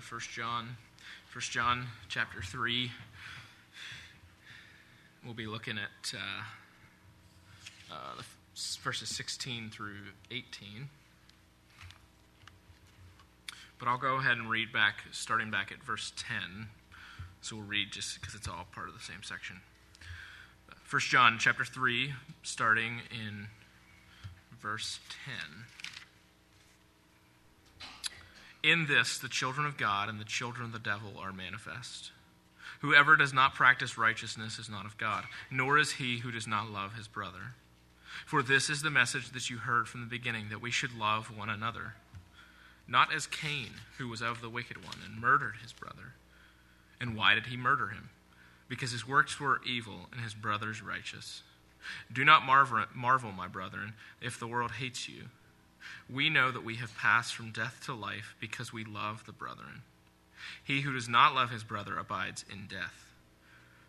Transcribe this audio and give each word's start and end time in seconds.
1 0.00 0.20
John. 0.32 0.76
1 1.32 1.40
John 1.50 1.86
chapter 2.08 2.42
3. 2.42 2.90
We'll 5.24 5.34
be 5.34 5.46
looking 5.46 5.78
at 5.78 6.14
uh, 6.14 7.94
uh, 7.94 8.22
verses 8.82 9.08
16 9.08 9.70
through 9.70 9.96
18. 10.30 10.88
But 13.78 13.88
I'll 13.88 13.98
go 13.98 14.16
ahead 14.16 14.36
and 14.36 14.50
read 14.50 14.72
back, 14.72 15.04
starting 15.12 15.50
back 15.50 15.70
at 15.70 15.82
verse 15.82 16.12
10. 16.16 16.68
So 17.40 17.56
we'll 17.56 17.66
read 17.66 17.92
just 17.92 18.20
because 18.20 18.34
it's 18.34 18.48
all 18.48 18.66
part 18.72 18.88
of 18.88 18.94
the 18.94 19.00
same 19.00 19.22
section. 19.22 19.60
1 20.90 21.00
John 21.00 21.36
chapter 21.38 21.64
3, 21.64 22.14
starting 22.42 23.00
in 23.10 23.48
verse 24.60 24.98
10. 25.24 25.66
In 28.64 28.86
this, 28.86 29.18
the 29.18 29.28
children 29.28 29.66
of 29.66 29.76
God 29.76 30.08
and 30.08 30.18
the 30.18 30.24
children 30.24 30.64
of 30.64 30.72
the 30.72 30.78
devil 30.78 31.18
are 31.20 31.34
manifest. 31.34 32.12
Whoever 32.80 33.14
does 33.14 33.34
not 33.34 33.54
practice 33.54 33.98
righteousness 33.98 34.58
is 34.58 34.70
not 34.70 34.86
of 34.86 34.96
God, 34.96 35.24
nor 35.50 35.76
is 35.76 35.92
he 35.92 36.20
who 36.20 36.30
does 36.30 36.46
not 36.46 36.70
love 36.70 36.94
his 36.94 37.06
brother. 37.06 37.52
For 38.24 38.42
this 38.42 38.70
is 38.70 38.80
the 38.80 38.88
message 38.88 39.32
that 39.32 39.50
you 39.50 39.58
heard 39.58 39.86
from 39.86 40.00
the 40.00 40.06
beginning, 40.06 40.48
that 40.48 40.62
we 40.62 40.70
should 40.70 40.96
love 40.96 41.36
one 41.36 41.50
another. 41.50 41.96
Not 42.88 43.12
as 43.12 43.26
Cain, 43.26 43.68
who 43.98 44.08
was 44.08 44.22
of 44.22 44.40
the 44.40 44.48
wicked 44.48 44.82
one, 44.82 44.96
and 45.04 45.20
murdered 45.20 45.56
his 45.60 45.74
brother. 45.74 46.14
And 46.98 47.14
why 47.14 47.34
did 47.34 47.46
he 47.46 47.58
murder 47.58 47.88
him? 47.88 48.08
Because 48.70 48.92
his 48.92 49.06
works 49.06 49.38
were 49.38 49.60
evil 49.66 50.06
and 50.10 50.22
his 50.22 50.32
brother's 50.32 50.80
righteous. 50.80 51.42
Do 52.10 52.24
not 52.24 52.46
marvel, 52.46 52.84
marvel, 52.94 53.30
my 53.30 53.46
brethren, 53.46 53.92
if 54.22 54.40
the 54.40 54.48
world 54.48 54.72
hates 54.72 55.06
you. 55.06 55.24
We 56.12 56.28
know 56.28 56.50
that 56.50 56.64
we 56.64 56.76
have 56.76 56.96
passed 56.96 57.34
from 57.34 57.50
death 57.50 57.80
to 57.86 57.94
life 57.94 58.34
because 58.40 58.72
we 58.72 58.84
love 58.84 59.24
the 59.24 59.32
brethren. 59.32 59.82
He 60.62 60.82
who 60.82 60.92
does 60.92 61.08
not 61.08 61.34
love 61.34 61.50
his 61.50 61.64
brother 61.64 61.96
abides 61.96 62.44
in 62.50 62.66
death. 62.66 63.08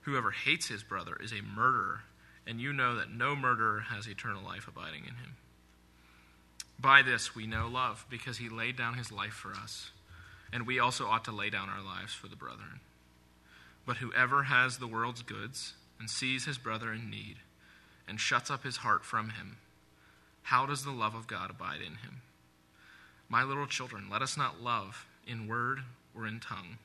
Whoever 0.01 0.31
hates 0.31 0.67
his 0.67 0.83
brother 0.83 1.17
is 1.21 1.31
a 1.31 1.41
murderer, 1.41 2.01
and 2.47 2.61
you 2.61 2.71
know 2.71 2.95
that 2.95 3.11
no 3.11 3.35
murderer 3.35 3.81
has 3.89 4.07
eternal 4.07 4.43
life 4.43 4.67
abiding 4.67 5.01
in 5.01 5.15
him. 5.15 5.35
By 6.79 7.01
this 7.01 7.35
we 7.35 7.47
know 7.47 7.67
love, 7.67 8.05
because 8.09 8.37
he 8.37 8.49
laid 8.49 8.77
down 8.77 8.95
his 8.95 9.11
life 9.11 9.33
for 9.33 9.53
us, 9.53 9.91
and 10.53 10.67
we 10.67 10.79
also 10.79 11.07
ought 11.07 11.25
to 11.25 11.31
lay 11.31 11.49
down 11.49 11.69
our 11.69 11.83
lives 11.83 12.13
for 12.13 12.27
the 12.27 12.35
brethren. 12.35 12.81
But 13.85 13.97
whoever 13.97 14.43
has 14.43 14.77
the 14.77 14.87
world's 14.87 15.21
goods 15.21 15.73
and 15.99 16.09
sees 16.09 16.45
his 16.45 16.57
brother 16.57 16.93
in 16.93 17.09
need, 17.09 17.37
and 18.07 18.19
shuts 18.19 18.51
up 18.51 18.63
his 18.63 18.77
heart 18.77 19.03
from 19.03 19.31
him, 19.31 19.57
how 20.45 20.67
does 20.67 20.85
the 20.85 20.91
love 20.91 21.15
of 21.15 21.25
God 21.25 21.49
abide 21.49 21.81
in 21.81 21.93
him? 21.93 22.21
My 23.27 23.43
little 23.43 23.65
children, 23.65 24.05
let 24.11 24.21
us 24.21 24.37
not 24.37 24.61
love 24.61 25.07
in 25.25 25.47
word 25.47 25.79
or 26.15 26.27
in 26.27 26.39
tongue, 26.39 26.77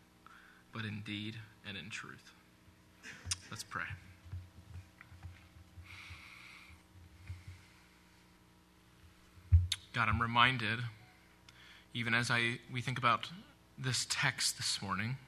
but 0.72 0.86
in 0.86 1.02
deed 1.04 1.36
and 1.68 1.76
in 1.76 1.90
truth. 1.90 2.32
Let's 3.50 3.62
pray. 3.62 3.82
God, 9.92 10.08
I'm 10.08 10.22
reminded, 10.22 10.78
even 11.92 12.14
as 12.14 12.30
I 12.30 12.60
we 12.72 12.80
think 12.80 12.96
about 12.96 13.28
this 13.76 14.06
text 14.08 14.56
this 14.56 14.80
morning, 14.80 15.18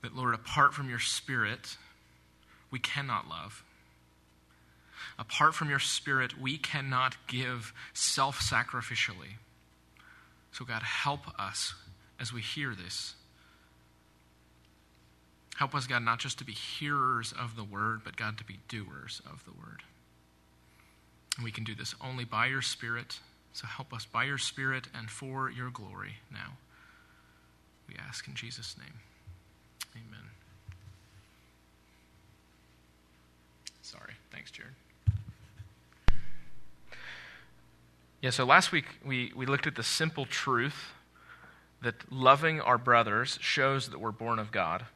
that 0.00 0.16
Lord, 0.16 0.34
apart 0.34 0.72
from 0.72 0.88
your 0.88 0.98
Spirit, 0.98 1.76
we 2.70 2.78
cannot 2.78 3.28
love. 3.28 3.62
Apart 5.18 5.54
from 5.54 5.70
your 5.70 5.78
Spirit, 5.78 6.40
we 6.40 6.58
cannot 6.58 7.16
give 7.28 7.72
self 7.92 8.40
sacrificially. 8.40 9.38
So, 10.52 10.64
God, 10.64 10.82
help 10.82 11.20
us 11.38 11.74
as 12.20 12.32
we 12.32 12.40
hear 12.40 12.74
this. 12.74 13.14
Help 15.56 15.74
us, 15.74 15.86
God, 15.86 16.02
not 16.02 16.18
just 16.18 16.38
to 16.38 16.44
be 16.44 16.52
hearers 16.52 17.32
of 17.38 17.54
the 17.54 17.64
word, 17.64 18.00
but, 18.04 18.16
God, 18.16 18.38
to 18.38 18.44
be 18.44 18.58
doers 18.68 19.22
of 19.30 19.44
the 19.44 19.52
word. 19.52 19.82
And 21.36 21.44
we 21.44 21.52
can 21.52 21.64
do 21.64 21.74
this 21.74 21.94
only 22.00 22.24
by 22.24 22.46
your 22.46 22.62
Spirit. 22.62 23.20
So 23.52 23.66
help 23.66 23.92
us 23.92 24.04
by 24.04 24.24
your 24.24 24.38
Spirit 24.38 24.88
and 24.96 25.08
for 25.08 25.48
your 25.48 25.70
glory 25.70 26.14
now. 26.32 26.58
We 27.88 27.94
ask 27.96 28.26
in 28.26 28.34
Jesus' 28.34 28.76
name. 28.78 28.94
Amen. 29.94 30.30
Sorry. 33.82 34.14
Thanks, 34.32 34.50
Jared. 34.50 34.72
Yeah, 38.24 38.30
so 38.30 38.46
last 38.46 38.72
week 38.72 38.86
we, 39.04 39.32
we 39.36 39.44
looked 39.44 39.66
at 39.66 39.74
the 39.74 39.82
simple 39.82 40.24
truth 40.24 40.94
that 41.82 42.10
loving 42.10 42.58
our 42.58 42.78
brothers 42.78 43.36
shows 43.42 43.90
that 43.90 44.00
we're 44.00 44.12
born 44.12 44.38
of 44.38 44.50
God. 44.50 44.86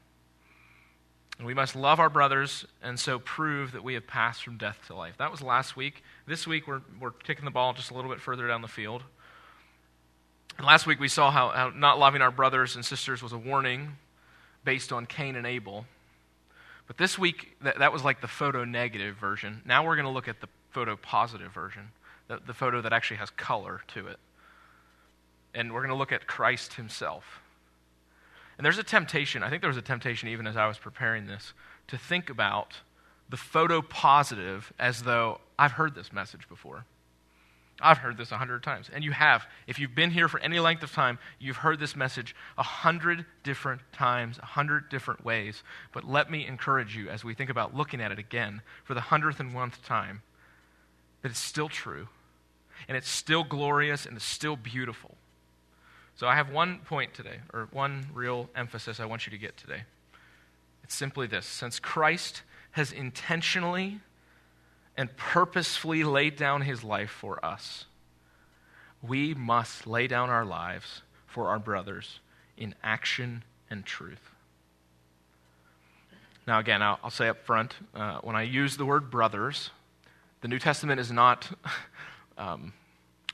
And 1.36 1.46
we 1.46 1.52
must 1.52 1.76
love 1.76 2.00
our 2.00 2.08
brothers 2.08 2.64
and 2.82 2.98
so 2.98 3.18
prove 3.18 3.72
that 3.72 3.84
we 3.84 3.92
have 3.92 4.06
passed 4.06 4.42
from 4.42 4.56
death 4.56 4.78
to 4.86 4.94
life. 4.94 5.16
That 5.18 5.30
was 5.30 5.42
last 5.42 5.76
week. 5.76 6.02
This 6.26 6.46
week 6.46 6.66
we're, 6.66 6.80
we're 6.98 7.10
kicking 7.10 7.44
the 7.44 7.50
ball 7.50 7.74
just 7.74 7.90
a 7.90 7.94
little 7.94 8.10
bit 8.10 8.18
further 8.18 8.48
down 8.48 8.62
the 8.62 8.66
field. 8.66 9.02
And 10.56 10.66
last 10.66 10.86
week 10.86 10.98
we 10.98 11.08
saw 11.08 11.30
how, 11.30 11.50
how 11.50 11.68
not 11.68 11.98
loving 11.98 12.22
our 12.22 12.30
brothers 12.30 12.76
and 12.76 12.82
sisters 12.82 13.22
was 13.22 13.34
a 13.34 13.38
warning 13.38 13.96
based 14.64 14.90
on 14.90 15.04
Cain 15.04 15.36
and 15.36 15.46
Abel. 15.46 15.84
But 16.86 16.96
this 16.96 17.18
week, 17.18 17.58
that, 17.60 17.80
that 17.80 17.92
was 17.92 18.02
like 18.02 18.22
the 18.22 18.26
photo 18.26 18.64
negative 18.64 19.16
version. 19.16 19.60
Now 19.66 19.84
we're 19.84 19.96
going 19.96 20.06
to 20.06 20.12
look 20.12 20.28
at 20.28 20.40
the 20.40 20.48
photo 20.70 20.96
positive 20.96 21.52
version, 21.52 21.90
the, 22.28 22.40
the 22.46 22.54
photo 22.54 22.80
that 22.80 22.92
actually 22.92 23.16
has 23.16 23.30
color 23.30 23.80
to 23.88 24.06
it. 24.06 24.18
And 25.54 25.72
we're 25.72 25.80
going 25.80 25.90
to 25.90 25.96
look 25.96 26.12
at 26.12 26.26
Christ 26.26 26.74
himself. 26.74 27.40
And 28.56 28.64
there's 28.64 28.78
a 28.78 28.84
temptation, 28.84 29.42
I 29.42 29.50
think 29.50 29.62
there 29.62 29.68
was 29.68 29.76
a 29.76 29.82
temptation 29.82 30.28
even 30.28 30.46
as 30.46 30.56
I 30.56 30.66
was 30.66 30.78
preparing 30.78 31.26
this, 31.26 31.52
to 31.88 31.96
think 31.96 32.28
about 32.28 32.74
the 33.28 33.36
photo 33.36 33.82
positive 33.82 34.72
as 34.78 35.02
though 35.02 35.40
I've 35.58 35.72
heard 35.72 35.94
this 35.94 36.12
message 36.12 36.48
before. 36.48 36.84
I've 37.80 37.98
heard 37.98 38.16
this 38.16 38.32
a 38.32 38.38
hundred 38.38 38.64
times. 38.64 38.90
And 38.92 39.04
you 39.04 39.12
have. 39.12 39.46
If 39.68 39.78
you've 39.78 39.94
been 39.94 40.10
here 40.10 40.26
for 40.28 40.40
any 40.40 40.58
length 40.58 40.82
of 40.82 40.90
time, 40.90 41.18
you've 41.38 41.58
heard 41.58 41.78
this 41.78 41.94
message 41.94 42.34
a 42.56 42.62
hundred 42.62 43.24
different 43.44 43.80
times, 43.92 44.38
a 44.38 44.46
hundred 44.46 44.88
different 44.88 45.24
ways. 45.24 45.62
But 45.92 46.02
let 46.04 46.28
me 46.30 46.44
encourage 46.44 46.96
you 46.96 47.08
as 47.08 47.22
we 47.22 47.34
think 47.34 47.50
about 47.50 47.76
looking 47.76 48.00
at 48.00 48.10
it 48.10 48.18
again 48.18 48.62
for 48.82 48.94
the 48.94 49.00
hundredth 49.00 49.38
and 49.38 49.54
one 49.54 49.72
time 49.84 50.22
that 51.22 51.30
it's 51.30 51.38
still 51.38 51.68
true, 51.68 52.08
and 52.86 52.96
it's 52.96 53.08
still 53.08 53.44
glorious, 53.44 54.06
and 54.06 54.16
it's 54.16 54.24
still 54.24 54.56
beautiful. 54.56 55.16
So 56.16 56.26
I 56.26 56.34
have 56.34 56.50
one 56.50 56.80
point 56.80 57.14
today, 57.14 57.40
or 57.52 57.68
one 57.72 58.06
real 58.12 58.50
emphasis 58.54 59.00
I 59.00 59.06
want 59.06 59.26
you 59.26 59.30
to 59.30 59.38
get 59.38 59.56
today. 59.56 59.82
It's 60.84 60.94
simply 60.94 61.26
this 61.26 61.46
since 61.46 61.78
Christ 61.78 62.42
has 62.72 62.92
intentionally 62.92 64.00
and 64.96 65.16
purposefully 65.16 66.02
laid 66.02 66.36
down 66.36 66.62
his 66.62 66.82
life 66.82 67.10
for 67.10 67.44
us, 67.44 67.84
we 69.00 69.32
must 69.32 69.86
lay 69.86 70.08
down 70.08 70.28
our 70.28 70.44
lives 70.44 71.02
for 71.26 71.48
our 71.48 71.58
brothers 71.58 72.18
in 72.56 72.74
action 72.82 73.44
and 73.70 73.86
truth. 73.86 74.30
Now, 76.48 76.58
again, 76.58 76.82
I'll, 76.82 76.98
I'll 77.04 77.10
say 77.10 77.28
up 77.28 77.44
front 77.44 77.74
uh, 77.94 78.18
when 78.22 78.34
I 78.34 78.42
use 78.42 78.76
the 78.76 78.86
word 78.86 79.10
brothers, 79.10 79.70
the 80.40 80.48
New 80.48 80.58
Testament 80.58 80.98
is 80.98 81.12
not 81.12 81.48
um, 82.38 82.72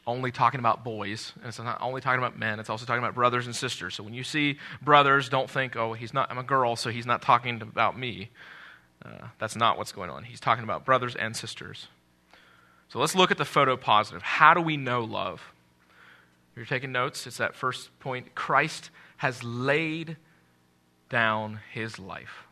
only 0.06 0.30
talking 0.30 0.60
about 0.60 0.84
boys, 0.84 1.32
and 1.36 1.46
it's 1.46 1.58
not 1.58 1.80
only 1.80 2.00
talking 2.00 2.18
about 2.18 2.38
men, 2.38 2.60
it's 2.60 2.68
also 2.68 2.84
talking 2.84 3.02
about 3.02 3.14
brothers 3.14 3.46
and 3.46 3.54
sisters. 3.54 3.94
So 3.94 4.02
when 4.02 4.14
you 4.14 4.24
see 4.24 4.58
brothers, 4.82 5.28
don't 5.28 5.48
think, 5.48 5.76
oh, 5.76 5.92
he's 5.92 6.12
not, 6.12 6.30
I'm 6.30 6.38
a 6.38 6.42
girl, 6.42 6.76
so 6.76 6.90
he's 6.90 7.06
not 7.06 7.22
talking 7.22 7.62
about 7.62 7.98
me. 7.98 8.30
Uh, 9.04 9.28
that's 9.38 9.56
not 9.56 9.78
what's 9.78 9.92
going 9.92 10.10
on. 10.10 10.24
He's 10.24 10.40
talking 10.40 10.64
about 10.64 10.84
brothers 10.84 11.14
and 11.14 11.36
sisters. 11.36 11.88
So 12.88 12.98
let's 12.98 13.14
look 13.14 13.30
at 13.30 13.38
the 13.38 13.44
photo 13.44 13.76
positive. 13.76 14.22
How 14.22 14.54
do 14.54 14.60
we 14.60 14.76
know 14.76 15.00
love? 15.00 15.40
If 16.52 16.56
you're 16.56 16.66
taking 16.66 16.92
notes, 16.92 17.26
it's 17.26 17.38
that 17.38 17.54
first 17.54 17.98
point. 17.98 18.34
Christ 18.34 18.90
has 19.16 19.42
laid 19.42 20.16
down 21.08 21.60
his 21.72 21.98
life. 21.98 22.46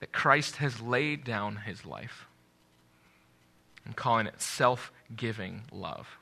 That 0.00 0.12
Christ 0.12 0.56
has 0.56 0.80
laid 0.80 1.24
down 1.24 1.56
his 1.56 1.84
life. 1.84 2.27
I'm 3.88 3.94
calling 3.94 4.26
it 4.26 4.40
self 4.40 4.92
giving 5.16 5.62
love. 5.72 6.18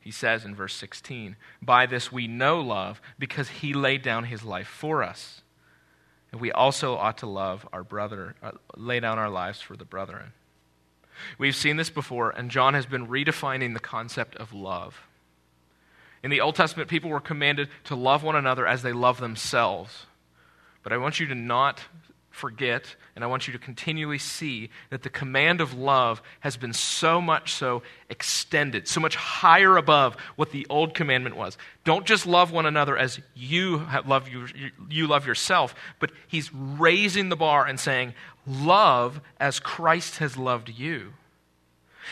He 0.00 0.10
says 0.10 0.44
in 0.44 0.54
verse 0.54 0.74
16, 0.74 1.36
By 1.62 1.86
this 1.86 2.10
we 2.10 2.26
know 2.26 2.60
love, 2.60 3.00
because 3.18 3.48
he 3.48 3.72
laid 3.72 4.02
down 4.02 4.24
his 4.24 4.42
life 4.42 4.66
for 4.66 5.02
us. 5.02 5.42
And 6.32 6.40
we 6.40 6.50
also 6.50 6.96
ought 6.96 7.18
to 7.18 7.26
love 7.26 7.66
our 7.72 7.84
brother, 7.84 8.34
uh, 8.42 8.52
lay 8.76 9.00
down 9.00 9.18
our 9.18 9.30
lives 9.30 9.60
for 9.60 9.76
the 9.76 9.84
brethren. 9.84 10.32
We've 11.38 11.54
seen 11.54 11.76
this 11.76 11.90
before, 11.90 12.30
and 12.30 12.50
John 12.50 12.74
has 12.74 12.86
been 12.86 13.06
redefining 13.06 13.72
the 13.72 13.80
concept 13.80 14.36
of 14.36 14.52
love. 14.52 15.06
In 16.22 16.30
the 16.30 16.40
Old 16.40 16.56
Testament, 16.56 16.90
people 16.90 17.10
were 17.10 17.20
commanded 17.20 17.68
to 17.84 17.94
love 17.94 18.22
one 18.22 18.34
another 18.34 18.66
as 18.66 18.82
they 18.82 18.92
love 18.92 19.20
themselves. 19.20 20.06
But 20.82 20.92
I 20.92 20.96
want 20.96 21.20
you 21.20 21.26
to 21.26 21.34
not 21.34 21.82
forget, 22.34 22.96
and 23.14 23.22
I 23.22 23.28
want 23.28 23.46
you 23.46 23.52
to 23.52 23.58
continually 23.60 24.18
see 24.18 24.70
that 24.90 25.02
the 25.04 25.08
command 25.08 25.60
of 25.60 25.72
love 25.72 26.20
has 26.40 26.56
been 26.56 26.72
so 26.72 27.20
much 27.20 27.52
so 27.52 27.82
extended, 28.10 28.88
so 28.88 29.00
much 29.00 29.14
higher 29.14 29.76
above 29.76 30.16
what 30.34 30.50
the 30.50 30.66
old 30.68 30.94
commandment 30.94 31.36
was. 31.36 31.56
Don't 31.84 32.04
just 32.04 32.26
love 32.26 32.50
one 32.50 32.66
another 32.66 32.96
as 32.98 33.20
you 33.34 33.86
love 34.04 34.28
you, 34.28 34.48
you 34.90 35.06
love 35.06 35.26
yourself, 35.26 35.76
but 36.00 36.10
he's 36.26 36.52
raising 36.52 37.28
the 37.28 37.36
bar 37.36 37.66
and 37.66 37.78
saying, 37.78 38.14
"Love 38.46 39.20
as 39.38 39.60
Christ 39.60 40.18
has 40.18 40.36
loved 40.36 40.68
you." 40.68 41.14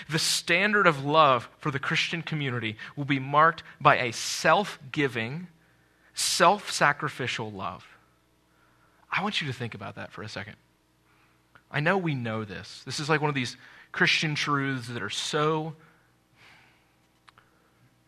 The 0.09 0.21
standard 0.21 0.87
of 0.87 1.05
love 1.05 1.49
for 1.59 1.71
the 1.71 1.81
Christian 1.81 2.23
community 2.23 2.77
will 2.97 3.05
be 3.05 3.19
marked 3.19 3.63
by 3.81 3.99
a 3.99 4.13
self-giving, 4.13 5.49
self-sacrificial 6.15 7.51
love. 7.51 7.87
I 9.13 9.23
want 9.23 9.41
you 9.41 9.47
to 9.47 9.53
think 9.53 9.75
about 9.75 9.97
that 9.97 10.11
for 10.11 10.23
a 10.23 10.29
second. 10.29 10.57
I 11.71 11.81
know 11.81 11.99
we 11.99 12.15
know 12.15 12.45
this. 12.45 12.83
This 12.85 12.99
is 12.99 13.09
like 13.09 13.21
one 13.21 13.29
of 13.29 13.35
these 13.35 13.57
Christian 13.93 14.35
truths 14.35 14.89
that 14.89 15.03
are 15.03 15.11
so 15.11 15.75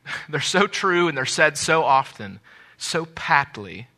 they're 0.28 0.40
so 0.40 0.66
true 0.66 1.08
and 1.08 1.16
they're 1.16 1.26
said 1.26 1.56
so 1.56 1.82
often, 1.82 2.40
so 2.76 3.06
patly 3.06 3.88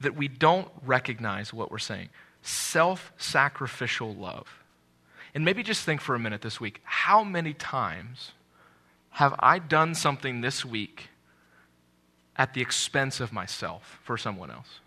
that 0.00 0.16
we 0.16 0.28
don't 0.28 0.68
recognize 0.84 1.52
what 1.52 1.70
we're 1.70 1.78
saying. 1.78 2.08
Self-sacrificial 2.42 4.14
love. 4.14 4.62
And 5.34 5.44
maybe 5.44 5.62
just 5.62 5.84
think 5.84 6.00
for 6.00 6.14
a 6.14 6.18
minute 6.18 6.42
this 6.42 6.60
week, 6.60 6.80
how 6.84 7.22
many 7.24 7.52
times 7.52 8.32
have 9.10 9.34
I 9.38 9.58
done 9.58 9.94
something 9.94 10.40
this 10.40 10.64
week 10.64 11.08
at 12.36 12.54
the 12.54 12.60
expense 12.60 13.20
of 13.20 13.32
myself 13.32 13.98
for 14.02 14.16
someone 14.16 14.50
else? 14.50 14.80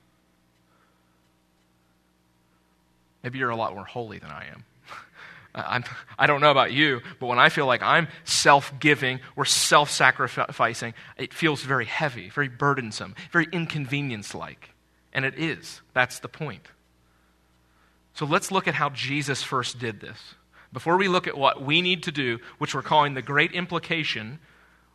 Maybe 3.24 3.39
you're 3.39 3.50
a 3.50 3.56
lot 3.56 3.74
more 3.74 3.86
holy 3.86 4.19
than 4.19 4.31
I 4.31 4.45
am. 4.48 4.63
I'm, 5.56 5.83
I 6.18 6.27
do 6.27 6.33
not 6.33 6.42
know 6.42 6.51
about 6.51 6.71
you, 6.71 7.01
but 7.19 7.27
when 7.27 7.39
I 7.39 7.50
feel 7.50 7.66
like 7.66 7.81
I'm 7.81 8.07
self 8.24 8.77
giving 8.80 9.19
or 9.36 9.45
self 9.45 9.89
sacrificing, 9.89 10.94
it 11.18 11.33
feels 11.33 11.63
very 11.63 11.86
heavy, 11.86 12.30
very 12.30 12.48
burdensome, 12.48 13.16
very 13.31 13.48
inconvenience 13.51 14.33
like. 14.33 14.69
And 15.12 15.25
it 15.25 15.38
is. 15.38 15.81
That's 15.94 16.19
the 16.19 16.27
point. 16.27 16.68
So 18.13 18.25
let's 18.25 18.51
look 18.51 18.68
at 18.68 18.75
how 18.75 18.89
Jesus 18.89 19.44
first 19.44 19.80
did 19.80 20.01
this. 20.01 20.36
Before 20.72 20.98
we 20.98 21.07
look 21.07 21.25
at 21.27 21.38
what 21.38 21.63
we 21.63 21.81
need 21.81 22.04
to 22.04 22.12
do, 22.12 22.39
which 22.60 22.75
we're 22.75 22.81
calling 22.81 23.15
the 23.15 23.22
great 23.22 23.54
implication, 23.54 24.39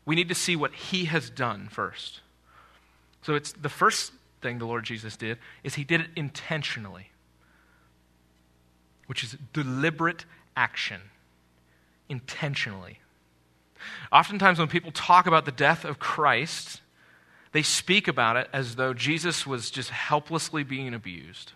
we 0.05 0.15
need 0.15 0.29
to 0.29 0.35
see 0.35 0.55
what 0.55 0.73
he 0.73 1.07
has 1.07 1.31
done 1.31 1.69
first. 1.69 2.21
So 3.23 3.35
it's 3.35 3.53
the 3.53 3.69
first 3.69 4.13
thing 4.41 4.59
the 4.59 4.67
Lord 4.67 4.85
Jesus 4.85 5.17
did 5.17 5.39
is 5.65 5.75
he 5.75 5.85
did 5.85 6.03
it 6.03 6.11
intentionally 6.15 7.11
which 9.07 9.25
is 9.25 9.37
deliberate 9.53 10.25
action, 10.57 11.01
intentionally. 12.09 13.01
Oftentimes, 14.13 14.59
when 14.59 14.69
people 14.69 14.93
talk 14.93 15.27
about 15.27 15.45
the 15.45 15.53
death 15.53 15.85
of 15.85 15.99
Christ, 15.99 16.81
they 17.53 17.63
speak 17.63 18.09
about 18.09 18.37
it 18.37 18.49
as 18.53 18.77
though 18.77 18.95
Jesus 18.95 19.47
was 19.47 19.71
just 19.71 19.91
helplessly 19.91 20.65
being 20.65 20.95
abused. 20.95 21.53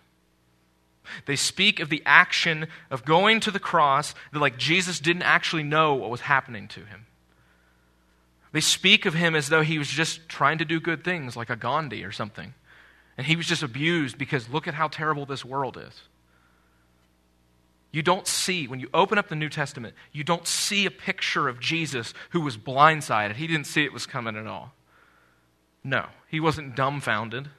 They 1.25 1.35
speak 1.35 1.79
of 1.79 1.89
the 1.89 2.03
action 2.05 2.67
of 2.91 3.03
going 3.03 3.39
to 3.41 3.51
the 3.51 3.59
cross 3.59 4.13
that, 4.31 4.39
like, 4.39 4.57
Jesus 4.57 4.99
didn't 4.99 5.23
actually 5.23 5.63
know 5.63 5.95
what 5.95 6.09
was 6.09 6.21
happening 6.21 6.67
to 6.69 6.81
him. 6.81 7.07
They 8.51 8.61
speak 8.61 9.05
of 9.05 9.13
him 9.13 9.35
as 9.35 9.49
though 9.49 9.61
he 9.61 9.77
was 9.77 9.87
just 9.87 10.27
trying 10.27 10.57
to 10.59 10.65
do 10.65 10.79
good 10.79 11.03
things, 11.03 11.35
like 11.35 11.49
a 11.49 11.55
Gandhi 11.55 12.03
or 12.03 12.11
something. 12.11 12.53
And 13.17 13.27
he 13.27 13.35
was 13.35 13.47
just 13.47 13.63
abused 13.63 14.17
because 14.17 14.49
look 14.49 14.67
at 14.67 14.73
how 14.73 14.87
terrible 14.87 15.25
this 15.25 15.43
world 15.43 15.77
is. 15.77 16.01
You 17.91 18.03
don't 18.03 18.27
see, 18.27 18.67
when 18.67 18.79
you 18.79 18.89
open 18.93 19.17
up 19.17 19.29
the 19.29 19.35
New 19.35 19.49
Testament, 19.49 19.95
you 20.11 20.23
don't 20.23 20.47
see 20.47 20.85
a 20.85 20.91
picture 20.91 21.47
of 21.47 21.59
Jesus 21.59 22.13
who 22.31 22.41
was 22.41 22.55
blindsided. 22.55 23.35
He 23.35 23.47
didn't 23.47 23.65
see 23.65 23.83
it 23.83 23.93
was 23.93 24.05
coming 24.05 24.35
at 24.35 24.45
all. 24.45 24.73
No, 25.83 26.07
he 26.27 26.39
wasn't 26.39 26.75
dumbfounded. 26.75 27.49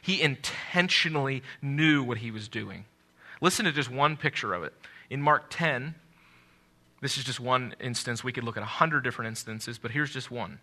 He 0.00 0.22
intentionally 0.22 1.42
knew 1.60 2.02
what 2.02 2.18
he 2.18 2.30
was 2.30 2.48
doing. 2.48 2.86
Listen 3.40 3.66
to 3.66 3.72
just 3.72 3.90
one 3.90 4.16
picture 4.16 4.54
of 4.54 4.64
it. 4.64 4.72
In 5.10 5.20
Mark 5.20 5.46
10, 5.50 5.94
this 7.00 7.18
is 7.18 7.24
just 7.24 7.40
one 7.40 7.74
instance. 7.80 8.24
We 8.24 8.32
could 8.32 8.44
look 8.44 8.56
at 8.56 8.62
a 8.62 8.66
hundred 8.66 9.04
different 9.04 9.28
instances, 9.28 9.78
but 9.78 9.90
here's 9.90 10.12
just 10.12 10.30
one. 10.30 10.60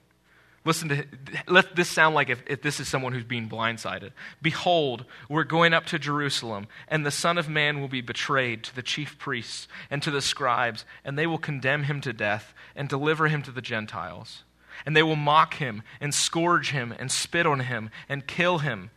Listen 0.66 0.90
to 0.90 1.06
let 1.48 1.76
this 1.76 1.90
sound 1.90 2.16
like 2.16 2.30
if, 2.30 2.42
if 2.48 2.64
this 2.64 2.80
is 2.80 2.88
someone 2.88 3.14
who's 3.14 3.24
being 3.24 3.48
blindsided. 3.48 4.12
Behold, 4.42 5.06
we're 5.30 5.44
going 5.44 5.76
up 5.76 5.86
to 5.88 6.00
Jerusalem, 6.00 6.68
and 6.88 7.06
the 7.06 7.12
Son 7.12 7.38
of 7.38 7.48
Man 7.48 7.80
will 7.80 7.88
be 7.88 8.02
betrayed 8.02 8.64
to 8.64 8.76
the 8.76 8.82
chief 8.82 9.20
priests 9.20 9.68
and 9.92 10.02
to 10.02 10.10
the 10.10 10.22
scribes, 10.22 10.84
and 11.04 11.20
they 11.20 11.28
will 11.28 11.38
condemn 11.38 11.84
him 11.84 12.02
to 12.02 12.12
death 12.12 12.56
and 12.76 12.90
deliver 12.90 13.28
him 13.28 13.44
to 13.44 13.52
the 13.52 13.62
Gentiles. 13.62 14.44
And 14.88 14.98
they 14.98 15.04
will 15.04 15.16
mock 15.16 15.56
him 15.56 15.84
and 16.02 16.14
scourge 16.14 16.72
him 16.72 16.94
and 16.98 17.12
spit 17.12 17.46
on 17.46 17.62
him 17.62 17.92
and 18.10 18.26
kill 18.26 18.58
him. 18.58 18.90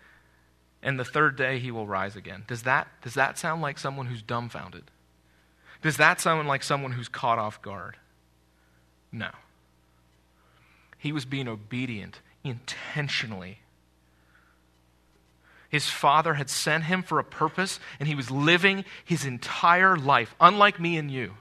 And 0.82 0.98
the 0.98 1.04
third 1.04 1.36
day 1.36 1.58
he 1.58 1.70
will 1.70 1.86
rise 1.86 2.16
again. 2.16 2.44
Does 2.48 2.62
that, 2.62 2.88
does 3.02 3.14
that 3.14 3.38
sound 3.38 3.60
like 3.60 3.78
someone 3.78 4.06
who's 4.06 4.22
dumbfounded? 4.22 4.84
Does 5.82 5.98
that 5.98 6.20
sound 6.20 6.48
like 6.48 6.62
someone 6.62 6.92
who's 6.92 7.08
caught 7.08 7.38
off 7.38 7.60
guard? 7.60 7.96
No. 9.12 9.30
He 10.98 11.12
was 11.12 11.24
being 11.24 11.48
obedient 11.48 12.20
intentionally. 12.44 13.60
His 15.68 15.88
father 15.88 16.34
had 16.34 16.50
sent 16.50 16.84
him 16.84 17.02
for 17.02 17.18
a 17.18 17.24
purpose, 17.24 17.78
and 18.00 18.08
he 18.08 18.14
was 18.14 18.30
living 18.30 18.84
his 19.04 19.24
entire 19.24 19.96
life, 19.96 20.34
unlike 20.40 20.80
me 20.80 20.96
and 20.96 21.10
you. 21.10 21.34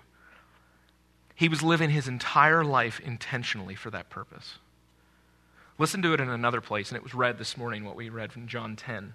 He 1.34 1.50
was 1.50 1.64
living 1.64 1.90
his 1.90 2.08
entire 2.08 2.64
life 2.64 3.00
intentionally 3.00 3.76
for 3.76 3.90
that 3.92 4.10
purpose. 4.10 4.58
Listen 5.78 6.02
to 6.02 6.14
it 6.14 6.20
in 6.20 6.30
another 6.30 6.62
place, 6.62 6.90
and 6.90 6.98
it 6.98 7.04
was 7.04 7.14
read 7.14 7.38
this 7.38 7.58
morning, 7.58 7.86
what 7.86 7.96
we 7.96 8.10
read 8.10 8.34
from 8.34 8.48
John 8.48 8.76
10. 8.76 9.14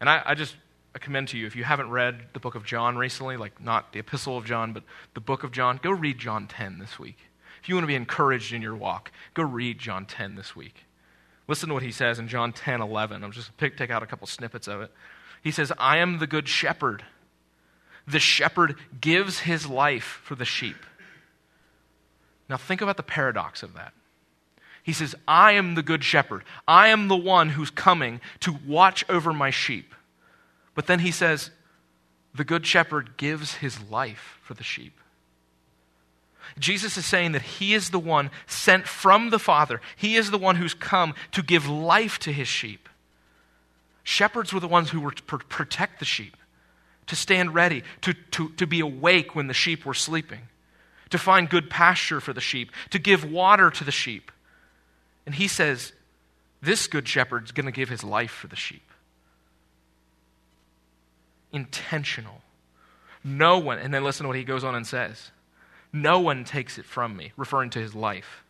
And 0.00 0.08
I, 0.08 0.22
I 0.24 0.34
just 0.34 0.54
I 0.94 0.98
commend 0.98 1.28
to 1.28 1.38
you, 1.38 1.46
if 1.46 1.56
you 1.56 1.64
haven't 1.64 1.90
read 1.90 2.20
the 2.32 2.40
book 2.40 2.54
of 2.54 2.64
John 2.64 2.96
recently, 2.96 3.36
like 3.36 3.60
not 3.60 3.92
the 3.92 3.98
epistle 3.98 4.36
of 4.36 4.44
John, 4.44 4.72
but 4.72 4.84
the 5.14 5.20
book 5.20 5.44
of 5.44 5.52
John, 5.52 5.78
go 5.82 5.90
read 5.90 6.18
John 6.18 6.46
10 6.46 6.78
this 6.78 6.98
week. 6.98 7.18
If 7.62 7.68
you 7.68 7.74
want 7.74 7.84
to 7.84 7.88
be 7.88 7.94
encouraged 7.94 8.52
in 8.52 8.62
your 8.62 8.76
walk, 8.76 9.10
go 9.34 9.42
read 9.42 9.78
John 9.78 10.06
10 10.06 10.34
this 10.34 10.54
week. 10.54 10.84
Listen 11.46 11.68
to 11.68 11.74
what 11.74 11.82
he 11.82 11.92
says 11.92 12.18
in 12.18 12.28
John 12.28 12.52
10 12.52 12.80
11. 12.80 13.24
I'm 13.24 13.32
just 13.32 13.56
pick, 13.56 13.76
take 13.76 13.90
out 13.90 14.02
a 14.02 14.06
couple 14.06 14.26
snippets 14.26 14.68
of 14.68 14.82
it. 14.82 14.92
He 15.42 15.50
says, 15.50 15.72
I 15.78 15.98
am 15.98 16.18
the 16.18 16.26
good 16.26 16.48
shepherd. 16.48 17.04
The 18.06 18.18
shepherd 18.18 18.76
gives 19.00 19.40
his 19.40 19.66
life 19.66 20.20
for 20.24 20.34
the 20.34 20.44
sheep. 20.44 20.76
Now, 22.48 22.56
think 22.56 22.80
about 22.80 22.96
the 22.96 23.02
paradox 23.02 23.62
of 23.62 23.74
that. 23.74 23.92
He 24.82 24.92
says, 24.94 25.14
I 25.26 25.52
am 25.52 25.74
the 25.74 25.82
good 25.82 26.02
shepherd. 26.02 26.44
I 26.66 26.88
am 26.88 27.08
the 27.08 27.16
one 27.16 27.50
who's 27.50 27.70
coming 27.70 28.20
to 28.40 28.58
watch 28.66 29.04
over 29.08 29.32
my 29.32 29.50
sheep. 29.50 29.94
But 30.74 30.86
then 30.86 31.00
he 31.00 31.10
says, 31.10 31.50
the 32.34 32.44
good 32.44 32.66
shepherd 32.66 33.16
gives 33.16 33.56
his 33.56 33.80
life 33.90 34.38
for 34.40 34.54
the 34.54 34.64
sheep. 34.64 34.98
Jesus 36.58 36.96
is 36.96 37.04
saying 37.04 37.32
that 37.32 37.42
he 37.42 37.74
is 37.74 37.90
the 37.90 37.98
one 37.98 38.30
sent 38.46 38.86
from 38.86 39.30
the 39.30 39.38
Father. 39.38 39.80
He 39.96 40.16
is 40.16 40.30
the 40.30 40.38
one 40.38 40.56
who's 40.56 40.74
come 40.74 41.14
to 41.32 41.42
give 41.42 41.68
life 41.68 42.18
to 42.20 42.32
his 42.32 42.48
sheep. 42.48 42.88
Shepherds 44.02 44.52
were 44.52 44.60
the 44.60 44.68
ones 44.68 44.90
who 44.90 45.00
were 45.00 45.10
to 45.10 45.22
protect 45.22 45.98
the 45.98 46.04
sheep, 46.04 46.36
to 47.08 47.16
stand 47.16 47.54
ready, 47.54 47.82
to, 48.00 48.14
to, 48.30 48.48
to 48.50 48.66
be 48.66 48.80
awake 48.80 49.34
when 49.34 49.48
the 49.48 49.54
sheep 49.54 49.84
were 49.84 49.94
sleeping, 49.94 50.40
to 51.10 51.18
find 51.18 51.50
good 51.50 51.68
pasture 51.68 52.20
for 52.20 52.32
the 52.32 52.40
sheep, 52.40 52.72
to 52.90 52.98
give 52.98 53.30
water 53.30 53.70
to 53.70 53.84
the 53.84 53.92
sheep. 53.92 54.32
And 55.26 55.34
he 55.34 55.46
says, 55.46 55.92
This 56.62 56.86
good 56.86 57.06
shepherd's 57.06 57.52
going 57.52 57.66
to 57.66 57.72
give 57.72 57.90
his 57.90 58.02
life 58.02 58.30
for 58.30 58.46
the 58.46 58.56
sheep. 58.56 58.90
Intentional. 61.52 62.40
No 63.22 63.58
one, 63.58 63.78
and 63.78 63.92
then 63.92 64.04
listen 64.04 64.24
to 64.24 64.28
what 64.28 64.36
he 64.36 64.44
goes 64.44 64.64
on 64.64 64.74
and 64.74 64.86
says. 64.86 65.30
No 65.92 66.20
one 66.20 66.44
takes 66.44 66.78
it 66.78 66.84
from 66.84 67.16
me, 67.16 67.32
referring 67.36 67.70
to 67.70 67.78
his 67.78 67.94
life. 67.94 68.44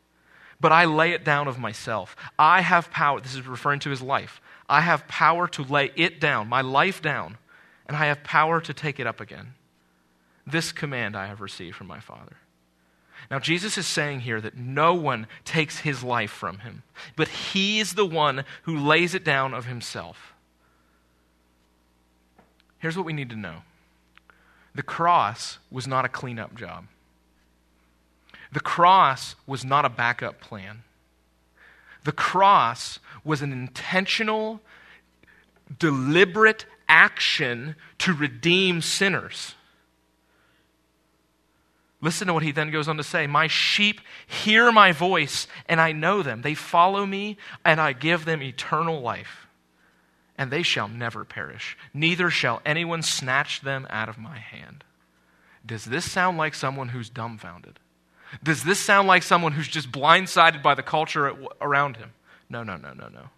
But 0.60 0.72
I 0.72 0.86
lay 0.86 1.12
it 1.12 1.24
down 1.24 1.46
of 1.46 1.58
myself. 1.58 2.16
I 2.38 2.62
have 2.62 2.90
power. 2.90 3.20
This 3.20 3.34
is 3.34 3.46
referring 3.46 3.80
to 3.80 3.90
his 3.90 4.02
life. 4.02 4.40
I 4.68 4.80
have 4.80 5.06
power 5.06 5.46
to 5.48 5.62
lay 5.62 5.92
it 5.96 6.20
down, 6.20 6.48
my 6.48 6.60
life 6.60 7.00
down, 7.00 7.38
and 7.86 7.96
I 7.96 8.06
have 8.06 8.24
power 8.24 8.60
to 8.60 8.74
take 8.74 8.98
it 8.98 9.06
up 9.06 9.20
again. 9.20 9.54
This 10.46 10.72
command 10.72 11.16
I 11.16 11.26
have 11.26 11.40
received 11.40 11.76
from 11.76 11.86
my 11.86 12.00
Father. 12.00 12.36
Now, 13.30 13.38
Jesus 13.38 13.76
is 13.76 13.86
saying 13.86 14.20
here 14.20 14.40
that 14.40 14.56
no 14.56 14.94
one 14.94 15.26
takes 15.44 15.80
his 15.80 16.02
life 16.02 16.30
from 16.30 16.58
him, 16.60 16.82
but 17.14 17.28
he 17.28 17.78
is 17.78 17.94
the 17.94 18.06
one 18.06 18.44
who 18.62 18.76
lays 18.76 19.14
it 19.14 19.24
down 19.24 19.52
of 19.52 19.66
himself. 19.66 20.34
Here's 22.78 22.96
what 22.96 23.06
we 23.06 23.12
need 23.12 23.30
to 23.30 23.36
know 23.36 23.62
the 24.74 24.82
cross 24.82 25.58
was 25.70 25.86
not 25.86 26.04
a 26.04 26.08
cleanup 26.08 26.54
job. 26.54 26.86
The 28.52 28.60
cross 28.60 29.34
was 29.46 29.64
not 29.64 29.84
a 29.84 29.90
backup 29.90 30.40
plan. 30.40 30.82
The 32.04 32.12
cross 32.12 32.98
was 33.24 33.42
an 33.42 33.52
intentional, 33.52 34.60
deliberate 35.78 36.64
action 36.88 37.76
to 37.98 38.14
redeem 38.14 38.80
sinners. 38.80 39.54
Listen 42.00 42.28
to 42.28 42.34
what 42.34 42.44
he 42.44 42.52
then 42.52 42.70
goes 42.70 42.88
on 42.88 42.96
to 42.96 43.02
say 43.02 43.26
My 43.26 43.48
sheep 43.48 44.00
hear 44.26 44.70
my 44.70 44.92
voice, 44.92 45.46
and 45.68 45.80
I 45.80 45.92
know 45.92 46.22
them. 46.22 46.42
They 46.42 46.54
follow 46.54 47.04
me, 47.04 47.36
and 47.64 47.80
I 47.80 47.92
give 47.92 48.24
them 48.24 48.42
eternal 48.42 49.00
life. 49.00 49.46
And 50.36 50.52
they 50.52 50.62
shall 50.62 50.86
never 50.86 51.24
perish, 51.24 51.76
neither 51.92 52.30
shall 52.30 52.62
anyone 52.64 53.02
snatch 53.02 53.62
them 53.62 53.88
out 53.90 54.08
of 54.08 54.18
my 54.18 54.38
hand. 54.38 54.84
Does 55.66 55.84
this 55.84 56.10
sound 56.10 56.38
like 56.38 56.54
someone 56.54 56.90
who's 56.90 57.10
dumbfounded? 57.10 57.80
Does 58.42 58.64
this 58.64 58.78
sound 58.78 59.08
like 59.08 59.22
someone 59.22 59.52
who's 59.52 59.68
just 59.68 59.90
blindsided 59.90 60.62
by 60.62 60.74
the 60.74 60.82
culture 60.82 61.34
around 61.60 61.96
him? 61.96 62.12
No, 62.50 62.62
no, 62.62 62.76
no, 62.76 62.92
no, 62.92 63.08
no. 63.08 63.28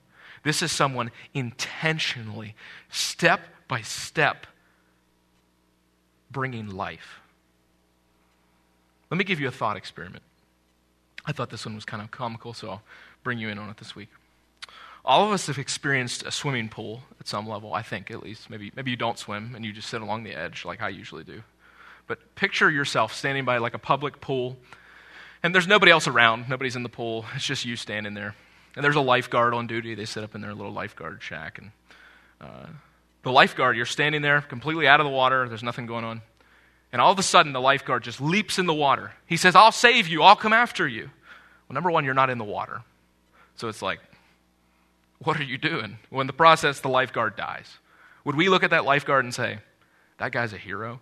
This 0.42 0.62
is 0.62 0.72
someone 0.72 1.10
intentionally, 1.34 2.54
step 2.90 3.40
by 3.68 3.82
step, 3.82 4.46
bringing 6.30 6.68
life. 6.68 7.20
Let 9.10 9.18
me 9.18 9.24
give 9.24 9.40
you 9.40 9.48
a 9.48 9.52
thought 9.52 9.76
experiment. 9.76 10.22
I 11.26 11.32
thought 11.32 11.50
this 11.50 11.66
one 11.66 11.74
was 11.74 11.84
kind 11.84 12.02
of 12.02 12.10
comical, 12.10 12.54
so 12.54 12.70
I'll 12.70 12.82
bring 13.22 13.38
you 13.38 13.48
in 13.48 13.58
on 13.58 13.68
it 13.68 13.76
this 13.76 13.94
week. 13.94 14.08
All 15.04 15.26
of 15.26 15.32
us 15.32 15.46
have 15.46 15.58
experienced 15.58 16.24
a 16.24 16.30
swimming 16.30 16.68
pool 16.68 17.02
at 17.18 17.26
some 17.26 17.48
level, 17.48 17.74
I 17.74 17.82
think 17.82 18.10
at 18.10 18.22
least. 18.22 18.50
Maybe, 18.50 18.70
maybe 18.76 18.90
you 18.90 18.96
don't 18.96 19.18
swim 19.18 19.54
and 19.54 19.64
you 19.64 19.72
just 19.72 19.88
sit 19.88 20.02
along 20.02 20.24
the 20.24 20.34
edge 20.34 20.64
like 20.64 20.82
I 20.82 20.88
usually 20.88 21.24
do. 21.24 21.42
But 22.06 22.34
picture 22.34 22.70
yourself 22.70 23.14
standing 23.14 23.44
by 23.44 23.58
like 23.58 23.74
a 23.74 23.78
public 23.78 24.20
pool, 24.20 24.56
and 25.42 25.54
there's 25.54 25.66
nobody 25.66 25.92
else 25.92 26.06
around. 26.06 26.48
Nobody's 26.48 26.76
in 26.76 26.82
the 26.82 26.88
pool. 26.88 27.24
It's 27.34 27.46
just 27.46 27.64
you 27.64 27.76
standing 27.76 28.14
there. 28.14 28.34
And 28.76 28.84
there's 28.84 28.96
a 28.96 29.00
lifeguard 29.00 29.54
on 29.54 29.66
duty. 29.66 29.94
They 29.94 30.04
sit 30.04 30.22
up 30.22 30.34
in 30.34 30.40
their 30.40 30.54
little 30.54 30.72
lifeguard 30.72 31.22
shack. 31.22 31.58
And 31.58 31.70
uh, 32.40 32.66
the 33.22 33.32
lifeguard, 33.32 33.76
you're 33.76 33.86
standing 33.86 34.22
there 34.22 34.40
completely 34.42 34.86
out 34.86 35.00
of 35.00 35.04
the 35.04 35.10
water. 35.12 35.48
There's 35.48 35.62
nothing 35.62 35.86
going 35.86 36.04
on. 36.04 36.22
And 36.92 37.00
all 37.00 37.12
of 37.12 37.18
a 37.18 37.22
sudden, 37.22 37.52
the 37.52 37.60
lifeguard 37.60 38.02
just 38.02 38.20
leaps 38.20 38.58
in 38.58 38.66
the 38.66 38.74
water. 38.74 39.12
He 39.26 39.36
says, 39.36 39.54
I'll 39.54 39.72
save 39.72 40.08
you. 40.08 40.22
I'll 40.22 40.36
come 40.36 40.52
after 40.52 40.86
you. 40.86 41.10
Well, 41.68 41.74
number 41.74 41.90
one, 41.90 42.04
you're 42.04 42.14
not 42.14 42.30
in 42.30 42.38
the 42.38 42.44
water. 42.44 42.82
So 43.56 43.68
it's 43.68 43.82
like, 43.82 44.00
what 45.20 45.38
are 45.38 45.44
you 45.44 45.58
doing? 45.58 45.98
Well, 46.10 46.20
in 46.20 46.26
the 46.26 46.32
process, 46.32 46.80
the 46.80 46.88
lifeguard 46.88 47.36
dies. 47.36 47.78
Would 48.24 48.36
we 48.36 48.48
look 48.48 48.64
at 48.64 48.70
that 48.70 48.84
lifeguard 48.84 49.24
and 49.24 49.34
say, 49.34 49.58
that 50.18 50.32
guy's 50.32 50.52
a 50.52 50.58
hero? 50.58 51.00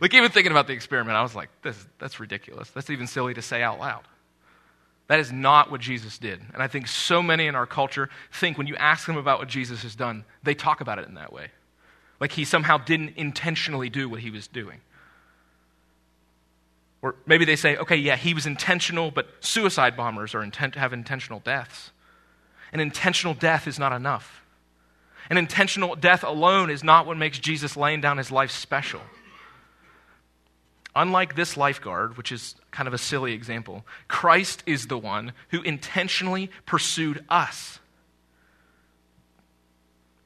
Like, 0.00 0.14
even 0.14 0.30
thinking 0.30 0.52
about 0.52 0.66
the 0.66 0.72
experiment, 0.72 1.16
I 1.16 1.22
was 1.22 1.34
like, 1.34 1.48
this, 1.62 1.86
that's 1.98 2.20
ridiculous. 2.20 2.70
That's 2.70 2.90
even 2.90 3.06
silly 3.06 3.34
to 3.34 3.42
say 3.42 3.62
out 3.62 3.78
loud. 3.78 4.02
That 5.08 5.20
is 5.20 5.32
not 5.32 5.70
what 5.70 5.80
Jesus 5.80 6.18
did. 6.18 6.40
And 6.52 6.62
I 6.62 6.68
think 6.68 6.86
so 6.86 7.22
many 7.22 7.46
in 7.46 7.54
our 7.54 7.66
culture 7.66 8.10
think 8.32 8.58
when 8.58 8.66
you 8.66 8.76
ask 8.76 9.06
them 9.06 9.16
about 9.16 9.38
what 9.38 9.48
Jesus 9.48 9.82
has 9.82 9.94
done, 9.94 10.24
they 10.42 10.54
talk 10.54 10.80
about 10.80 10.98
it 10.98 11.08
in 11.08 11.14
that 11.14 11.32
way. 11.32 11.48
Like 12.20 12.32
he 12.32 12.44
somehow 12.44 12.78
didn't 12.78 13.14
intentionally 13.16 13.88
do 13.88 14.08
what 14.08 14.20
he 14.20 14.30
was 14.30 14.46
doing. 14.46 14.80
Or 17.00 17.14
maybe 17.26 17.44
they 17.44 17.56
say, 17.56 17.76
okay, 17.76 17.96
yeah, 17.96 18.16
he 18.16 18.34
was 18.34 18.44
intentional, 18.44 19.10
but 19.10 19.28
suicide 19.40 19.96
bombers 19.96 20.34
are 20.34 20.42
intent, 20.42 20.74
have 20.74 20.92
intentional 20.92 21.40
deaths. 21.40 21.90
An 22.72 22.80
intentional 22.80 23.34
death 23.34 23.66
is 23.66 23.78
not 23.78 23.92
enough. 23.92 24.42
An 25.30 25.36
intentional 25.36 25.94
death 25.94 26.24
alone 26.24 26.70
is 26.70 26.82
not 26.82 27.06
what 27.06 27.16
makes 27.16 27.38
Jesus 27.38 27.76
laying 27.76 28.00
down 28.00 28.18
his 28.18 28.30
life 28.30 28.50
special. 28.50 29.00
Unlike 30.94 31.36
this 31.36 31.56
lifeguard, 31.56 32.16
which 32.16 32.32
is 32.32 32.56
kind 32.70 32.88
of 32.88 32.94
a 32.94 32.98
silly 32.98 33.32
example, 33.32 33.84
Christ 34.08 34.62
is 34.66 34.86
the 34.86 34.98
one 34.98 35.32
who 35.50 35.62
intentionally 35.62 36.50
pursued 36.66 37.24
us. 37.28 37.78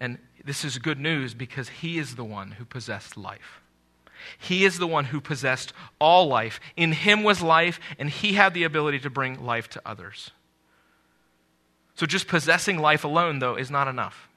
And 0.01 0.19
this 0.45 0.65
is 0.65 0.79
good 0.79 0.99
news 0.99 1.35
because 1.35 1.69
he 1.69 1.99
is 1.99 2.15
the 2.15 2.25
one 2.25 2.53
who 2.53 2.65
possessed 2.65 3.17
life. 3.17 3.61
He 4.39 4.65
is 4.65 4.79
the 4.79 4.87
one 4.87 5.07
who 5.07 5.21
possessed 5.21 5.73
all 6.01 6.27
life. 6.27 6.61
In 6.77 6.93
him 6.93 7.23
was 7.23 7.43
life, 7.43 7.81
and 7.99 8.09
he 8.09 8.35
had 8.35 8.55
the 8.55 8.65
ability 8.65 9.01
to 9.01 9.11
bring 9.11 9.45
life 9.45 9.69
to 9.71 9.83
others. 9.85 10.31
So 11.95 12.07
just 12.07 12.29
possessing 12.29 12.79
life 12.79 13.05
alone, 13.05 13.41
though, 13.41 13.57
is 13.57 13.71
not 13.71 13.89
enough. 13.89 14.29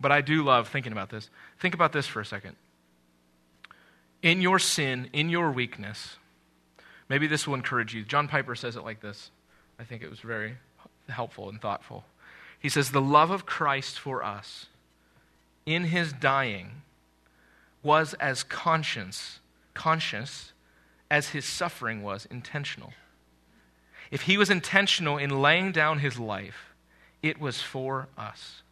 But 0.00 0.12
I 0.12 0.20
do 0.20 0.44
love 0.44 0.68
thinking 0.68 0.92
about 0.92 1.10
this. 1.10 1.28
Think 1.58 1.74
about 1.74 1.92
this 1.92 2.06
for 2.06 2.20
a 2.20 2.24
second 2.24 2.56
in 4.22 4.42
your 4.42 4.58
sin, 4.58 5.08
in 5.12 5.28
your 5.28 5.50
weakness, 5.50 6.16
maybe 7.08 7.26
this 7.26 7.46
will 7.46 7.54
encourage 7.54 7.94
you. 7.94 8.04
John 8.04 8.28
Piper 8.28 8.54
says 8.54 8.76
it 8.76 8.84
like 8.84 9.00
this. 9.00 9.30
I 9.78 9.84
think 9.84 10.02
it 10.02 10.10
was 10.10 10.20
very 10.20 10.56
helpful 11.08 11.48
and 11.48 11.60
thoughtful. 11.60 12.04
He 12.58 12.68
says, 12.68 12.90
The 12.90 13.00
love 13.00 13.30
of 13.30 13.46
Christ 13.46 13.98
for 13.98 14.24
us 14.24 14.66
in 15.66 15.84
his 15.84 16.12
dying 16.12 16.82
was 17.82 18.14
as 18.14 18.42
conscious, 18.42 19.38
conscious 19.74 20.52
as 21.10 21.28
his 21.28 21.44
suffering 21.44 22.02
was 22.02 22.26
intentional. 22.26 22.92
If 24.10 24.22
he 24.22 24.36
was 24.36 24.50
intentional 24.50 25.16
in 25.16 25.42
laying 25.42 25.70
down 25.70 26.00
his 26.00 26.18
life, 26.18 26.74
it 27.22 27.40
was 27.40 27.62
for 27.62 28.08
us. 28.16 28.62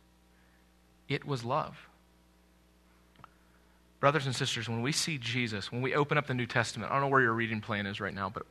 It 1.09 1.25
was 1.25 1.45
love. 1.45 1.89
Brothers 4.01 4.27
and 4.27 4.37
sisters, 4.37 4.69
when 4.69 4.83
we 4.83 4.93
see 4.93 5.19
Jesus, 5.19 5.73
when 5.73 5.83
we 5.83 5.95
open 5.95 6.19
up 6.19 6.27
the 6.27 6.35
New 6.35 6.47
Testament, 6.47 6.91
I 6.91 6.95
don't 6.95 7.03
know 7.03 7.09
where 7.09 7.23
your 7.23 7.33
reading 7.33 7.61
plan 7.61 7.87
is 7.87 8.01
right 8.01 8.15
now, 8.15 8.29
but 8.29 8.45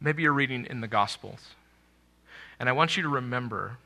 maybe 0.00 0.22
you're 0.22 0.32
reading 0.32 0.66
in 0.68 0.80
the 0.80 0.88
Gospels. 0.88 1.40
And 2.60 2.68
I 2.68 2.72
want 2.72 2.96
you 2.96 3.02
to 3.02 3.08
remember 3.08 3.78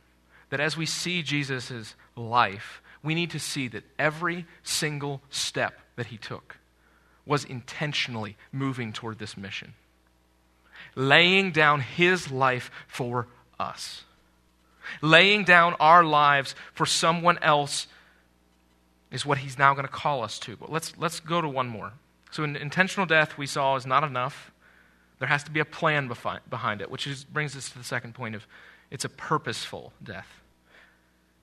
that 0.51 0.61
as 0.61 0.77
we 0.77 0.87
see 0.87 1.23
Jesus' 1.23 1.95
life, 2.17 2.83
we 3.03 3.15
need 3.15 3.31
to 3.31 3.39
see 3.39 3.69
that 3.69 3.85
every 3.99 4.47
single 4.63 5.23
step 5.31 5.79
that 5.97 6.07
he 6.07 6.17
took 6.17 6.57
was 7.25 7.45
intentionally 7.45 8.37
moving 8.53 8.93
toward 8.93 9.19
this 9.19 9.37
mission, 9.37 9.75
laying 10.95 11.51
down 11.53 11.81
his 11.81 12.31
life 12.31 12.71
for 12.87 13.27
us, 13.59 14.05
laying 15.03 15.45
down 15.45 15.75
our 15.81 16.05
lives 16.05 16.55
for 16.75 16.87
someone 16.87 17.39
else 17.39 17.87
is 19.11 19.25
what 19.25 19.39
he's 19.39 19.59
now 19.59 19.73
going 19.75 19.87
to 19.87 19.93
call 19.93 20.23
us 20.23 20.39
to. 20.41 20.57
But 20.57 20.71
let's, 20.71 20.95
let's 20.99 21.21
go 21.21 21.41
to 21.41 21.49
one 21.49 21.69
more. 21.69 21.93
So, 22.31 22.43
an 22.43 22.57
intentional 22.57 23.07
death 23.07 23.39
we 23.39 23.47
saw 23.47 23.77
is 23.77 23.87
not 23.87 24.05
enough. 24.05 24.51
There 25.19 25.29
has 25.29 25.43
to 25.45 25.51
be 25.51 25.61
a 25.61 25.65
plan 25.65 26.09
behind 26.51 26.81
it, 26.81 26.91
which 26.91 27.07
is, 27.07 27.25
brings 27.25 27.57
us 27.57 27.71
to 27.71 27.79
the 27.79 27.85
second 27.85 28.15
point 28.15 28.35
of 28.35 28.47
it's 28.91 29.05
a 29.05 29.09
purposeful 29.09 29.93
death. 30.03 30.29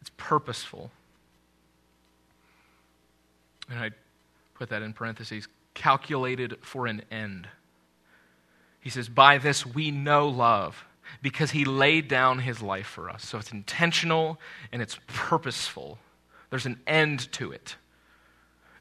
It's 0.01 0.11
purposeful. 0.17 0.91
And 3.69 3.79
I 3.79 3.91
put 4.53 4.69
that 4.69 4.81
in 4.81 4.93
parentheses 4.93 5.47
calculated 5.73 6.57
for 6.61 6.87
an 6.87 7.03
end. 7.09 7.47
He 8.79 8.89
says, 8.89 9.09
By 9.09 9.37
this 9.37 9.65
we 9.65 9.91
know 9.91 10.27
love, 10.27 10.85
because 11.21 11.51
he 11.51 11.65
laid 11.65 12.07
down 12.07 12.39
his 12.39 12.61
life 12.61 12.87
for 12.87 13.09
us. 13.09 13.25
So 13.25 13.37
it's 13.37 13.51
intentional 13.51 14.39
and 14.71 14.81
it's 14.81 14.99
purposeful. 15.07 15.97
There's 16.53 16.67
an 16.67 16.79
end 16.85 17.31
to 17.31 17.51
it. 17.51 17.77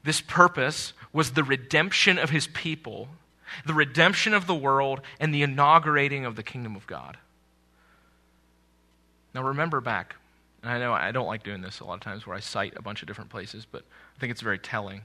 This 0.03 0.21
purpose 0.21 0.93
was 1.11 1.31
the 1.31 1.43
redemption 1.43 2.19
of 2.19 2.29
his 2.29 2.45
people, 2.45 3.07
the 3.65 3.73
redemption 3.73 4.35
of 4.35 4.45
the 4.45 4.53
world, 4.53 5.01
and 5.19 5.33
the 5.33 5.41
inaugurating 5.41 6.23
of 6.23 6.35
the 6.35 6.43
kingdom 6.43 6.75
of 6.75 6.85
God. 6.85 7.17
Now, 9.33 9.41
remember 9.41 9.81
back, 9.81 10.17
and 10.61 10.71
I 10.71 10.77
know 10.77 10.93
I 10.93 11.11
don't 11.11 11.25
like 11.25 11.41
doing 11.41 11.61
this 11.61 11.79
a 11.79 11.85
lot 11.85 11.95
of 11.95 12.01
times 12.01 12.27
where 12.27 12.37
I 12.37 12.41
cite 12.41 12.73
a 12.75 12.81
bunch 12.83 13.01
of 13.01 13.07
different 13.07 13.31
places, 13.31 13.65
but 13.65 13.81
I 14.15 14.19
think 14.19 14.29
it's 14.29 14.41
very 14.41 14.59
telling. 14.59 15.01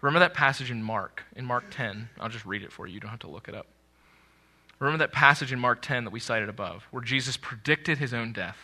Remember 0.00 0.20
that 0.20 0.32
passage 0.32 0.70
in 0.70 0.82
Mark, 0.82 1.24
in 1.36 1.44
Mark 1.44 1.64
10. 1.70 2.08
I'll 2.18 2.30
just 2.30 2.46
read 2.46 2.62
it 2.62 2.72
for 2.72 2.86
you. 2.86 2.94
You 2.94 3.00
don't 3.00 3.10
have 3.10 3.18
to 3.18 3.28
look 3.28 3.48
it 3.48 3.54
up. 3.54 3.66
Remember 4.78 4.96
that 5.04 5.12
passage 5.12 5.52
in 5.52 5.58
Mark 5.58 5.82
10 5.82 6.04
that 6.04 6.10
we 6.10 6.20
cited 6.20 6.48
above, 6.48 6.86
where 6.90 7.02
Jesus 7.02 7.36
predicted 7.36 7.98
his 7.98 8.14
own 8.14 8.32
death. 8.32 8.56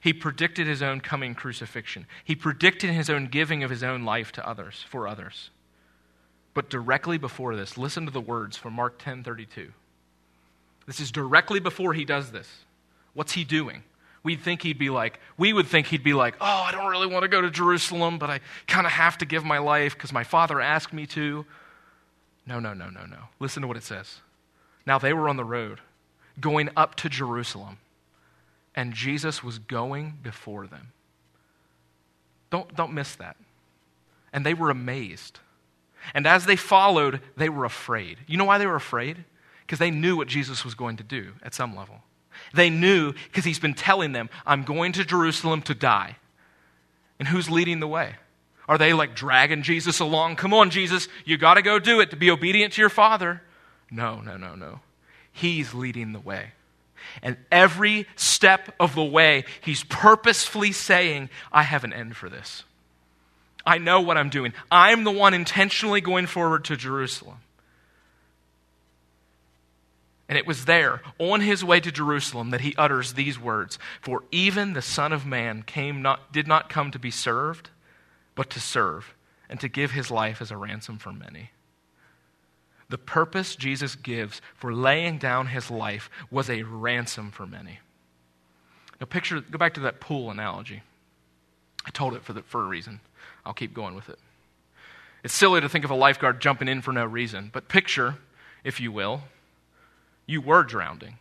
He 0.00 0.12
predicted 0.12 0.66
his 0.66 0.82
own 0.82 1.00
coming 1.00 1.34
crucifixion. 1.34 2.06
He 2.24 2.34
predicted 2.34 2.90
his 2.90 3.10
own 3.10 3.26
giving 3.26 3.62
of 3.62 3.70
his 3.70 3.82
own 3.82 4.04
life 4.04 4.32
to 4.32 4.48
others, 4.48 4.84
for 4.88 5.06
others. 5.08 5.50
But 6.54 6.70
directly 6.70 7.18
before 7.18 7.56
this, 7.56 7.76
listen 7.76 8.06
to 8.06 8.12
the 8.12 8.20
words 8.20 8.56
from 8.56 8.74
Mark 8.74 8.98
10:32. 8.98 9.72
This 10.86 11.00
is 11.00 11.10
directly 11.10 11.60
before 11.60 11.94
he 11.94 12.04
does 12.04 12.30
this. 12.30 12.48
What's 13.14 13.32
he 13.32 13.44
doing? 13.44 13.82
We'd 14.22 14.40
think 14.40 14.62
he'd 14.62 14.78
be 14.78 14.90
like, 14.90 15.18
we 15.36 15.52
would 15.52 15.66
think 15.66 15.88
he'd 15.88 16.02
be 16.02 16.14
like, 16.14 16.36
oh, 16.40 16.46
I 16.46 16.72
don't 16.72 16.90
really 16.90 17.06
want 17.06 17.22
to 17.22 17.28
go 17.28 17.42
to 17.42 17.50
Jerusalem, 17.50 18.18
but 18.18 18.30
I 18.30 18.40
kind 18.66 18.86
of 18.86 18.92
have 18.92 19.18
to 19.18 19.26
give 19.26 19.44
my 19.44 19.58
life 19.58 19.94
because 19.94 20.12
my 20.12 20.24
father 20.24 20.60
asked 20.60 20.92
me 20.92 21.06
to. 21.08 21.44
No, 22.46 22.58
no, 22.58 22.72
no, 22.72 22.88
no, 22.88 23.04
no. 23.04 23.18
Listen 23.40 23.62
to 23.62 23.68
what 23.68 23.76
it 23.76 23.82
says. 23.82 24.20
Now 24.86 24.98
they 24.98 25.12
were 25.12 25.28
on 25.28 25.36
the 25.36 25.44
road, 25.44 25.80
going 26.40 26.70
up 26.76 26.94
to 26.96 27.08
Jerusalem 27.08 27.78
and 28.74 28.92
Jesus 28.92 29.42
was 29.42 29.58
going 29.58 30.18
before 30.22 30.66
them. 30.66 30.92
Don't, 32.50 32.74
don't 32.74 32.92
miss 32.92 33.14
that. 33.16 33.36
And 34.32 34.44
they 34.44 34.54
were 34.54 34.70
amazed. 34.70 35.40
And 36.12 36.26
as 36.26 36.44
they 36.44 36.56
followed, 36.56 37.20
they 37.36 37.48
were 37.48 37.64
afraid. 37.64 38.18
You 38.26 38.36
know 38.36 38.44
why 38.44 38.58
they 38.58 38.66
were 38.66 38.74
afraid? 38.74 39.24
Because 39.60 39.78
they 39.78 39.90
knew 39.90 40.16
what 40.16 40.28
Jesus 40.28 40.64
was 40.64 40.74
going 40.74 40.96
to 40.98 41.04
do 41.04 41.32
at 41.42 41.54
some 41.54 41.74
level. 41.74 42.02
They 42.52 42.68
knew 42.68 43.12
because 43.12 43.44
he's 43.44 43.58
been 43.58 43.74
telling 43.74 44.12
them, 44.12 44.28
I'm 44.44 44.64
going 44.64 44.92
to 44.92 45.04
Jerusalem 45.04 45.62
to 45.62 45.74
die. 45.74 46.16
And 47.18 47.28
who's 47.28 47.48
leading 47.48 47.80
the 47.80 47.88
way? 47.88 48.16
Are 48.68 48.78
they 48.78 48.92
like 48.92 49.14
dragging 49.14 49.62
Jesus 49.62 50.00
along? 50.00 50.36
Come 50.36 50.54
on, 50.54 50.70
Jesus, 50.70 51.08
you 51.24 51.36
got 51.36 51.54
to 51.54 51.62
go 51.62 51.78
do 51.78 52.00
it 52.00 52.10
to 52.10 52.16
be 52.16 52.30
obedient 52.30 52.72
to 52.74 52.82
your 52.82 52.90
Father. 52.90 53.42
No, 53.90 54.20
no, 54.20 54.36
no, 54.36 54.54
no. 54.54 54.80
He's 55.32 55.74
leading 55.74 56.12
the 56.12 56.20
way. 56.20 56.52
And 57.22 57.36
every 57.50 58.06
step 58.16 58.74
of 58.78 58.94
the 58.94 59.04
way, 59.04 59.44
he's 59.60 59.84
purposefully 59.84 60.72
saying, 60.72 61.30
I 61.52 61.62
have 61.62 61.84
an 61.84 61.92
end 61.92 62.16
for 62.16 62.28
this. 62.28 62.64
I 63.66 63.78
know 63.78 64.00
what 64.00 64.18
I'm 64.18 64.28
doing. 64.28 64.52
I'm 64.70 65.04
the 65.04 65.10
one 65.10 65.34
intentionally 65.34 66.00
going 66.00 66.26
forward 66.26 66.64
to 66.66 66.76
Jerusalem. 66.76 67.38
And 70.28 70.38
it 70.38 70.46
was 70.46 70.64
there, 70.64 71.02
on 71.18 71.40
his 71.40 71.62
way 71.62 71.80
to 71.80 71.92
Jerusalem, 71.92 72.50
that 72.50 72.62
he 72.62 72.74
utters 72.76 73.12
these 73.12 73.38
words 73.38 73.78
For 74.00 74.24
even 74.30 74.72
the 74.72 74.82
Son 74.82 75.12
of 75.12 75.26
Man 75.26 75.62
came 75.62 76.02
not, 76.02 76.32
did 76.32 76.48
not 76.48 76.68
come 76.68 76.90
to 76.90 76.98
be 76.98 77.10
served, 77.10 77.70
but 78.34 78.50
to 78.50 78.60
serve, 78.60 79.14
and 79.48 79.60
to 79.60 79.68
give 79.68 79.90
his 79.90 80.10
life 80.10 80.40
as 80.40 80.50
a 80.50 80.56
ransom 80.56 80.98
for 80.98 81.12
many. 81.12 81.50
The 82.88 82.98
purpose 82.98 83.56
Jesus 83.56 83.94
gives 83.94 84.40
for 84.54 84.72
laying 84.74 85.18
down 85.18 85.48
his 85.48 85.70
life 85.70 86.10
was 86.30 86.50
a 86.50 86.62
ransom 86.62 87.30
for 87.30 87.46
many. 87.46 87.78
Now, 89.00 89.06
picture, 89.06 89.40
go 89.40 89.58
back 89.58 89.74
to 89.74 89.80
that 89.80 90.00
pool 90.00 90.30
analogy. 90.30 90.82
I 91.86 91.90
told 91.90 92.14
it 92.14 92.22
for, 92.22 92.32
the, 92.32 92.42
for 92.42 92.62
a 92.62 92.66
reason. 92.66 93.00
I'll 93.44 93.54
keep 93.54 93.74
going 93.74 93.94
with 93.94 94.08
it. 94.08 94.18
It's 95.22 95.34
silly 95.34 95.60
to 95.60 95.68
think 95.68 95.84
of 95.84 95.90
a 95.90 95.94
lifeguard 95.94 96.40
jumping 96.40 96.68
in 96.68 96.82
for 96.82 96.92
no 96.92 97.04
reason, 97.04 97.50
but 97.52 97.68
picture, 97.68 98.16
if 98.62 98.78
you 98.80 98.92
will, 98.92 99.22
you 100.26 100.40
were 100.40 100.62
drowning. 100.62 101.16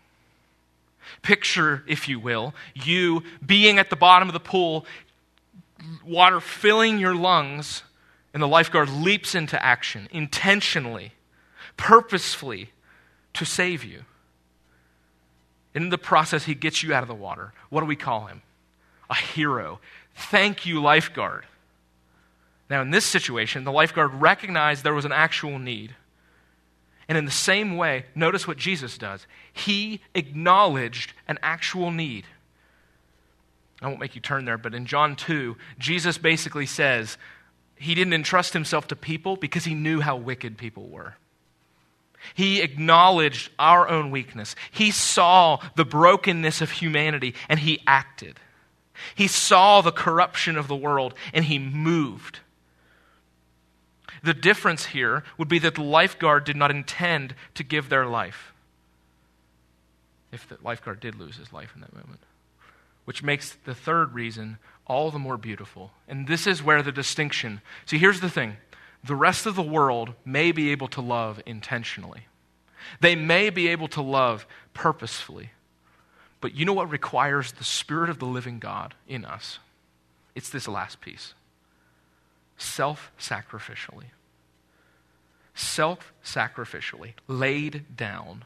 Picture, 1.22 1.84
if 1.88 2.08
you 2.08 2.20
will, 2.20 2.54
you 2.74 3.24
being 3.46 3.80
at 3.80 3.90
the 3.90 3.96
bottom 3.96 4.28
of 4.30 4.34
the 4.34 4.40
pool, 4.40 4.86
water 6.06 6.40
filling 6.40 7.00
your 7.00 7.16
lungs, 7.16 7.84
and 8.34 8.42
the 8.42 8.48
lifeguard 8.48 8.90
leaps 8.90 9.36
into 9.36 9.62
action 9.64 10.08
intentionally, 10.12 11.14
purposefully 11.78 12.70
to 13.34 13.46
save 13.46 13.84
you. 13.84 14.04
In 15.74 15.90
the 15.90 15.98
process, 15.98 16.46
he 16.46 16.56
gets 16.56 16.84
you 16.84 16.94
out 16.94 17.04
of 17.04 17.08
the 17.08 17.16
water. 17.16 17.54
What 17.70 17.82
do 17.82 17.88
we 17.88 17.96
call 17.96 18.28
him? 18.28 18.42
A 19.10 19.16
hero. 19.16 19.80
Thank 20.16 20.66
you, 20.66 20.82
lifeguard. 20.82 21.46
Now, 22.70 22.82
in 22.82 22.92
this 22.92 23.06
situation, 23.06 23.64
the 23.64 23.72
lifeguard 23.72 24.14
recognized 24.14 24.84
there 24.84 24.94
was 24.94 25.06
an 25.06 25.12
actual 25.12 25.60
need. 25.60 25.96
And 27.08 27.18
in 27.18 27.26
the 27.26 27.32
same 27.32 27.76
way, 27.76 28.06
notice 28.16 28.48
what 28.48 28.58
Jesus 28.58 28.98
does. 28.98 29.28
He 29.52 30.02
acknowledged 30.16 31.14
an 31.28 31.38
actual 31.44 31.92
need. 31.92 32.26
I 33.82 33.88
won't 33.88 34.00
make 34.00 34.16
you 34.16 34.22
turn 34.22 34.46
there, 34.46 34.58
but 34.58 34.74
in 34.74 34.86
John 34.86 35.16
2, 35.16 35.58
Jesus 35.78 36.18
basically 36.18 36.66
says 36.66 37.18
he 37.76 37.96
didn't 37.96 38.14
entrust 38.14 38.54
himself 38.54 38.88
to 38.88 38.96
people 38.96 39.36
because 39.36 39.66
he 39.66 39.74
knew 39.74 40.00
how 40.00 40.16
wicked 40.16 40.58
people 40.58 40.88
were. 40.88 41.16
He 42.34 42.62
acknowledged 42.62 43.52
our 43.60 43.88
own 43.88 44.12
weakness. 44.12 44.56
He 44.72 44.92
saw 44.92 45.60
the 45.76 45.86
brokenness 45.86 46.62
of 46.62 46.72
humanity 46.72 47.36
and 47.50 47.60
he 47.60 47.82
acted. 47.86 48.40
He 49.16 49.28
saw 49.28 49.82
the 49.82 49.92
corruption 49.92 50.58
of 50.58 50.68
the 50.68 50.76
world 50.76 51.14
and 51.34 51.46
he 51.46 51.60
moved. 51.60 52.40
The 54.24 54.34
difference 54.34 54.86
here 54.88 55.24
would 55.38 55.50
be 55.50 55.60
that 55.60 55.76
the 55.76 55.84
lifeguard 55.84 56.46
did 56.46 56.56
not 56.56 56.72
intend 56.72 57.36
to 57.56 57.64
give 57.64 57.90
their 57.90 58.06
life. 58.06 58.54
If 60.32 60.48
the 60.48 60.58
lifeguard 60.64 61.00
did 61.00 61.16
lose 61.16 61.36
his 61.36 61.52
life 61.52 61.74
in 61.76 61.82
that 61.82 61.94
moment. 61.94 62.22
Which 63.06 63.22
makes 63.22 63.58
the 63.66 63.76
third 63.76 64.14
reason 64.14 64.58
all 64.88 65.12
the 65.12 65.20
more 65.20 65.38
beautiful. 65.38 65.92
And 66.08 66.28
this 66.28 66.48
is 66.48 66.64
where 66.64 66.82
the 66.82 66.92
distinction. 66.92 67.62
See, 67.86 67.98
here's 67.98 68.22
the 68.22 68.30
thing 68.30 68.58
the 69.04 69.16
rest 69.16 69.46
of 69.46 69.56
the 69.56 69.62
world 69.62 70.14
may 70.26 70.52
be 70.52 70.72
able 70.72 70.88
to 70.90 71.02
love 71.02 71.42
intentionally, 71.46 72.28
they 73.00 73.16
may 73.16 73.50
be 73.50 73.68
able 73.68 73.88
to 73.90 74.02
love 74.02 74.46
purposefully. 74.74 75.52
But 76.42 76.56
you 76.56 76.66
know 76.66 76.74
what 76.74 76.90
requires 76.90 77.54
the 77.54 77.64
Spirit 77.64 78.10
of 78.10 78.20
the 78.20 78.26
living 78.26 78.60
God 78.60 78.96
in 79.08 79.24
us? 79.24 79.60
It's 80.36 80.50
this 80.50 80.68
last 80.68 81.00
piece 81.00 81.34
self 82.58 83.12
sacrificially. 83.20 84.08
Self 85.56 86.14
sacrificially, 86.24 87.14
laid 87.28 87.96
down. 87.96 88.44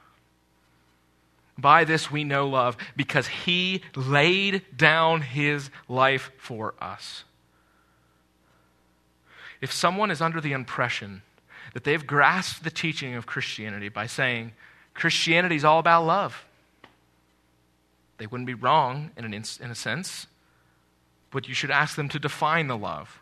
By 1.57 1.85
this 1.85 2.11
we 2.11 2.23
know 2.23 2.47
love, 2.47 2.77
because 2.95 3.27
he 3.27 3.81
laid 3.95 4.63
down 4.75 5.21
his 5.21 5.69
life 5.87 6.31
for 6.37 6.73
us. 6.79 7.23
If 9.61 9.71
someone 9.71 10.11
is 10.11 10.21
under 10.21 10.39
the 10.41 10.51
impression 10.51 11.21
that 11.73 11.83
they've 11.83 12.05
grasped 12.05 12.63
the 12.63 12.71
teaching 12.71 13.15
of 13.15 13.25
Christianity 13.25 13.89
by 13.89 14.05
saying 14.05 14.53
Christianity 14.93 15.55
is 15.55 15.65
all 15.65 15.79
about 15.79 16.05
love, 16.05 16.45
they 18.17 18.27
wouldn't 18.27 18.47
be 18.47 18.53
wrong 18.53 19.11
in, 19.17 19.25
an 19.25 19.33
in 19.33 19.71
a 19.71 19.75
sense, 19.75 20.27
but 21.31 21.47
you 21.47 21.53
should 21.53 21.71
ask 21.71 21.95
them 21.95 22.09
to 22.09 22.19
define 22.19 22.67
the 22.67 22.77
love. 22.77 23.19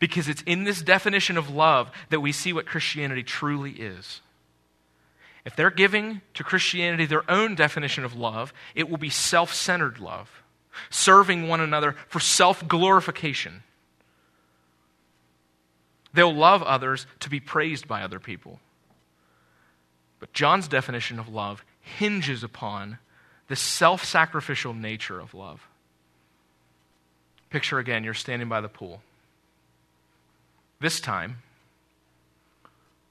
Because 0.00 0.28
it's 0.28 0.42
in 0.42 0.64
this 0.64 0.82
definition 0.82 1.36
of 1.36 1.50
love 1.50 1.90
that 2.10 2.20
we 2.20 2.32
see 2.32 2.52
what 2.52 2.66
Christianity 2.66 3.22
truly 3.22 3.72
is. 3.72 4.20
If 5.44 5.56
they're 5.56 5.70
giving 5.70 6.20
to 6.34 6.44
Christianity 6.44 7.06
their 7.06 7.28
own 7.30 7.54
definition 7.54 8.04
of 8.04 8.14
love, 8.14 8.52
it 8.74 8.90
will 8.90 8.98
be 8.98 9.08
self 9.08 9.54
centered 9.54 9.98
love, 9.98 10.42
serving 10.90 11.48
one 11.48 11.60
another 11.60 11.94
for 12.08 12.20
self 12.20 12.66
glorification. 12.66 13.62
They'll 16.18 16.34
love 16.34 16.64
others 16.64 17.06
to 17.20 17.30
be 17.30 17.38
praised 17.38 17.86
by 17.86 18.02
other 18.02 18.18
people. 18.18 18.58
But 20.18 20.32
John's 20.32 20.66
definition 20.66 21.20
of 21.20 21.28
love 21.28 21.64
hinges 21.80 22.42
upon 22.42 22.98
the 23.46 23.54
self 23.54 24.04
sacrificial 24.04 24.74
nature 24.74 25.20
of 25.20 25.32
love. 25.32 25.68
Picture 27.50 27.78
again, 27.78 28.02
you're 28.02 28.14
standing 28.14 28.48
by 28.48 28.60
the 28.60 28.68
pool. 28.68 29.00
This 30.80 30.98
time, 30.98 31.36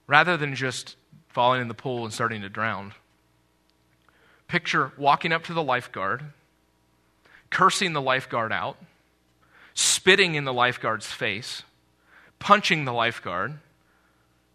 rather 0.05 0.35
than 0.35 0.53
just 0.53 0.97
falling 1.29 1.61
in 1.61 1.69
the 1.69 1.73
pool 1.73 2.03
and 2.03 2.13
starting 2.13 2.41
to 2.41 2.49
drown, 2.49 2.91
picture 4.49 4.91
walking 4.97 5.31
up 5.31 5.45
to 5.45 5.53
the 5.53 5.63
lifeguard, 5.63 6.25
cursing 7.51 7.93
the 7.93 8.01
lifeguard 8.01 8.51
out, 8.51 8.75
spitting 9.73 10.35
in 10.35 10.43
the 10.43 10.51
lifeguard's 10.51 11.07
face, 11.07 11.63
punching 12.39 12.85
the 12.85 12.93
lifeguard, 12.93 13.59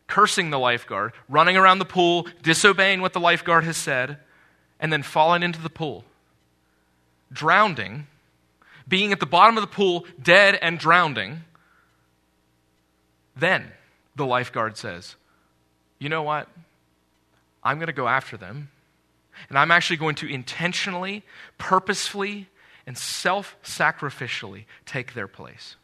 cursing 0.07 0.51
the 0.51 0.59
lifeguard, 0.59 1.13
running 1.29 1.57
around 1.57 1.79
the 1.79 1.85
pool, 1.85 2.27
disobeying 2.43 3.01
what 3.01 3.13
the 3.13 3.21
lifeguard 3.21 3.65
has 3.65 3.77
said, 3.77 4.19
and 4.79 4.93
then 4.93 5.03
falling 5.03 5.43
into 5.43 5.61
the 5.61 5.71
pool, 5.71 6.05
drowning, 7.33 8.07
being 8.87 9.13
at 9.13 9.21
the 9.21 9.27
bottom 9.27 9.57
of 9.57 9.63
the 9.63 9.69
pool, 9.69 10.07
dead 10.21 10.59
and 10.61 10.79
drowning 10.79 11.41
then 13.37 13.71
the 14.17 14.27
lifeguard 14.27 14.77
says, 14.77 15.17
You 15.99 16.09
know 16.09 16.23
what? 16.23 16.49
I'm 17.63 17.79
going 17.79 17.87
to 17.87 17.93
go 17.93 18.09
after 18.09 18.37
them. 18.37 18.71
And 19.49 19.59
I'm 19.59 19.71
actually 19.71 19.97
going 19.97 20.15
to 20.17 20.27
intentionally, 20.27 21.23
purposefully, 21.59 22.49
and 22.87 22.97
self 22.99 23.57
sacrificially 23.63 24.65
take 24.85 25.15
their 25.15 25.29
place. 25.29 25.77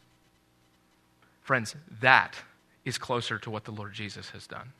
Friends, 1.49 1.75
that 2.01 2.35
is 2.85 2.99
closer 2.99 3.39
to 3.39 3.49
what 3.49 3.63
the 3.65 3.71
Lord 3.71 3.91
Jesus 3.91 4.29
has 4.29 4.45
done, 4.45 4.71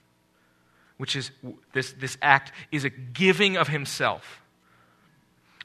which 0.98 1.16
is 1.16 1.32
this, 1.74 1.94
this 1.94 2.16
act 2.22 2.52
is 2.72 2.86
a 2.86 2.92
giving 2.92 3.58
of 3.58 3.70
himself. 3.70 4.44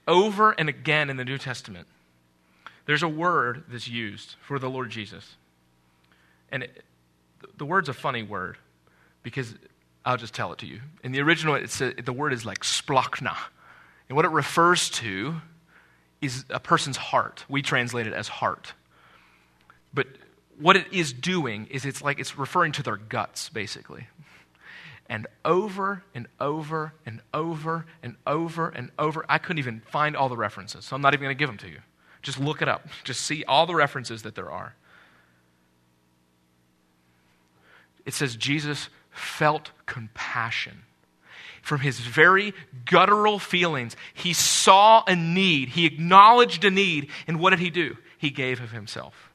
Over 0.08 0.52
and 0.52 0.70
again 0.70 1.10
in 1.10 1.18
the 1.18 1.24
New 1.26 1.36
Testament, 1.36 1.88
there's 2.86 3.02
a 3.02 3.08
word 3.08 3.64
that's 3.68 3.86
used 3.86 4.36
for 4.40 4.58
the 4.58 4.70
Lord 4.70 4.88
Jesus. 4.88 5.36
And 6.50 6.62
it, 6.62 6.82
the 7.58 7.66
word's 7.66 7.90
a 7.90 7.92
funny 7.92 8.22
word 8.22 8.56
because 9.22 9.54
I'll 10.06 10.16
just 10.16 10.32
tell 10.32 10.54
it 10.54 10.58
to 10.60 10.66
you. 10.66 10.80
In 11.02 11.12
the 11.12 11.20
original, 11.20 11.54
it's 11.54 11.82
a, 11.82 11.92
the 11.92 12.14
word 12.14 12.32
is 12.32 12.46
like 12.46 12.60
splachna. 12.60 13.36
And 14.08 14.16
what 14.16 14.24
it 14.24 14.30
refers 14.30 14.88
to 14.88 15.34
is 16.22 16.46
a 16.48 16.60
person's 16.60 16.96
heart. 16.96 17.44
We 17.46 17.60
translate 17.60 18.06
it 18.06 18.14
as 18.14 18.26
heart. 18.26 18.72
But 19.92 20.06
what 20.58 20.76
it 20.76 20.86
is 20.92 21.12
doing 21.12 21.66
is 21.70 21.84
it's 21.84 22.02
like 22.02 22.18
it's 22.18 22.38
referring 22.38 22.72
to 22.72 22.82
their 22.82 22.96
guts, 22.96 23.48
basically. 23.48 24.06
And 25.08 25.26
over 25.44 26.02
and 26.14 26.26
over 26.40 26.94
and 27.04 27.20
over 27.34 27.86
and 28.02 28.16
over 28.26 28.68
and 28.68 28.90
over, 28.98 29.24
I 29.28 29.38
couldn't 29.38 29.58
even 29.58 29.82
find 29.90 30.16
all 30.16 30.28
the 30.28 30.36
references, 30.36 30.84
so 30.86 30.96
I'm 30.96 31.02
not 31.02 31.12
even 31.12 31.24
going 31.24 31.36
to 31.36 31.38
give 31.38 31.48
them 31.48 31.58
to 31.58 31.68
you. 31.68 31.80
Just 32.22 32.40
look 32.40 32.62
it 32.62 32.68
up. 32.68 32.86
Just 33.04 33.20
see 33.20 33.44
all 33.44 33.66
the 33.66 33.74
references 33.74 34.22
that 34.22 34.34
there 34.34 34.50
are. 34.50 34.74
it 38.04 38.14
says 38.14 38.36
Jesus 38.36 38.88
felt 39.10 39.70
compassion. 39.86 40.82
From 41.62 41.80
his 41.80 41.98
very 41.98 42.52
guttural 42.84 43.38
feelings, 43.38 43.96
he 44.12 44.34
saw 44.34 45.02
a 45.06 45.16
need. 45.16 45.70
He 45.70 45.86
acknowledged 45.86 46.64
a 46.64 46.70
need. 46.70 47.08
And 47.26 47.40
what 47.40 47.50
did 47.50 47.60
he 47.60 47.70
do? 47.70 47.96
He 48.18 48.30
gave 48.30 48.60
of 48.60 48.70
himself. 48.70 49.30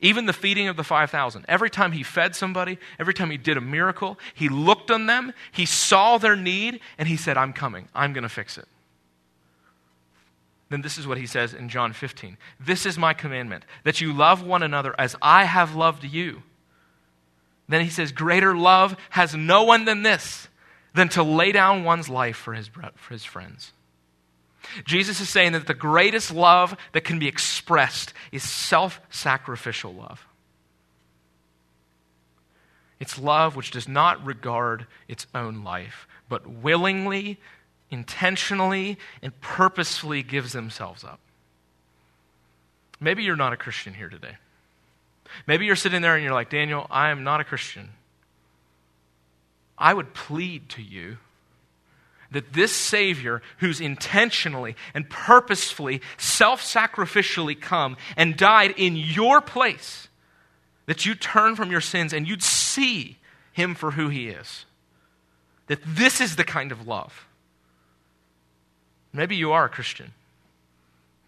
Even 0.00 0.26
the 0.26 0.32
feeding 0.32 0.68
of 0.68 0.76
the 0.76 0.84
5,000. 0.84 1.44
Every 1.48 1.70
time 1.70 1.92
he 1.92 2.02
fed 2.02 2.36
somebody, 2.36 2.78
every 3.00 3.14
time 3.14 3.30
he 3.30 3.36
did 3.36 3.56
a 3.56 3.60
miracle, 3.60 4.18
he 4.32 4.48
looked 4.48 4.90
on 4.90 5.06
them, 5.06 5.32
he 5.50 5.66
saw 5.66 6.18
their 6.18 6.36
need, 6.36 6.80
and 6.98 7.08
he 7.08 7.16
said, 7.16 7.36
I'm 7.36 7.52
coming. 7.52 7.88
I'm 7.94 8.12
going 8.12 8.22
to 8.22 8.28
fix 8.28 8.58
it. 8.58 8.66
Then 10.70 10.82
this 10.82 10.98
is 10.98 11.06
what 11.06 11.18
he 11.18 11.26
says 11.26 11.54
in 11.54 11.68
John 11.68 11.92
15 11.92 12.36
This 12.60 12.86
is 12.86 12.98
my 12.98 13.14
commandment, 13.14 13.64
that 13.84 14.00
you 14.00 14.12
love 14.12 14.42
one 14.42 14.62
another 14.62 14.94
as 14.98 15.16
I 15.20 15.44
have 15.44 15.74
loved 15.74 16.04
you. 16.04 16.42
Then 17.68 17.82
he 17.82 17.90
says, 17.90 18.12
Greater 18.12 18.56
love 18.56 18.96
has 19.10 19.34
no 19.34 19.64
one 19.64 19.84
than 19.84 20.02
this, 20.02 20.48
than 20.94 21.08
to 21.10 21.22
lay 21.22 21.52
down 21.52 21.84
one's 21.84 22.08
life 22.08 22.36
for 22.36 22.54
his, 22.54 22.68
for 22.68 23.12
his 23.12 23.24
friends. 23.24 23.72
Jesus 24.84 25.20
is 25.20 25.28
saying 25.28 25.52
that 25.52 25.66
the 25.66 25.74
greatest 25.74 26.32
love 26.32 26.76
that 26.92 27.04
can 27.04 27.18
be 27.18 27.28
expressed 27.28 28.12
is 28.32 28.42
self 28.42 29.00
sacrificial 29.10 29.94
love. 29.94 30.26
It's 33.00 33.18
love 33.18 33.56
which 33.56 33.70
does 33.70 33.88
not 33.88 34.24
regard 34.24 34.86
its 35.06 35.26
own 35.34 35.62
life, 35.62 36.08
but 36.28 36.46
willingly, 36.46 37.38
intentionally, 37.90 38.98
and 39.22 39.38
purposefully 39.40 40.22
gives 40.22 40.52
themselves 40.52 41.04
up. 41.04 41.20
Maybe 43.00 43.22
you're 43.22 43.36
not 43.36 43.52
a 43.52 43.56
Christian 43.56 43.94
here 43.94 44.08
today. 44.08 44.36
Maybe 45.46 45.66
you're 45.66 45.76
sitting 45.76 46.02
there 46.02 46.14
and 46.14 46.24
you're 46.24 46.34
like, 46.34 46.50
Daniel, 46.50 46.86
I 46.90 47.10
am 47.10 47.22
not 47.22 47.40
a 47.40 47.44
Christian. 47.44 47.90
I 49.76 49.94
would 49.94 50.14
plead 50.14 50.68
to 50.70 50.82
you 50.82 51.18
that 52.30 52.52
this 52.52 52.74
Savior, 52.74 53.42
who's 53.58 53.80
intentionally 53.80 54.76
and 54.94 55.08
purposefully, 55.08 56.02
self 56.16 56.62
sacrificially 56.62 57.58
come 57.58 57.96
and 58.16 58.36
died 58.36 58.74
in 58.76 58.96
your 58.96 59.40
place, 59.40 60.08
that 60.86 61.06
you 61.06 61.14
turn 61.14 61.56
from 61.56 61.70
your 61.70 61.80
sins 61.80 62.12
and 62.12 62.28
you'd 62.28 62.42
see 62.42 63.18
him 63.52 63.74
for 63.74 63.92
who 63.92 64.08
he 64.08 64.28
is. 64.28 64.66
That 65.68 65.80
this 65.84 66.20
is 66.20 66.36
the 66.36 66.44
kind 66.44 66.72
of 66.72 66.86
love. 66.86 67.26
Maybe 69.12 69.36
you 69.36 69.52
are 69.52 69.64
a 69.64 69.70
Christian. 69.70 70.12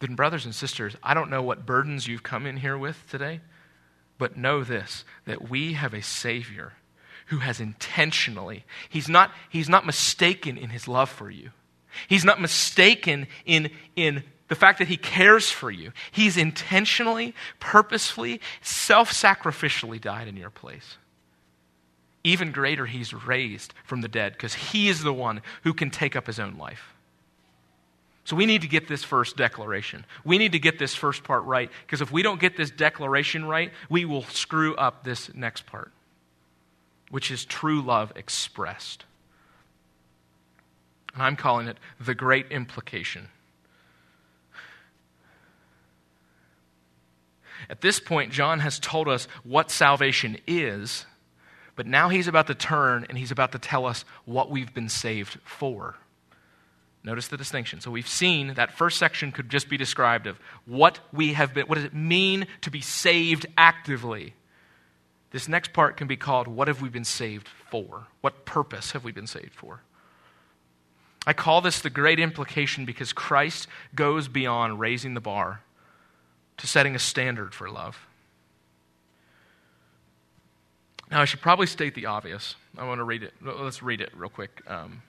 Then, 0.01 0.15
brothers 0.15 0.45
and 0.45 0.55
sisters, 0.55 0.97
I 1.03 1.13
don't 1.13 1.31
know 1.31 1.43
what 1.43 1.67
burdens 1.67 2.07
you've 2.07 2.23
come 2.23 2.47
in 2.47 2.59
here 2.59 2.77
with 2.77 3.05
today, 3.11 3.41
but 4.19 4.37
know 4.37 4.65
this 4.65 5.05
that 5.27 5.49
we 5.49 5.75
have 5.75 5.95
a 5.95 6.03
Savior 6.03 6.73
who 7.31 7.39
has 7.39 7.61
intentionally, 7.61 8.65
he's 8.89 9.09
not, 9.09 9.31
he's 9.49 9.69
not 9.69 9.87
mistaken 9.87 10.59
in 10.59 10.69
his 10.71 10.89
love 10.89 11.09
for 11.09 11.31
you. 11.31 11.51
He's 12.09 12.25
not 12.25 12.41
mistaken 12.41 13.29
in, 13.47 13.71
in 13.95 14.25
the 14.49 14.57
fact 14.57 14.81
that 14.81 14.89
he 14.89 14.97
cares 14.97 15.49
for 15.49 15.71
you. 15.71 15.93
He's 16.11 16.37
intentionally, 16.37 17.37
purposefully, 17.61 18.41
self 18.63 19.13
sacrificially 19.13 20.01
died 20.01 20.27
in 20.27 20.37
your 20.37 20.51
place. 20.51 20.97
Even 22.25 22.51
greater, 22.51 22.87
he's 22.87 23.15
raised 23.15 23.75
from 23.85 24.01
the 24.01 24.09
dead 24.09 24.33
because 24.33 24.55
he 24.55 24.89
is 24.89 25.05
the 25.05 25.13
one 25.13 25.41
who 25.63 25.73
can 25.73 25.91
take 25.91 26.17
up 26.17 26.27
his 26.27 26.41
own 26.41 26.59
life. 26.59 26.95
So 28.25 28.35
we 28.35 28.45
need 28.45 28.63
to 28.63 28.69
get 28.69 28.89
this 28.89 29.05
first 29.05 29.37
declaration. 29.37 30.05
We 30.25 30.37
need 30.37 30.53
to 30.53 30.59
get 30.59 30.81
this 30.81 30.97
first 30.97 31.23
part 31.23 31.45
right 31.45 31.71
because 31.87 32.01
if 32.01 32.11
we 32.11 32.23
don't 32.23 32.41
get 32.41 32.57
this 32.57 32.73
declaration 32.73 33.45
right, 33.45 33.71
we 33.89 34.05
will 34.05 34.25
screw 34.25 34.75
up 34.75 35.05
this 35.05 35.33
next 35.33 35.67
part 35.67 35.93
which 37.11 37.31
is 37.31 37.45
true 37.45 37.83
love 37.83 38.13
expressed. 38.17 39.05
And 41.13 41.23
I'm 41.23 41.37
calling 41.37 41.67
it 41.69 41.77
the 42.01 42.15
great 42.15 42.47
implication. 42.51 43.29
At 47.69 47.83
this 47.83 48.01
point, 48.01 48.33
John 48.33 48.61
has 48.61 48.79
told 48.79 49.09
us 49.09 49.29
what 49.45 49.71
salvation 49.71 50.39
is, 50.47 51.05
but 51.77 51.87
now 51.87 52.09
he's 52.09 52.27
about 52.27 52.47
to 52.47 52.55
turn 52.55 53.07
and 53.09 53.19
he's 53.19 53.31
about 53.31 53.53
to 53.53 53.59
tell 53.59 53.87
us 53.87 54.05
what 54.25 54.51
we've 54.51 54.73
been 54.73 54.89
saved 54.89 55.39
for. 55.45 55.97
Notice 57.03 57.29
the 57.29 57.37
distinction. 57.37 57.81
So 57.81 57.91
we've 57.91 58.09
seen 58.09 58.55
that 58.55 58.73
first 58.73 58.99
section 58.99 59.33
could 59.33 59.49
just 59.49 59.69
be 59.69 59.77
described 59.77 60.27
of 60.27 60.39
what 60.67 61.01
we 61.13 61.33
have 61.33 61.55
been, 61.55 61.67
what 61.67 61.77
does 61.77 61.85
it 61.85 61.95
mean 61.95 62.47
to 62.63 62.71
be 62.71 62.81
saved 62.81 63.47
actively? 63.57 64.35
This 65.31 65.49
next 65.49 65.73
part 65.73 65.97
can 65.97 66.07
be 66.07 66.17
called 66.17 66.49
What 66.49 66.69
Have 66.69 66.83
We 66.83 66.89
Been 66.89 67.05
Saved 67.05 67.49
For? 67.49 68.07
What 68.21 68.45
purpose 68.45 68.93
have 68.93 69.05
we 69.05 69.13
been 69.13 69.27
saved 69.27 69.55
for? 69.55 69.81
I 71.27 71.33
call 71.33 71.61
this 71.61 71.81
the 71.81 71.91
great 71.91 72.19
implication 72.19 72.85
because 72.85 73.13
Christ 73.13 73.69
goes 73.95 74.27
beyond 74.27 74.81
raising 74.81 75.15
the 75.15 75.21
bar 75.21 75.61
to 76.57 76.67
setting 76.67 76.95
a 76.95 76.99
standard 76.99 77.55
for 77.55 77.71
love. 77.71 78.07
Now, 81.11 81.21
I 81.21 81.25
should 81.25 81.41
probably 81.41 81.67
state 81.67 81.95
the 81.95 82.07
obvious. 82.07 82.55
I 82.79 82.87
want 82.87 82.99
to 82.99 83.05
read 83.05 83.23
it. 83.23 83.35
Let's 83.43 83.83
read 83.83 84.01
it 84.01 84.11
real 84.17 84.31
quick. 84.31 84.63
Um, 84.67 85.03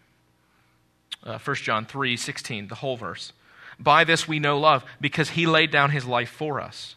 uh, 1.23 1.37
1 1.37 1.55
John 1.57 1.85
3 1.85 2.17
16, 2.17 2.67
the 2.67 2.75
whole 2.75 2.97
verse. 2.97 3.33
By 3.79 4.03
this 4.03 4.27
we 4.27 4.39
know 4.39 4.59
love, 4.59 4.83
because 4.99 5.31
he 5.31 5.45
laid 5.45 5.71
down 5.71 5.91
his 5.91 6.05
life 6.05 6.29
for 6.29 6.59
us. 6.59 6.95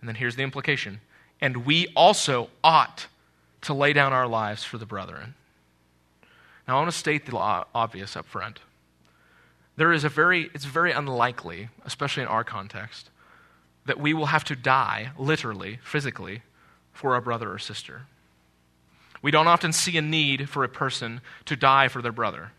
And 0.00 0.08
then 0.08 0.14
here's 0.14 0.36
the 0.36 0.42
implication 0.42 1.00
and 1.40 1.64
we 1.64 1.86
also 1.94 2.50
ought 2.62 3.06
to 3.62 3.74
lay 3.74 3.92
down 3.92 4.12
our 4.12 4.26
lives 4.26 4.64
for 4.64 4.78
the 4.78 4.86
brethren. 4.86 5.34
Now, 6.66 6.76
I 6.76 6.80
want 6.80 6.92
to 6.92 6.98
state 6.98 7.26
the 7.26 7.36
obvious 7.36 8.16
up 8.16 8.26
front. 8.26 8.60
There 9.76 9.92
is 9.92 10.04
a 10.04 10.08
very, 10.08 10.50
it's 10.54 10.64
very 10.64 10.92
unlikely, 10.92 11.68
especially 11.84 12.24
in 12.24 12.28
our 12.28 12.44
context, 12.44 13.10
that 13.86 13.98
we 13.98 14.12
will 14.12 14.26
have 14.26 14.44
to 14.44 14.56
die, 14.56 15.12
literally, 15.16 15.78
physically, 15.82 16.42
for 16.92 17.16
a 17.16 17.22
brother 17.22 17.52
or 17.52 17.58
sister. 17.58 18.02
We 19.22 19.30
don't 19.30 19.46
often 19.46 19.72
see 19.72 19.96
a 19.96 20.02
need 20.02 20.48
for 20.48 20.62
a 20.62 20.68
person 20.68 21.20
to 21.46 21.56
die 21.56 21.88
for 21.88 22.02
their 22.02 22.12
brother. 22.12 22.52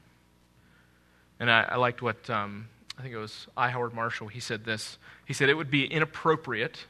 And 1.39 1.51
I, 1.51 1.67
I 1.69 1.75
liked 1.75 2.01
what, 2.01 2.29
um, 2.29 2.67
I 2.97 3.01
think 3.01 3.13
it 3.13 3.17
was 3.17 3.47
I. 3.55 3.69
Howard 3.69 3.93
Marshall, 3.93 4.27
he 4.27 4.39
said 4.39 4.65
this. 4.65 4.97
He 5.25 5.33
said, 5.33 5.49
It 5.49 5.53
would 5.53 5.71
be 5.71 5.85
inappropriate 5.85 6.85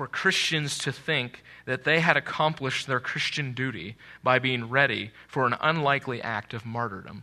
for 0.00 0.06
Christians 0.06 0.78
to 0.78 0.92
think 0.92 1.42
that 1.66 1.84
they 1.84 2.00
had 2.00 2.16
accomplished 2.16 2.86
their 2.86 3.00
Christian 3.00 3.52
duty 3.52 3.96
by 4.22 4.38
being 4.38 4.70
ready 4.70 5.10
for 5.28 5.46
an 5.46 5.54
unlikely 5.60 6.22
act 6.22 6.54
of 6.54 6.64
martyrdom. 6.64 7.22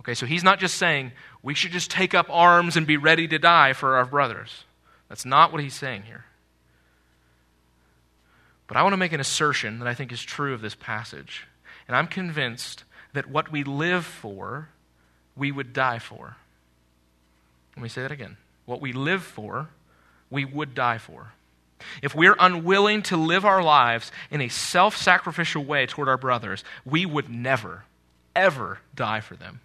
Okay, 0.00 0.14
so 0.14 0.26
he's 0.26 0.42
not 0.42 0.58
just 0.58 0.74
saying 0.74 1.12
we 1.40 1.54
should 1.54 1.70
just 1.70 1.88
take 1.88 2.14
up 2.14 2.26
arms 2.30 2.76
and 2.76 2.84
be 2.84 2.96
ready 2.96 3.28
to 3.28 3.38
die 3.38 3.74
for 3.74 3.94
our 3.94 4.04
brothers. 4.04 4.64
That's 5.08 5.24
not 5.24 5.52
what 5.52 5.62
he's 5.62 5.72
saying 5.72 6.02
here. 6.02 6.24
But 8.66 8.76
I 8.76 8.82
want 8.82 8.94
to 8.94 8.96
make 8.96 9.12
an 9.12 9.20
assertion 9.20 9.78
that 9.78 9.86
I 9.86 9.94
think 9.94 10.10
is 10.10 10.24
true 10.24 10.54
of 10.54 10.60
this 10.60 10.74
passage. 10.74 11.46
And 11.86 11.96
I'm 11.96 12.08
convinced 12.08 12.82
that 13.12 13.30
what 13.30 13.52
we 13.52 13.62
live 13.62 14.04
for, 14.04 14.70
we 15.36 15.52
would 15.52 15.72
die 15.72 16.00
for. 16.00 16.38
Let 17.76 17.84
me 17.84 17.88
say 17.88 18.02
that 18.02 18.10
again. 18.10 18.36
What 18.66 18.80
we 18.80 18.92
live 18.92 19.22
for, 19.22 19.68
we 20.28 20.44
would 20.44 20.74
die 20.74 20.98
for. 20.98 21.34
If 22.02 22.14
we're 22.14 22.36
unwilling 22.38 23.02
to 23.04 23.16
live 23.16 23.44
our 23.44 23.62
lives 23.62 24.10
in 24.30 24.40
a 24.40 24.48
self 24.48 24.96
sacrificial 24.96 25.64
way 25.64 25.86
toward 25.86 26.08
our 26.08 26.16
brothers, 26.16 26.64
we 26.84 27.06
would 27.06 27.28
never, 27.30 27.84
ever 28.34 28.80
die 28.94 29.20
for 29.20 29.36
them. 29.36 29.60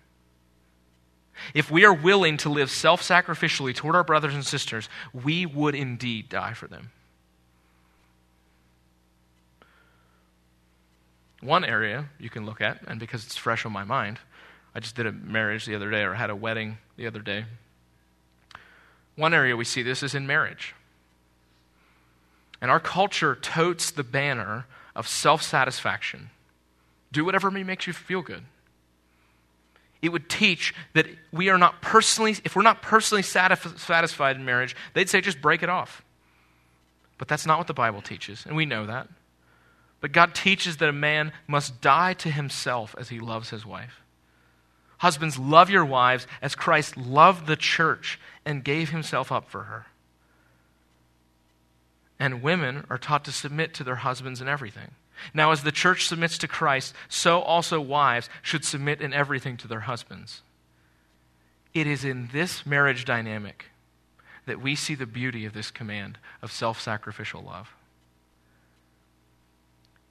If 1.53 1.71
we 1.71 1.83
are 1.85 1.93
willing 1.93 2.37
to 2.37 2.49
live 2.49 2.69
self 2.69 3.01
sacrificially 3.01 3.75
toward 3.75 3.95
our 3.95 4.03
brothers 4.03 4.33
and 4.33 4.45
sisters, 4.45 4.89
we 5.13 5.45
would 5.45 5.75
indeed 5.75 6.29
die 6.29 6.53
for 6.53 6.67
them. 6.67 6.91
One 11.41 11.65
area 11.65 12.09
you 12.19 12.29
can 12.29 12.45
look 12.45 12.61
at, 12.61 12.81
and 12.87 12.99
because 12.99 13.25
it's 13.25 13.35
fresh 13.35 13.65
on 13.65 13.73
my 13.73 13.83
mind, 13.83 14.19
I 14.73 14.79
just 14.79 14.95
did 14.95 15.05
a 15.05 15.11
marriage 15.11 15.65
the 15.65 15.75
other 15.75 15.91
day 15.91 16.03
or 16.03 16.13
had 16.13 16.29
a 16.29 16.35
wedding 16.35 16.77
the 16.95 17.05
other 17.05 17.19
day. 17.19 17.45
One 19.15 19.33
area 19.33 19.55
we 19.55 19.65
see 19.65 19.83
this 19.83 20.01
is 20.01 20.15
in 20.15 20.25
marriage. 20.25 20.73
And 22.63 22.71
our 22.71 22.79
culture 22.79 23.35
totes 23.35 23.91
the 23.91 24.05
banner 24.05 24.65
of 24.95 25.05
self 25.05 25.43
satisfaction. 25.43 26.29
Do 27.11 27.25
whatever 27.25 27.51
makes 27.51 27.87
you 27.87 27.91
feel 27.91 28.21
good. 28.21 28.45
It 30.01 30.13
would 30.13 30.29
teach 30.29 30.73
that 30.93 31.05
we 31.33 31.49
are 31.49 31.57
not 31.57 31.81
personally, 31.81 32.37
if 32.45 32.55
we're 32.55 32.61
not 32.61 32.81
personally 32.81 33.21
satisfied 33.21 34.37
in 34.37 34.45
marriage, 34.45 34.77
they'd 34.93 35.09
say 35.09 35.19
just 35.19 35.41
break 35.41 35.61
it 35.61 35.67
off. 35.67 36.03
But 37.17 37.27
that's 37.27 37.45
not 37.45 37.57
what 37.57 37.67
the 37.67 37.73
Bible 37.73 38.01
teaches, 38.01 38.45
and 38.45 38.55
we 38.55 38.65
know 38.65 38.85
that. 38.85 39.09
But 39.99 40.13
God 40.13 40.33
teaches 40.33 40.77
that 40.77 40.87
a 40.87 40.93
man 40.93 41.33
must 41.47 41.81
die 41.81 42.13
to 42.13 42.31
himself 42.31 42.95
as 42.97 43.09
he 43.09 43.19
loves 43.19 43.49
his 43.49 43.65
wife. 43.65 43.99
Husbands, 44.99 45.37
love 45.37 45.69
your 45.69 45.85
wives 45.85 46.27
as 46.41 46.55
Christ 46.55 46.95
loved 46.95 47.45
the 47.45 47.57
church 47.57 48.21
and 48.45 48.63
gave 48.63 48.91
himself 48.91 49.33
up 49.33 49.49
for 49.49 49.63
her 49.63 49.87
and 52.23 52.41
women 52.41 52.85
are 52.89 52.97
taught 52.97 53.25
to 53.25 53.33
submit 53.33 53.73
to 53.73 53.83
their 53.83 53.97
husbands 53.97 54.39
in 54.39 54.47
everything. 54.47 54.91
Now, 55.33 55.51
as 55.51 55.63
the 55.63 55.73
church 55.73 56.07
submits 56.07 56.37
to 56.37 56.47
Christ, 56.47 56.93
so 57.09 57.41
also 57.41 57.81
wives 57.81 58.29
should 58.41 58.63
submit 58.63 59.01
in 59.01 59.11
everything 59.11 59.57
to 59.57 59.67
their 59.67 59.81
husbands. 59.81 60.41
It 61.73 61.85
is 61.85 62.05
in 62.05 62.29
this 62.31 62.65
marriage 62.65 63.03
dynamic 63.03 63.65
that 64.45 64.61
we 64.61 64.73
see 64.73 64.95
the 64.95 65.05
beauty 65.05 65.43
of 65.43 65.51
this 65.51 65.69
command 65.69 66.17
of 66.41 66.49
self 66.49 66.79
sacrificial 66.79 67.41
love. 67.41 67.75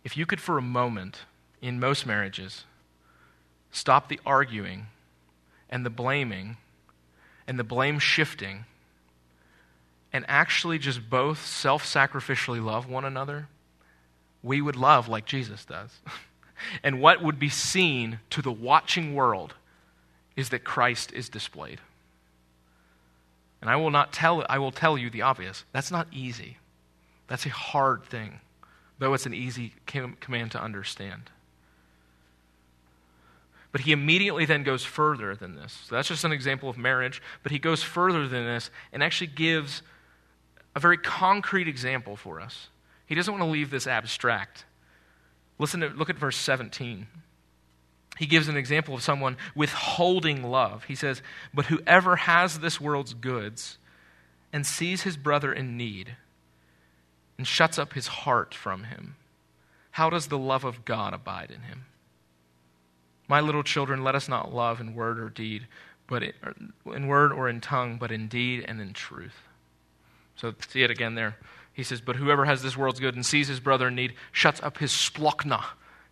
if 0.05 0.15
you 0.15 0.27
could 0.27 0.41
for 0.41 0.59
a 0.59 0.63
moment, 0.63 1.21
in 1.63 1.81
most 1.81 2.05
marriages, 2.07 2.65
stop 3.71 4.11
the 4.11 4.21
arguing 4.27 4.89
and 5.71 5.87
the 5.87 5.91
blaming 5.91 6.59
and 7.47 7.59
the 7.59 7.65
blame 7.65 7.99
shifting 7.99 8.67
and 10.13 10.25
actually 10.29 10.79
just 10.79 11.09
both 11.09 11.45
self 11.45 11.85
sacrificially 11.85 12.63
love 12.63 12.89
one 12.89 13.05
another, 13.05 13.49
we 14.43 14.61
would 14.61 14.77
love 14.77 15.09
like 15.09 15.25
Jesus 15.25 15.65
does. 15.65 16.01
and 16.83 17.01
what 17.01 17.23
would 17.23 17.39
be 17.39 17.49
seen 17.49 18.21
to 18.31 18.43
the 18.43 18.53
watching 18.53 19.15
world 19.15 19.55
is 20.37 20.51
that 20.51 20.65
Christ 20.65 21.13
is 21.13 21.29
displayed. 21.29 21.81
And 23.61 23.71
I 23.71 23.77
will 23.77 23.91
not 23.91 24.13
tell 24.13 24.45
I 24.49 24.59
will 24.59 24.73
tell 24.73 24.99
you 24.99 25.09
the 25.09 25.23
obvious. 25.23 25.65
That's 25.73 25.91
not 25.91 26.09
easy. 26.13 26.59
That's 27.29 27.47
a 27.47 27.51
hard 27.51 28.05
thing, 28.05 28.41
though 28.99 29.15
it's 29.15 29.27
an 29.27 29.35
easy 29.35 29.75
command 29.87 30.51
to 30.53 30.63
understand. 30.63 31.31
But 33.71 33.83
he 33.83 33.93
immediately 33.93 34.45
then 34.45 34.65
goes 34.65 34.85
further 34.85 35.35
than 35.35 35.55
this. 35.55 35.85
So 35.87 35.95
that's 35.95 36.09
just 36.09 36.25
an 36.25 36.33
example 36.33 36.69
of 36.69 36.77
marriage, 36.77 37.23
but 37.43 37.53
he 37.53 37.59
goes 37.59 37.83
further 37.83 38.29
than 38.29 38.45
this 38.45 38.71
and 38.93 39.03
actually 39.03 39.29
gives 39.29 39.81
a 40.75 40.81
very 40.81 40.99
concrete 40.99 41.69
example 41.69 42.17
for 42.17 42.41
us. 42.41 42.69
He 43.07 43.15
doesn't 43.15 43.33
want 43.33 43.45
to 43.45 43.51
leave 43.51 43.71
this 43.71 43.87
abstract. 43.87 44.65
Listen 45.59 45.81
to 45.81 45.89
look 45.89 46.11
at 46.11 46.19
verse 46.19 46.37
17. 46.37 47.07
He 48.19 48.27
gives 48.27 48.49
an 48.49 48.57
example 48.57 48.95
of 48.95 49.03
someone 49.03 49.37
withholding 49.55 50.43
love. 50.43 50.85
He 50.85 50.95
says, 50.95 51.23
But 51.53 51.67
whoever 51.67 52.17
has 52.17 52.59
this 52.59 52.81
world's 52.81 53.15
goods 53.15 53.79
and 54.53 54.67
sees 54.67 55.03
his 55.03 55.17
brother 55.17 55.53
in 55.53 55.77
need 55.77 56.17
and 57.39 57.47
shuts 57.47 57.79
up 57.79 57.95
his 57.95 58.07
heart 58.09 58.55
from 58.55 58.85
him, 58.85 59.17
how 59.93 60.11
does 60.11 60.29
the 60.29 60.39
love 60.39 60.65
of 60.65 60.85
God 60.85 61.15
abide 61.15 61.51
in 61.51 61.63
him? 61.63 61.87
My 63.29 63.41
little 63.41 63.63
children, 63.63 64.05
let 64.05 64.15
us 64.15 64.29
not 64.29 64.55
love 64.55 64.81
in 64.81 64.95
word 64.95 65.19
or 65.19 65.29
deed, 65.29 65.67
but 66.07 66.23
in 66.23 67.07
word 67.07 67.33
or 67.33 67.49
in 67.49 67.61
tongue, 67.61 67.97
but 67.99 68.13
in 68.13 68.29
deed 68.29 68.65
and 68.67 68.81
in 68.81 68.93
truth. 68.93 69.49
So 70.43 70.53
see 70.69 70.83
it 70.83 70.91
again 70.91 71.15
there. 71.15 71.37
He 71.73 71.85
says, 71.85 72.01
But 72.01 72.17
whoever 72.17 72.45
has 72.45 72.63
this 72.63 72.77
world's 72.77 72.99
good 72.99 73.15
and 73.15 73.25
sees 73.25 73.47
his 73.47 73.61
brother 73.61 73.89
in 73.89 73.95
need 73.95 74.15
shuts 74.33 74.61
up 74.61 74.79
his 74.79 74.91
splachna, 74.91 75.63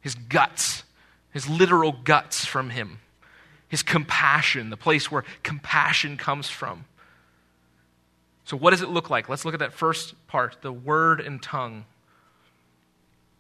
his 0.01 0.15
guts, 0.15 0.85
his 1.33 1.49
literal 1.49 1.91
guts 1.91 2.45
from 2.45 2.71
him, 2.71 3.01
his 3.69 3.83
compassion, 3.83 4.71
the 4.71 4.77
place 4.77 5.11
where 5.11 5.25
compassion 5.43 6.17
comes 6.17 6.49
from. 6.49 6.85
So, 8.45 8.57
what 8.57 8.71
does 8.71 8.83
it 8.83 8.89
look 8.89 9.11
like? 9.11 9.29
Let's 9.29 9.45
look 9.45 9.53
at 9.53 9.59
that 9.59 9.73
first 9.73 10.15
part 10.29 10.59
the 10.63 10.73
word 10.73 11.21
and 11.21 11.43
tongue. 11.43 11.85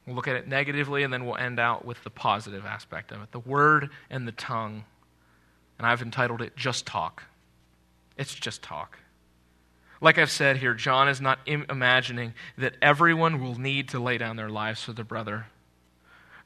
We'll 0.06 0.16
look 0.16 0.26
at 0.26 0.34
it 0.34 0.48
negatively 0.48 1.04
and 1.04 1.12
then 1.12 1.24
we'll 1.24 1.36
end 1.36 1.60
out 1.60 1.84
with 1.84 2.02
the 2.02 2.10
positive 2.10 2.66
aspect 2.66 3.12
of 3.12 3.22
it 3.22 3.30
the 3.30 3.38
word 3.38 3.90
and 4.10 4.26
the 4.26 4.32
tongue. 4.32 4.84
And 5.78 5.86
I've 5.86 6.02
entitled 6.02 6.42
it 6.42 6.56
Just 6.56 6.84
Talk. 6.84 7.22
It's 8.16 8.34
just 8.34 8.60
talk. 8.60 8.98
Like 10.00 10.18
I've 10.18 10.30
said 10.30 10.56
here, 10.56 10.74
John 10.74 11.08
is 11.08 11.20
not 11.20 11.40
Im- 11.46 11.66
imagining 11.68 12.34
that 12.56 12.76
everyone 12.80 13.40
will 13.40 13.58
need 13.58 13.88
to 13.90 14.00
lay 14.00 14.18
down 14.18 14.36
their 14.36 14.48
lives 14.48 14.82
for 14.82 14.92
their 14.92 15.04
brother. 15.04 15.46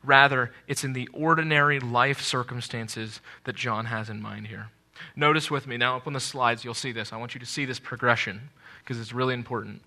Rather, 0.02 0.52
it's 0.66 0.84
in 0.84 0.92
the 0.92 1.08
ordinary 1.12 1.80
life 1.80 2.20
circumstances 2.20 3.20
that 3.44 3.56
John 3.56 3.86
has 3.86 4.10
in 4.10 4.20
mind 4.20 4.48
here. 4.48 4.68
Notice 5.16 5.50
with 5.50 5.66
me, 5.66 5.76
now 5.76 5.96
up 5.96 6.06
on 6.06 6.12
the 6.12 6.20
slides, 6.20 6.64
you'll 6.64 6.74
see 6.74 6.92
this. 6.92 7.12
I 7.12 7.16
want 7.16 7.34
you 7.34 7.40
to 7.40 7.46
see 7.46 7.64
this 7.64 7.80
progression 7.80 8.50
because 8.82 9.00
it's 9.00 9.12
really 9.12 9.34
important. 9.34 9.82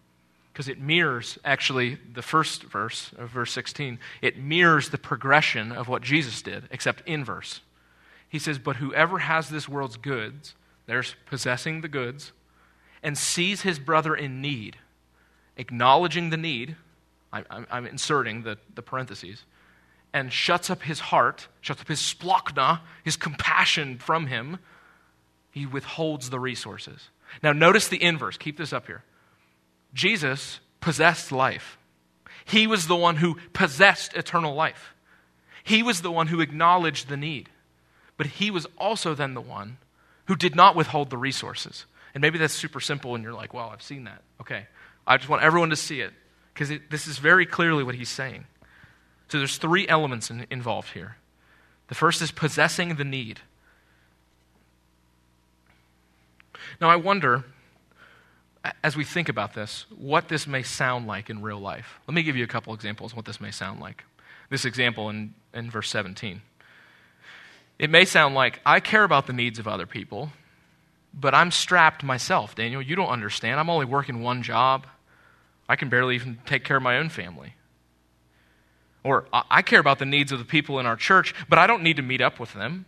Because 0.52 0.68
it 0.68 0.80
mirrors, 0.80 1.38
actually, 1.46 2.00
the 2.14 2.24
first 2.24 2.64
verse 2.64 3.12
of 3.18 3.30
verse 3.30 3.52
16, 3.52 4.00
it 4.22 4.40
mirrors 4.40 4.90
the 4.90 4.98
progression 4.98 5.72
of 5.72 5.88
what 5.88 6.02
Jesus 6.02 6.42
did, 6.42 6.64
except 6.72 7.08
inverse. 7.08 7.62
He 8.28 8.40
says, 8.40 8.58
But 8.58 8.78
whoever 8.78 9.20
has 9.20 9.50
this 9.50 9.70
world's 9.70 9.98
goods, 9.98 10.56
there's 10.88 11.16
possessing 11.28 11.82
the 11.82 11.88
goods, 11.88 12.32
and 13.04 13.18
sees 13.18 13.62
his 13.62 13.80
brother 13.80 14.16
in 14.16 14.42
need, 14.42 14.78
acknowledging 15.56 16.30
the 16.30 16.38
need, 16.38 16.76
I, 17.32 17.44
am 17.70 17.86
inserting 17.86 18.44
the, 18.44 18.58
the 18.74 18.82
parentheses, 18.82 19.44
and 20.14 20.32
shuts 20.32 20.70
up 20.70 20.84
his 20.84 21.00
heart, 21.00 21.48
shuts 21.62 21.82
up 21.82 21.88
his 21.88 22.00
splachna, 22.00 22.82
his 23.04 23.16
compassion 23.16 23.98
from 23.98 24.28
him, 24.28 24.60
he 25.52 25.66
withholds 25.66 26.30
the 26.30 26.40
resources. 26.40 27.10
Now, 27.44 27.52
notice 27.52 27.88
the 27.88 28.02
inverse. 28.02 28.38
Keep 28.38 28.58
this 28.58 28.74
up 28.74 28.88
here. 28.88 29.04
Jesus 29.94 30.60
possessed 30.80 31.32
life. 31.32 31.78
He 32.46 32.68
was 32.68 32.88
the 32.88 32.96
one 32.96 33.18
who 33.18 33.38
possessed 33.54 34.14
eternal 34.14 34.54
life. 34.54 34.94
He 35.64 35.84
was 35.84 36.02
the 36.02 36.12
one 36.12 36.28
who 36.28 36.40
acknowledged 36.40 37.10
the 37.10 37.18
need. 37.18 37.50
But 38.16 38.28
he 38.28 38.52
was 38.52 38.66
also 38.78 39.14
then 39.14 39.34
the 39.34 39.42
one 39.42 39.78
who 40.26 40.36
did 40.36 40.56
not 40.56 40.76
withhold 40.76 41.10
the 41.10 41.18
resources. 41.18 41.86
And 42.18 42.22
maybe 42.24 42.40
that's 42.40 42.56
super 42.56 42.80
simple, 42.80 43.14
and 43.14 43.24
you're 43.24 43.32
like, 43.32 43.54
well, 43.54 43.70
I've 43.70 43.84
seen 43.84 44.06
that. 44.06 44.24
Okay. 44.42 44.66
I 45.06 45.18
just 45.18 45.30
want 45.30 45.44
everyone 45.44 45.70
to 45.70 45.76
see 45.76 46.02
it 46.02 46.14
because 46.52 46.72
this 46.90 47.06
is 47.06 47.20
very 47.20 47.46
clearly 47.46 47.84
what 47.84 47.94
he's 47.94 48.10
saying. 48.10 48.46
So 49.28 49.38
there's 49.38 49.58
three 49.58 49.88
elements 49.88 50.32
in, 50.32 50.48
involved 50.50 50.94
here. 50.94 51.18
The 51.90 51.94
first 51.94 52.24
is 52.24 52.32
possessing 52.32 52.96
the 52.96 53.04
need. 53.04 53.42
Now, 56.82 56.90
I 56.90 56.96
wonder, 56.96 57.44
as 58.84 58.98
we 58.98 59.04
think 59.04 59.30
about 59.30 59.54
this, 59.54 59.86
what 59.96 60.28
this 60.28 60.48
may 60.48 60.64
sound 60.64 61.06
like 61.06 61.30
in 61.30 61.44
real 61.44 61.60
life. 61.60 62.00
Let 62.08 62.16
me 62.16 62.24
give 62.24 62.36
you 62.36 62.44
a 62.44 62.48
couple 62.48 62.74
examples 62.74 63.12
of 63.12 63.18
what 63.18 63.26
this 63.26 63.40
may 63.40 63.52
sound 63.52 63.80
like. 63.80 64.06
This 64.50 64.66
example 64.66 65.12
in, 65.12 65.36
in 65.54 65.70
verse 65.70 65.92
17. 65.92 66.42
It 67.78 67.92
may 67.92 68.06
sound 68.06 68.34
like, 68.34 68.60
I 68.66 68.80
care 68.80 69.04
about 69.04 69.28
the 69.28 69.34
needs 69.34 69.60
of 69.60 69.68
other 69.68 69.86
people, 69.86 70.32
but 71.20 71.34
I'm 71.34 71.52
strapped 71.52 72.04
myself, 72.04 72.56
Daniel. 72.56 72.82
You 72.82 72.96
don't 72.96 73.10
understand. 73.10 73.60
I'm 73.60 73.70
only 73.70 73.86
working 73.86 74.22
one 74.22 74.44
job. 74.44 74.86
I 75.68 75.76
can 75.76 75.90
barely 75.90 76.16
even 76.16 76.40
take 76.46 76.64
care 76.64 76.78
of 76.78 76.84
my 76.84 76.98
own 76.98 77.10
family. 77.10 77.56
Or 79.04 79.26
I 79.32 79.62
care 79.62 79.80
about 79.80 80.00
the 80.00 80.06
needs 80.06 80.32
of 80.32 80.40
the 80.40 80.46
people 80.46 80.80
in 80.80 80.86
our 80.86 80.96
church, 80.96 81.34
but 81.50 81.58
I 81.58 81.66
don't 81.66 81.82
need 81.82 81.96
to 81.96 82.02
meet 82.02 82.22
up 82.22 82.40
with 82.40 82.54
them. 82.54 82.86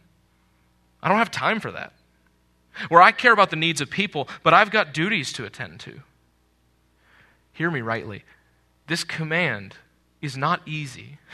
I 1.02 1.08
don't 1.08 1.18
have 1.18 1.32
time 1.32 1.60
for 1.60 1.72
that. 1.72 1.94
Or 2.90 3.02
I 3.02 3.12
care 3.12 3.34
about 3.34 3.50
the 3.50 3.56
needs 3.56 3.82
of 3.82 3.90
people, 3.90 4.28
but 4.44 4.54
I've 4.54 4.70
got 4.70 4.94
duties 4.94 5.34
to 5.34 5.46
attend 5.46 5.80
to. 5.82 6.02
Hear 7.54 7.72
me 7.72 7.82
rightly. 7.82 8.26
This 8.88 9.04
command 9.04 9.76
is 10.22 10.38
not 10.38 10.62
easy. 10.68 11.18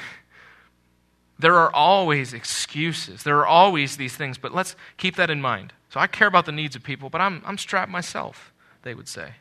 There 1.37 1.55
are 1.55 1.69
always 1.75 2.33
excuses. 2.33 3.23
There 3.23 3.37
are 3.39 3.45
always 3.45 3.97
these 3.97 4.15
things, 4.15 4.37
but 4.37 4.55
let's 4.55 4.73
keep 4.95 5.17
that 5.17 5.29
in 5.29 5.41
mind. 5.41 5.73
So 5.95 6.01
I 6.01 6.07
care 6.07 6.27
about 6.27 6.45
the 6.45 6.51
needs 6.51 6.75
of 6.75 6.83
people, 6.83 7.09
but 7.09 7.21
I'm, 7.21 7.41
I'm 7.45 7.57
strapped 7.57 7.89
myself, 7.89 8.51
they 8.81 8.93
would 8.93 9.07
say. 9.07 9.35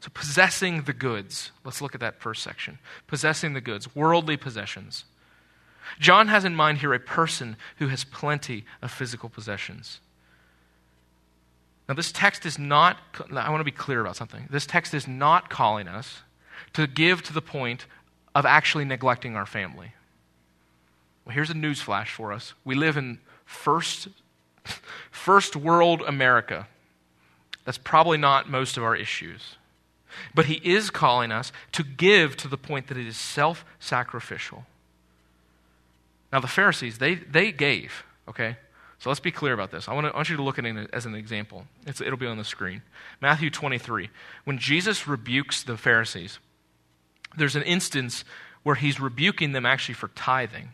So 0.00 0.08
possessing 0.12 0.82
the 0.82 0.92
goods. 0.92 1.52
Let's 1.62 1.80
look 1.80 1.94
at 1.94 2.00
that 2.00 2.20
first 2.20 2.42
section. 2.42 2.80
Possessing 3.06 3.52
the 3.52 3.60
goods, 3.60 3.94
worldly 3.94 4.36
possessions. 4.36 5.04
John 6.00 6.26
has 6.26 6.44
in 6.44 6.56
mind 6.56 6.78
here 6.78 6.92
a 6.92 6.98
person 6.98 7.56
who 7.76 7.86
has 7.86 8.02
plenty 8.02 8.64
of 8.82 8.90
physical 8.90 9.28
possessions. 9.28 10.00
Now, 11.88 11.94
this 11.94 12.10
text 12.10 12.44
is 12.46 12.58
not, 12.58 12.96
I 13.30 13.48
want 13.50 13.60
to 13.60 13.64
be 13.64 13.70
clear 13.70 14.00
about 14.00 14.16
something. 14.16 14.48
This 14.50 14.66
text 14.66 14.94
is 14.94 15.06
not 15.06 15.50
calling 15.50 15.86
us 15.86 16.22
to 16.72 16.88
give 16.88 17.22
to 17.22 17.32
the 17.32 17.40
point 17.40 17.86
of 18.34 18.44
actually 18.44 18.86
neglecting 18.86 19.36
our 19.36 19.46
family. 19.46 19.92
Well, 21.24 21.32
here's 21.32 21.50
a 21.50 21.54
news 21.54 21.80
flash 21.80 22.12
for 22.12 22.32
us. 22.32 22.54
We 22.64 22.74
live 22.74 22.96
in 22.96 23.20
first 23.44 24.08
First 25.10 25.56
world 25.56 26.02
America. 26.02 26.66
That's 27.64 27.78
probably 27.78 28.18
not 28.18 28.50
most 28.50 28.76
of 28.76 28.82
our 28.82 28.96
issues. 28.96 29.56
But 30.34 30.46
he 30.46 30.60
is 30.62 30.90
calling 30.90 31.32
us 31.32 31.52
to 31.72 31.82
give 31.82 32.36
to 32.38 32.48
the 32.48 32.58
point 32.58 32.88
that 32.88 32.96
it 32.96 33.06
is 33.06 33.16
self 33.16 33.64
sacrificial. 33.80 34.66
Now, 36.32 36.40
the 36.40 36.48
Pharisees, 36.48 36.98
they, 36.98 37.14
they 37.14 37.52
gave, 37.52 38.04
okay? 38.26 38.56
So 38.98 39.10
let's 39.10 39.20
be 39.20 39.30
clear 39.30 39.52
about 39.52 39.70
this. 39.70 39.88
I 39.88 39.94
want, 39.94 40.06
to, 40.06 40.12
I 40.12 40.16
want 40.16 40.30
you 40.30 40.36
to 40.36 40.42
look 40.42 40.58
at 40.58 40.64
it 40.64 40.90
as 40.92 41.06
an 41.06 41.14
example. 41.14 41.66
It's, 41.86 42.00
it'll 42.00 42.16
be 42.16 42.26
on 42.26 42.38
the 42.38 42.44
screen. 42.44 42.82
Matthew 43.20 43.50
23. 43.50 44.08
When 44.44 44.58
Jesus 44.58 45.06
rebukes 45.08 45.62
the 45.62 45.76
Pharisees, 45.76 46.38
there's 47.36 47.56
an 47.56 47.64
instance 47.64 48.24
where 48.62 48.76
he's 48.76 49.00
rebuking 49.00 49.52
them 49.52 49.66
actually 49.66 49.94
for 49.94 50.08
tithing. 50.08 50.70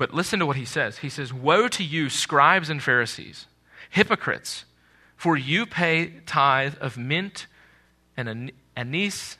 But 0.00 0.14
listen 0.14 0.38
to 0.38 0.46
what 0.46 0.56
he 0.56 0.64
says. 0.64 0.96
He 0.96 1.10
says, 1.10 1.30
Woe 1.30 1.68
to 1.68 1.84
you, 1.84 2.08
scribes 2.08 2.70
and 2.70 2.82
Pharisees, 2.82 3.44
hypocrites, 3.90 4.64
for 5.14 5.36
you 5.36 5.66
pay 5.66 6.14
tithe 6.24 6.76
of 6.80 6.96
mint 6.96 7.46
and 8.16 8.50
anise 8.74 9.36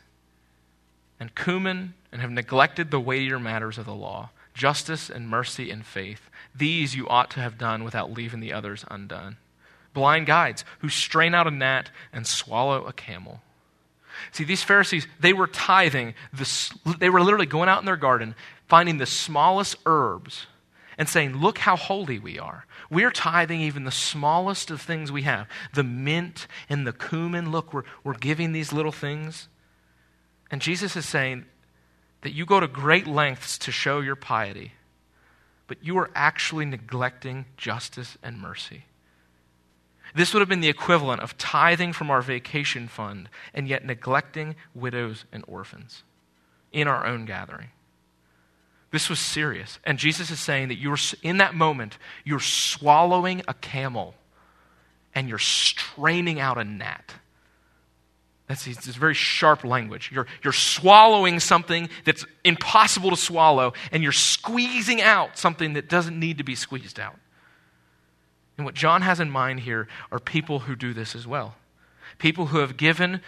and 1.18 1.34
cumin 1.34 1.94
and 2.12 2.20
have 2.20 2.30
neglected 2.30 2.90
the 2.90 3.00
weightier 3.00 3.38
matters 3.38 3.78
of 3.78 3.86
the 3.86 3.94
law, 3.94 4.32
justice 4.52 5.08
and 5.08 5.30
mercy 5.30 5.70
and 5.70 5.86
faith. 5.86 6.28
These 6.54 6.94
you 6.94 7.08
ought 7.08 7.30
to 7.30 7.40
have 7.40 7.56
done 7.56 7.82
without 7.82 8.12
leaving 8.12 8.40
the 8.40 8.52
others 8.52 8.84
undone. 8.90 9.38
Blind 9.94 10.26
guides 10.26 10.66
who 10.80 10.90
strain 10.90 11.34
out 11.34 11.46
a 11.46 11.50
gnat 11.50 11.88
and 12.12 12.26
swallow 12.26 12.84
a 12.84 12.92
camel. 12.92 13.40
See, 14.32 14.44
these 14.44 14.62
Pharisees, 14.62 15.06
they 15.18 15.32
were 15.32 15.46
tithing, 15.46 16.12
the, 16.34 16.96
they 16.98 17.08
were 17.08 17.22
literally 17.22 17.46
going 17.46 17.70
out 17.70 17.80
in 17.80 17.86
their 17.86 17.96
garden, 17.96 18.34
finding 18.70 18.96
the 18.96 19.06
smallest 19.06 19.76
herbs, 19.84 20.46
and 21.00 21.08
saying, 21.08 21.34
Look 21.34 21.58
how 21.58 21.76
holy 21.76 22.18
we 22.18 22.38
are. 22.38 22.66
We're 22.90 23.10
tithing 23.10 23.62
even 23.62 23.84
the 23.84 23.90
smallest 23.90 24.70
of 24.70 24.82
things 24.82 25.10
we 25.10 25.22
have 25.22 25.48
the 25.72 25.82
mint 25.82 26.46
and 26.68 26.86
the 26.86 26.92
cumin. 26.92 27.50
Look, 27.50 27.72
we're, 27.72 27.84
we're 28.04 28.14
giving 28.14 28.52
these 28.52 28.72
little 28.72 28.92
things. 28.92 29.48
And 30.50 30.60
Jesus 30.60 30.96
is 30.96 31.06
saying 31.06 31.46
that 32.20 32.32
you 32.32 32.44
go 32.44 32.60
to 32.60 32.68
great 32.68 33.06
lengths 33.06 33.56
to 33.58 33.72
show 33.72 34.00
your 34.00 34.16
piety, 34.16 34.72
but 35.66 35.78
you 35.82 35.96
are 35.96 36.10
actually 36.14 36.66
neglecting 36.66 37.46
justice 37.56 38.18
and 38.22 38.38
mercy. 38.38 38.84
This 40.14 40.34
would 40.34 40.40
have 40.40 40.48
been 40.48 40.60
the 40.60 40.68
equivalent 40.68 41.22
of 41.22 41.38
tithing 41.38 41.94
from 41.94 42.10
our 42.10 42.20
vacation 42.20 42.88
fund 42.88 43.30
and 43.54 43.66
yet 43.66 43.86
neglecting 43.86 44.54
widows 44.74 45.24
and 45.32 45.44
orphans 45.46 46.02
in 46.72 46.88
our 46.88 47.06
own 47.06 47.24
gathering. 47.24 47.68
This 48.90 49.08
was 49.08 49.18
serious. 49.18 49.78
And 49.84 49.98
Jesus 49.98 50.30
is 50.30 50.40
saying 50.40 50.68
that 50.68 50.78
you're 50.78 50.98
in 51.22 51.38
that 51.38 51.54
moment, 51.54 51.98
you're 52.24 52.40
swallowing 52.40 53.42
a 53.46 53.54
camel 53.54 54.14
and 55.14 55.28
you're 55.28 55.38
straining 55.38 56.40
out 56.40 56.58
a 56.58 56.64
gnat. 56.64 57.14
That's 58.50 58.64
very 58.64 59.14
sharp 59.14 59.62
language. 59.62 60.10
You're, 60.12 60.26
you're 60.42 60.52
swallowing 60.52 61.38
something 61.38 61.88
that's 62.04 62.26
impossible 62.42 63.10
to 63.10 63.16
swallow, 63.16 63.74
and 63.92 64.02
you're 64.02 64.10
squeezing 64.10 65.00
out 65.00 65.38
something 65.38 65.74
that 65.74 65.88
doesn't 65.88 66.18
need 66.18 66.38
to 66.38 66.44
be 66.44 66.56
squeezed 66.56 66.98
out. 66.98 67.16
And 68.56 68.64
what 68.64 68.74
John 68.74 69.02
has 69.02 69.20
in 69.20 69.30
mind 69.30 69.60
here 69.60 69.86
are 70.10 70.18
people 70.18 70.60
who 70.60 70.74
do 70.74 70.92
this 70.92 71.14
as 71.14 71.28
well. 71.28 71.54
People 72.18 72.46
who 72.46 72.58
have 72.58 72.76
given, 72.76 73.20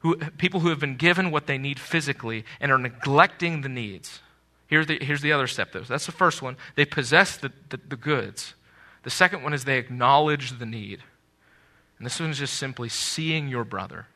who, 0.00 0.16
people 0.16 0.60
who 0.60 0.68
have 0.68 0.80
been 0.80 0.96
given 0.96 1.30
what 1.30 1.46
they 1.46 1.56
need 1.56 1.80
physically 1.80 2.44
and 2.60 2.70
are 2.70 2.76
neglecting 2.76 3.62
the 3.62 3.70
needs. 3.70 4.20
Here's 4.68 4.86
the, 4.86 4.98
here's 5.00 5.22
the 5.22 5.32
other 5.32 5.46
step, 5.46 5.72
though. 5.72 5.80
That's 5.80 6.06
the 6.06 6.12
first 6.12 6.42
one. 6.42 6.56
They 6.76 6.84
possess 6.84 7.36
the, 7.36 7.52
the, 7.70 7.78
the 7.88 7.96
goods. 7.96 8.54
The 9.02 9.10
second 9.10 9.42
one 9.42 9.54
is 9.54 9.64
they 9.64 9.78
acknowledge 9.78 10.58
the 10.58 10.66
need. 10.66 11.02
And 11.98 12.06
this 12.06 12.20
one 12.20 12.30
is 12.30 12.38
just 12.38 12.54
simply 12.54 12.88
seeing 12.88 13.48
your 13.48 13.64
brother. 13.64 14.06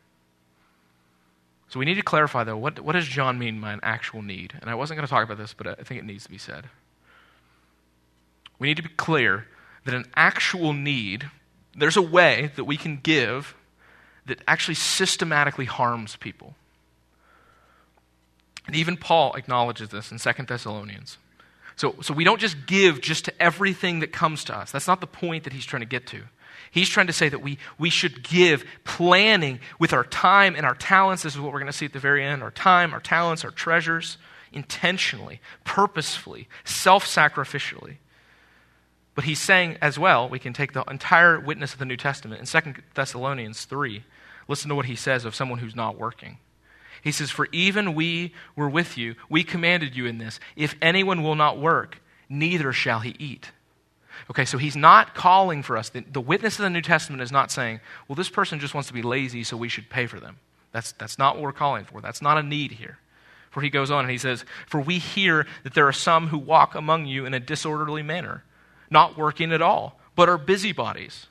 So 1.69 1.79
we 1.79 1.87
need 1.87 1.95
to 1.95 2.03
clarify, 2.03 2.45
though, 2.45 2.59
what, 2.59 2.79
what 2.81 2.93
does 2.93 3.09
John 3.09 3.39
mean 3.39 3.59
by 3.61 3.73
an 3.73 3.81
actual 3.83 4.21
need? 4.21 4.53
And 4.61 4.69
I 4.69 4.75
wasn't 4.75 4.99
going 4.99 5.07
to 5.07 5.11
talk 5.11 5.25
about 5.25 5.39
this, 5.39 5.55
but 5.55 5.67
I 5.67 5.83
think 5.83 5.99
it 5.99 6.05
needs 6.05 6.25
to 6.25 6.31
be 6.31 6.37
said. 6.37 6.67
We 8.59 8.69
need 8.69 8.77
to 8.77 8.83
be 8.83 8.91
clear 8.91 9.49
that 9.87 9.95
an 9.95 10.05
actual 10.15 10.75
need, 10.75 11.31
there's 11.75 11.97
a 11.97 12.03
way 12.03 12.53
that 12.57 12.65
we 12.65 12.77
can 12.77 12.99
give 12.99 13.57
that 14.27 14.43
actually 14.47 14.75
systematically 14.75 15.65
harms 15.65 16.17
people. 16.17 16.55
And 18.67 18.77
even 18.77 18.97
Paul 18.97 19.35
acknowledges 19.35 19.89
this 19.89 20.13
in 20.13 20.19
2 20.19 20.45
Thessalonians. 20.45 21.19
So, 21.77 21.97
so 22.03 22.15
we 22.15 22.25
don't 22.25 22.41
just 22.41 22.67
give 22.67 23.01
just 23.01 23.25
to 23.25 23.43
everything 23.43 24.01
that 24.01 24.13
comes 24.13 24.45
to 24.45 24.57
us. 24.57 24.71
That's 24.71 24.87
not 24.87 25.01
the 25.01 25.07
point 25.07 25.45
that 25.45 25.53
he's 25.53 25.65
trying 25.65 25.83
to 25.83 25.87
get 25.87 26.07
to. 26.09 26.23
He's 26.71 26.89
trying 26.89 27.07
to 27.09 27.13
say 27.13 27.29
that 27.29 27.41
we, 27.43 27.59
we 27.79 27.91
should 27.91 28.23
give 28.23 28.65
planning 28.85 29.61
with 29.79 29.93
our 29.93 30.05
time 30.05 30.55
and 30.57 30.65
our 30.65 30.75
talents. 30.75 31.23
This 31.23 31.35
is 31.35 31.41
what 31.41 31.53
we're 31.53 31.59
going 31.59 31.71
to 31.71 31.77
see 31.77 31.87
at 31.87 31.93
the 31.93 31.99
very 31.99 32.25
end 32.25 32.43
our 32.43 32.51
time, 32.51 32.95
our 32.95 33.01
talents, 33.01 33.45
our 33.45 33.51
treasures, 33.51 34.17
intentionally, 34.53 35.41
purposefully, 35.65 36.49
self 36.65 37.05
sacrificially. 37.05 37.97
But 39.15 39.25
he's 39.25 39.41
saying 39.41 39.77
as 39.83 39.99
well, 39.99 40.29
we 40.29 40.39
can 40.39 40.55
take 40.55 40.73
the 40.73 40.83
entire 40.85 41.39
witness 41.39 41.75
of 41.75 41.79
the 41.79 41.85
New 41.85 41.99
Testament 41.99 42.41
in 42.41 42.47
2 42.47 42.81
Thessalonians 42.95 43.67
3. 43.67 44.05
Listen 44.49 44.71
to 44.71 44.75
what 44.75 44.87
he 44.87 44.97
says 44.97 45.25
of 45.25 45.35
someone 45.35 45.59
who's 45.59 45.77
not 45.77 45.99
working. 45.99 46.39
He 47.03 47.13
says, 47.13 47.31
For 47.31 47.49
even 47.53 47.95
we 47.95 48.33
were 48.57 48.69
with 48.69 48.97
you, 48.97 49.17
we 49.29 49.45
commanded 49.45 49.95
you 49.95 50.07
in 50.07 50.19
this. 50.19 50.41
If 50.57 50.75
anyone 50.81 51.23
will 51.23 51.35
not 51.35 51.59
work, 51.59 52.01
neither 52.29 52.73
shall 52.73 53.01
he 53.01 53.15
eat. 53.19 53.51
Okay, 54.31 54.45
so 54.45 54.57
he's 54.57 54.77
not 54.77 55.15
calling 55.15 55.63
for 55.63 55.77
us. 55.77 55.89
The, 55.89 56.01
the, 56.01 56.21
witness 56.21 56.59
of 56.59 56.63
the 56.63 56.71
New 56.71 56.81
Testament 56.81 57.23
is 57.23 57.33
not 57.33 57.51
saying, 57.51 57.81
well, 58.07 58.17
this 58.17 58.29
person 58.29 58.61
just 58.61 58.73
wants 58.73 58.87
to 58.89 58.95
be 58.95 59.03
lazy, 59.03 59.43
so 59.43 59.57
we 59.57 59.69
should 59.69 59.91
pay 59.91 60.07
for 60.07 60.21
them. 60.21 60.39
That's, 60.71 60.93
that's 60.93 61.19
not 61.19 61.35
what 61.35 61.43
we're 61.43 61.53
calling 61.53 61.85
for. 61.85 62.01
That's 62.01 62.23
not 62.23 62.39
a 62.39 62.43
need 62.43 62.73
here. 62.73 62.99
For 63.51 63.61
he 63.61 63.69
goes 63.69 63.91
on 63.91 64.05
and 64.05 64.11
he 64.11 64.19
says, 64.19 64.45
For 64.67 64.81
we 64.81 64.99
hear 64.99 65.47
that 65.65 65.75
there 65.75 65.87
are 65.87 65.93
some 65.93 66.29
who 66.29 66.39
walk 66.39 66.75
among 66.75 67.07
you 67.07 67.27
in 67.27 67.35
a 67.35 67.41
disorderly 67.41 68.03
manner 68.03 68.45
not 68.93 69.17
working 69.17 69.53
at 69.53 69.63
all, 69.63 69.99
but 70.15 70.29
are 70.29 70.39
busybodies. 70.39 71.27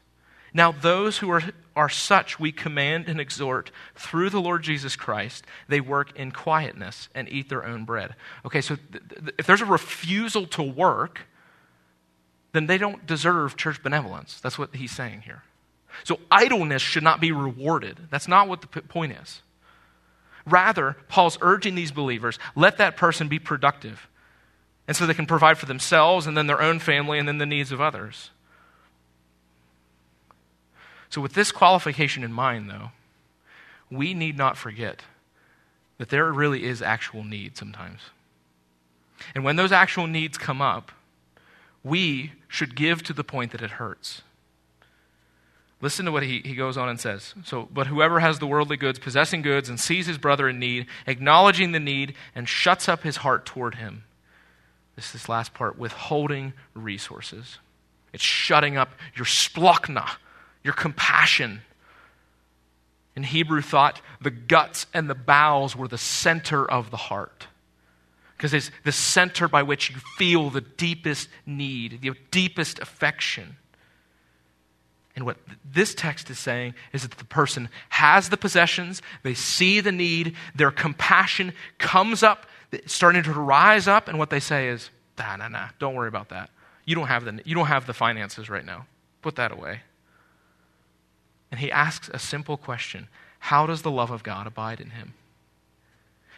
Now, 0.53 0.71
those 0.71 1.19
who 1.19 1.29
are, 1.31 1.41
are 1.75 1.89
such 1.89 2.39
we 2.39 2.51
command 2.51 3.07
and 3.07 3.19
exhort 3.19 3.71
through 3.95 4.29
the 4.29 4.41
Lord 4.41 4.63
Jesus 4.63 4.95
Christ, 4.95 5.45
they 5.67 5.79
work 5.79 6.17
in 6.17 6.31
quietness 6.31 7.09
and 7.15 7.29
eat 7.29 7.49
their 7.49 7.65
own 7.65 7.85
bread. 7.85 8.15
Okay, 8.45 8.61
so 8.61 8.75
th- 8.75 9.03
th- 9.09 9.35
if 9.37 9.45
there's 9.45 9.61
a 9.61 9.65
refusal 9.65 10.45
to 10.47 10.63
work, 10.63 11.21
then 12.51 12.67
they 12.67 12.77
don't 12.77 13.05
deserve 13.05 13.55
church 13.55 13.81
benevolence. 13.81 14.39
That's 14.41 14.59
what 14.59 14.75
he's 14.75 14.91
saying 14.91 15.21
here. 15.21 15.43
So 16.03 16.19
idleness 16.29 16.81
should 16.81 17.03
not 17.03 17.21
be 17.21 17.31
rewarded. 17.31 17.97
That's 18.09 18.27
not 18.27 18.47
what 18.47 18.61
the 18.61 18.67
p- 18.67 18.81
point 18.81 19.13
is. 19.13 19.41
Rather, 20.45 20.97
Paul's 21.07 21.37
urging 21.41 21.75
these 21.75 21.91
believers 21.91 22.39
let 22.55 22.77
that 22.77 22.97
person 22.97 23.27
be 23.27 23.39
productive. 23.39 24.07
And 24.87 24.97
so 24.97 25.05
they 25.05 25.13
can 25.13 25.27
provide 25.27 25.57
for 25.57 25.67
themselves 25.67 26.27
and 26.27 26.35
then 26.35 26.47
their 26.47 26.61
own 26.61 26.79
family 26.79 27.19
and 27.19 27.27
then 27.27 27.37
the 27.37 27.45
needs 27.45 27.71
of 27.71 27.79
others. 27.79 28.31
So, 31.11 31.21
with 31.21 31.33
this 31.33 31.51
qualification 31.51 32.23
in 32.23 32.31
mind, 32.31 32.69
though, 32.69 32.91
we 33.91 34.13
need 34.13 34.37
not 34.37 34.57
forget 34.57 35.03
that 35.97 36.09
there 36.09 36.31
really 36.31 36.63
is 36.63 36.81
actual 36.81 37.23
need 37.23 37.57
sometimes. 37.57 37.99
And 39.35 39.43
when 39.43 39.57
those 39.57 39.71
actual 39.71 40.07
needs 40.07 40.37
come 40.37 40.61
up, 40.61 40.91
we 41.83 42.31
should 42.47 42.75
give 42.75 43.03
to 43.03 43.13
the 43.13 43.23
point 43.23 43.51
that 43.51 43.61
it 43.61 43.71
hurts. 43.71 44.21
Listen 45.81 46.05
to 46.05 46.11
what 46.11 46.23
he, 46.23 46.41
he 46.45 46.55
goes 46.55 46.77
on 46.77 46.87
and 46.87 46.99
says. 46.99 47.33
So, 47.43 47.67
but 47.73 47.87
whoever 47.87 48.19
has 48.19 48.39
the 48.39 48.47
worldly 48.47 48.77
goods, 48.77 48.97
possessing 48.97 49.41
goods, 49.41 49.67
and 49.67 49.79
sees 49.79 50.07
his 50.07 50.17
brother 50.17 50.47
in 50.47 50.59
need, 50.59 50.85
acknowledging 51.07 51.71
the 51.71 51.79
need, 51.79 52.13
and 52.33 52.47
shuts 52.47 52.87
up 52.87 53.03
his 53.03 53.17
heart 53.17 53.45
toward 53.45 53.75
him, 53.75 54.03
this 54.95 55.11
this 55.11 55.27
last 55.27 55.53
part 55.53 55.77
withholding 55.77 56.53
resources. 56.73 57.57
It's 58.13 58.23
shutting 58.23 58.77
up 58.77 58.91
your 59.15 59.25
splanchna, 59.25 60.07
your 60.63 60.73
compassion. 60.73 61.61
In 63.15 63.23
Hebrew 63.23 63.61
thought, 63.61 64.01
the 64.21 64.31
guts 64.31 64.85
and 64.93 65.09
the 65.09 65.15
bowels 65.15 65.75
were 65.75 65.87
the 65.87 65.97
center 65.97 66.69
of 66.69 66.91
the 66.91 66.97
heart. 66.97 67.47
Because 68.37 68.53
it's 68.53 68.71
the 68.83 68.91
center 68.91 69.47
by 69.47 69.63
which 69.63 69.89
you 69.89 69.97
feel 70.17 70.49
the 70.49 70.61
deepest 70.61 71.29
need, 71.45 72.01
the 72.01 72.13
deepest 72.31 72.79
affection. 72.79 73.57
And 75.15 75.25
what 75.25 75.37
this 75.63 75.93
text 75.93 76.29
is 76.29 76.39
saying 76.39 76.73
is 76.93 77.03
that 77.03 77.11
the 77.11 77.25
person 77.25 77.69
has 77.89 78.29
the 78.29 78.37
possessions, 78.37 79.01
they 79.23 79.33
see 79.33 79.79
the 79.79 79.91
need, 79.91 80.35
their 80.55 80.71
compassion 80.71 81.53
comes 81.77 82.23
up 82.23 82.47
starting 82.85 83.21
to 83.23 83.33
rise 83.33 83.87
up, 83.87 84.07
and 84.07 84.17
what 84.17 84.29
they 84.29 84.39
say 84.39 84.69
is, 84.69 84.89
nah, 85.19 85.35
nah, 85.35 85.49
nah, 85.49 85.67
don't 85.77 85.93
worry 85.93 86.07
about 86.07 86.29
that. 86.29 86.49
You 86.85 86.95
don't 86.95 87.07
have 87.07 87.25
the, 87.25 87.41
you 87.45 87.53
don't 87.53 87.67
have 87.67 87.85
the 87.85 87.93
finances 87.93 88.49
right 88.49 88.65
now. 88.65 88.87
Put 89.21 89.35
that 89.35 89.51
away. 89.51 89.81
And 91.51 91.59
he 91.59 91.71
asks 91.71 92.09
a 92.13 92.19
simple 92.19 92.57
question 92.57 93.09
How 93.39 93.67
does 93.67 93.81
the 93.81 93.91
love 93.91 94.09
of 94.09 94.23
God 94.23 94.47
abide 94.47 94.79
in 94.79 94.91
him? 94.91 95.13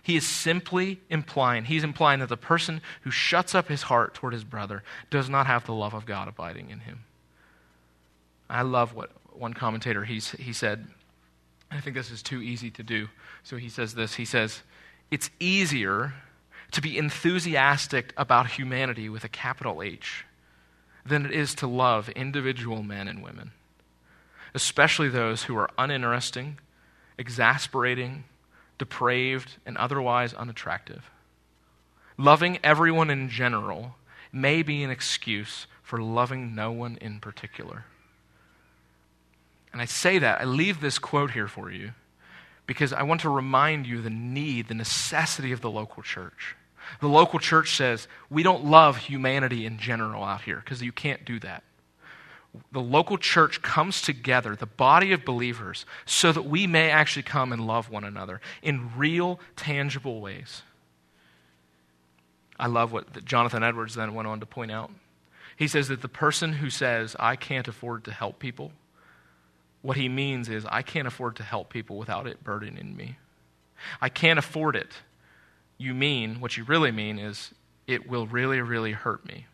He 0.02 0.18
is 0.18 0.28
simply 0.28 1.00
implying, 1.10 1.64
he's 1.64 1.84
implying 1.84 2.20
that 2.20 2.28
the 2.28 2.36
person 2.36 2.82
who 3.04 3.12
shuts 3.12 3.56
up 3.56 3.70
his 3.70 3.84
heart 3.84 4.14
toward 4.14 4.34
his 4.34 4.44
brother 4.44 4.84
does 5.10 5.30
not 5.30 5.48
have 5.48 5.66
the 5.66 5.74
love 5.74 5.94
of 5.94 6.06
God 6.06 6.28
abiding 6.28 6.70
in 6.70 6.80
him. 6.80 7.06
I 8.50 8.64
love 8.64 8.94
what 8.94 9.12
one 9.32 9.54
commentator 9.54 10.04
he, 10.04 10.20
he 10.20 10.52
said. 10.52 10.88
I 11.72 11.80
think 11.80 11.96
this 11.96 12.12
is 12.12 12.22
too 12.22 12.42
easy 12.42 12.70
to 12.72 12.84
do. 12.84 13.08
So 13.44 13.56
he 13.56 13.70
says 13.70 13.96
this. 13.96 14.16
He 14.16 14.26
says, 14.26 14.62
It's 15.10 15.30
easier 15.40 16.14
to 16.72 16.82
be 16.82 16.98
enthusiastic 16.98 18.14
about 18.18 18.52
humanity 18.52 19.08
with 19.08 19.24
a 19.24 19.30
capital 19.30 19.82
H 19.82 20.26
than 21.06 21.26
it 21.26 21.32
is 21.32 21.56
to 21.56 21.68
love 21.68 22.10
individual 22.10 22.84
men 22.84 23.08
and 23.08 23.24
women, 23.24 23.52
especially 24.54 25.10
those 25.10 25.44
who 25.44 25.58
are 25.58 25.70
uninteresting, 25.78 26.60
exasperating, 27.18 28.24
depraved, 28.78 29.58
and 29.66 29.78
otherwise 29.78 30.34
unattractive. 30.34 31.10
Loving 32.18 32.60
everyone 32.64 33.10
in 33.10 33.30
general 33.30 33.96
may 34.32 34.62
be 34.62 34.84
an 34.84 34.90
excuse 34.90 35.68
for 35.82 36.02
loving 36.02 36.56
no 36.56 36.72
one 36.72 36.98
in 37.02 37.20
particular. 37.20 37.86
And 39.72 39.82
I 39.82 39.86
say 39.86 40.20
that, 40.20 40.42
I 40.42 40.44
leave 40.44 40.82
this 40.82 41.00
quote 41.00 41.32
here 41.32 41.48
for 41.48 41.72
you 41.72 41.92
because 42.68 42.94
I 42.94 43.04
want 43.04 43.22
to 43.22 43.30
remind 43.30 43.88
you 43.88 44.02
the 44.02 44.10
need, 44.10 44.68
the 44.68 44.76
necessity 44.76 45.52
of 45.52 45.62
the 45.62 45.72
local 45.72 46.04
church. 46.04 46.56
The 47.02 47.08
local 47.08 47.40
church 47.40 47.76
says, 47.76 48.08
we 48.30 48.44
don't 48.44 48.66
love 48.66 48.98
humanity 48.98 49.66
in 49.66 49.80
general 49.80 50.24
out 50.24 50.42
here 50.42 50.58
because 50.58 50.82
you 50.82 50.92
can't 50.92 51.26
do 51.26 51.40
that. 51.40 51.64
The 52.72 52.82
local 52.82 53.18
church 53.18 53.62
comes 53.62 54.02
together, 54.02 54.56
the 54.56 54.66
body 54.66 55.12
of 55.12 55.26
believers, 55.26 55.86
so 56.06 56.32
that 56.32 56.44
we 56.44 56.68
may 56.68 56.92
actually 56.92 57.24
come 57.24 57.52
and 57.52 57.66
love 57.66 57.90
one 57.90 58.04
another 58.04 58.42
in 58.62 58.96
real, 58.96 59.40
tangible 59.56 60.22
ways. 60.22 60.62
I 62.60 62.68
love 62.68 62.92
what 62.92 63.26
Jonathan 63.26 63.64
Edwards 63.64 63.96
then 63.96 64.14
went 64.14 64.28
on 64.28 64.40
to 64.40 64.46
point 64.46 64.72
out. 64.72 64.92
He 65.58 65.68
says 65.68 65.88
that 65.88 66.02
the 66.02 66.10
person 66.10 66.54
who 66.54 66.70
says, 66.70 67.16
I 67.20 67.36
can't 67.36 67.68
afford 67.68 68.04
to 68.06 68.12
help 68.12 68.40
people, 68.40 68.72
what 69.82 69.98
he 69.98 70.08
means 70.08 70.48
is, 70.50 70.66
I 70.66 70.82
can't 70.82 71.08
afford 71.08 71.36
to 71.38 71.44
help 71.44 71.70
people 71.70 71.98
without 71.98 72.28
it 72.28 72.44
burdening 72.44 72.96
me. 72.96 73.18
I 74.00 74.10
can't 74.10 74.40
afford 74.40 74.76
it. 74.76 74.92
You 75.78 75.94
mean, 75.94 76.40
what 76.40 76.56
you 76.56 76.64
really 76.64 76.92
mean 76.92 77.20
is, 77.20 77.52
it 77.86 78.08
will 78.08 78.28
really, 78.28 78.62
really 78.62 78.94
hurt 78.94 79.26
me. 79.26 79.48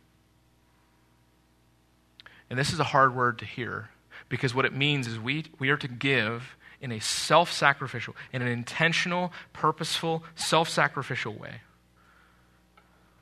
And 2.50 2.58
this 2.58 2.74
is 2.74 2.80
a 2.80 2.86
hard 2.86 3.16
word 3.16 3.40
to 3.40 3.46
hear 3.46 3.90
because 4.28 4.54
what 4.54 4.66
it 4.66 4.74
means 4.74 5.08
is 5.08 5.20
we, 5.20 5.46
we 5.60 5.70
are 5.70 5.78
to 5.78 5.88
give 5.88 6.56
in 6.82 6.92
a 6.92 7.00
self 7.00 7.52
sacrificial, 7.52 8.16
in 8.32 8.42
an 8.42 8.48
intentional, 8.48 9.34
purposeful, 9.54 10.24
self 10.36 10.70
sacrificial 10.70 11.34
way. 11.34 11.62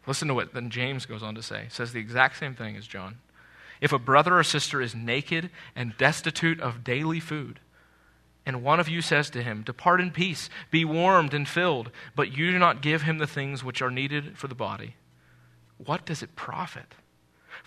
Listen 0.06 0.28
to 0.30 0.34
what 0.34 0.54
then 0.54 0.70
James 0.70 1.06
goes 1.06 1.24
on 1.24 1.36
to 1.36 1.44
say. 1.44 1.66
He 1.66 1.70
says 1.70 1.92
the 1.92 2.00
exact 2.00 2.38
same 2.38 2.56
thing 2.56 2.78
as 2.78 2.88
John. 2.88 3.18
If 3.82 3.92
a 3.92 4.00
brother 4.00 4.38
or 4.38 4.44
sister 4.44 4.82
is 4.82 4.96
naked 4.96 5.50
and 5.76 5.98
destitute 5.98 6.60
of 6.62 6.84
daily 6.84 7.20
food, 7.20 7.60
and 8.46 8.64
one 8.64 8.80
of 8.80 8.88
you 8.88 9.02
says 9.02 9.30
to 9.32 9.44
him, 9.44 9.64
Depart 9.64 10.00
in 10.00 10.12
peace, 10.12 10.50
be 10.72 10.86
warmed 10.86 11.34
and 11.34 11.48
filled, 11.48 11.92
but 12.16 12.36
you 12.36 12.52
do 12.52 12.58
not 12.58 12.82
give 12.82 13.02
him 13.02 13.18
the 13.18 13.28
things 13.28 13.64
which 13.64 13.82
are 13.82 13.92
needed 13.92 14.38
for 14.38 14.48
the 14.48 14.56
body, 14.56 14.96
what 15.78 16.06
does 16.06 16.24
it 16.24 16.36
profit? 16.36 16.96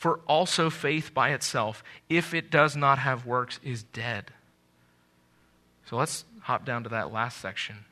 For 0.01 0.21
also 0.27 0.71
faith 0.71 1.13
by 1.13 1.33
itself, 1.33 1.85
if 2.09 2.33
it 2.33 2.51
does 2.51 2.75
not 2.75 3.01
have 3.01 3.27
works, 3.27 3.61
is 3.63 3.83
dead. 3.83 4.31
So 5.85 5.97
let's 5.97 6.25
hop 6.41 6.65
down 6.65 6.85
to 6.85 6.89
that 6.89 7.13
last 7.13 7.39
section 7.39 7.85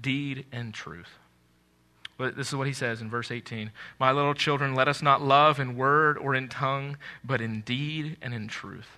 deed 0.00 0.46
and 0.50 0.72
truth. 0.72 1.18
But 2.16 2.34
this 2.34 2.48
is 2.48 2.56
what 2.56 2.66
he 2.66 2.72
says 2.72 3.02
in 3.02 3.10
verse 3.10 3.30
18 3.30 3.72
My 4.00 4.10
little 4.10 4.32
children, 4.32 4.74
let 4.74 4.88
us 4.88 5.02
not 5.02 5.20
love 5.20 5.60
in 5.60 5.76
word 5.76 6.16
or 6.16 6.34
in 6.34 6.48
tongue, 6.48 6.96
but 7.22 7.42
in 7.42 7.60
deed 7.60 8.16
and 8.22 8.32
in 8.32 8.48
truth. 8.48 8.96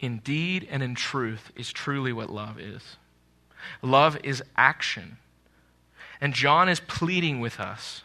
In 0.00 0.20
deed 0.20 0.66
and 0.70 0.82
in 0.82 0.94
truth 0.94 1.52
is 1.54 1.70
truly 1.70 2.14
what 2.14 2.30
love 2.30 2.58
is. 2.58 2.96
Love 3.82 4.16
is 4.24 4.42
action. 4.56 5.18
And 6.18 6.32
John 6.32 6.66
is 6.66 6.80
pleading 6.80 7.40
with 7.40 7.60
us 7.60 8.04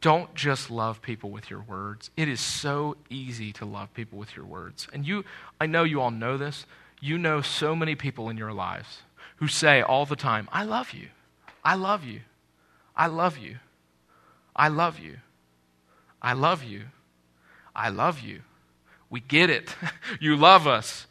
don't 0.00 0.32
just 0.34 0.70
love 0.70 1.02
people 1.02 1.30
with 1.30 1.50
your 1.50 1.60
words. 1.60 2.10
It 2.16 2.28
is 2.28 2.40
so 2.40 2.96
easy 3.10 3.52
to 3.54 3.64
love 3.64 3.92
people 3.94 4.18
with 4.18 4.36
your 4.36 4.46
words. 4.46 4.86
And 4.92 5.06
you, 5.06 5.24
I 5.60 5.66
know 5.66 5.84
you 5.84 6.00
all 6.00 6.10
know 6.10 6.36
this. 6.36 6.66
You 7.00 7.18
know 7.18 7.40
so 7.40 7.74
many 7.74 7.94
people 7.94 8.28
in 8.28 8.36
your 8.36 8.52
lives 8.52 9.02
who 9.36 9.48
say 9.48 9.82
all 9.82 10.06
the 10.06 10.16
time, 10.16 10.48
I 10.52 10.64
love 10.64 10.92
you. 10.92 11.08
I 11.64 11.74
love 11.74 12.04
you. 12.04 12.20
I 12.96 13.06
love 13.06 13.38
you. 13.38 13.58
I 14.54 14.68
love 14.68 14.98
you. 14.98 15.18
I 16.24 16.32
love 16.32 16.64
you. 16.64 16.82
I 17.74 17.88
love 17.88 18.20
you. 18.20 18.40
We 19.10 19.20
get 19.20 19.50
it. 19.50 19.74
you 20.20 20.36
love 20.36 20.66
us. 20.66 21.06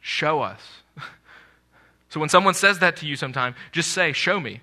Show 0.00 0.42
us. 0.42 0.60
so 2.08 2.20
when 2.20 2.28
someone 2.28 2.54
says 2.54 2.78
that 2.80 2.96
to 2.96 3.06
you 3.06 3.16
sometime, 3.16 3.54
just 3.72 3.90
say, 3.90 4.12
Show 4.12 4.38
me. 4.38 4.60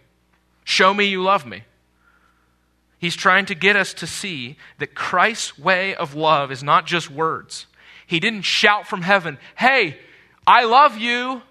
Show 0.64 0.94
me 0.94 1.06
you 1.06 1.24
love 1.24 1.46
me. 1.46 1.64
He's 3.02 3.16
trying 3.16 3.48
to 3.48 3.56
get 3.56 3.76
us 3.76 3.96
to 3.96 4.08
see 4.08 4.58
that 4.78 4.94
Christ's 4.94 5.58
way 5.58 5.96
of 5.96 6.14
love 6.14 6.52
is 6.52 6.62
not 6.62 6.86
just 6.86 7.10
words. 7.10 7.66
He 8.06 8.20
didn't 8.20 8.44
shout 8.44 8.86
from 8.86 9.02
heaven, 9.02 9.40
Hey, 9.58 9.98
I 10.46 10.66
love 10.66 11.00
you. 11.00 11.42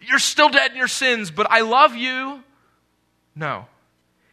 You're 0.00 0.18
still 0.18 0.48
dead 0.48 0.72
in 0.72 0.76
your 0.76 0.88
sins, 0.88 1.30
but 1.30 1.46
I 1.48 1.60
love 1.60 1.94
you. 1.94 2.42
No. 3.36 3.66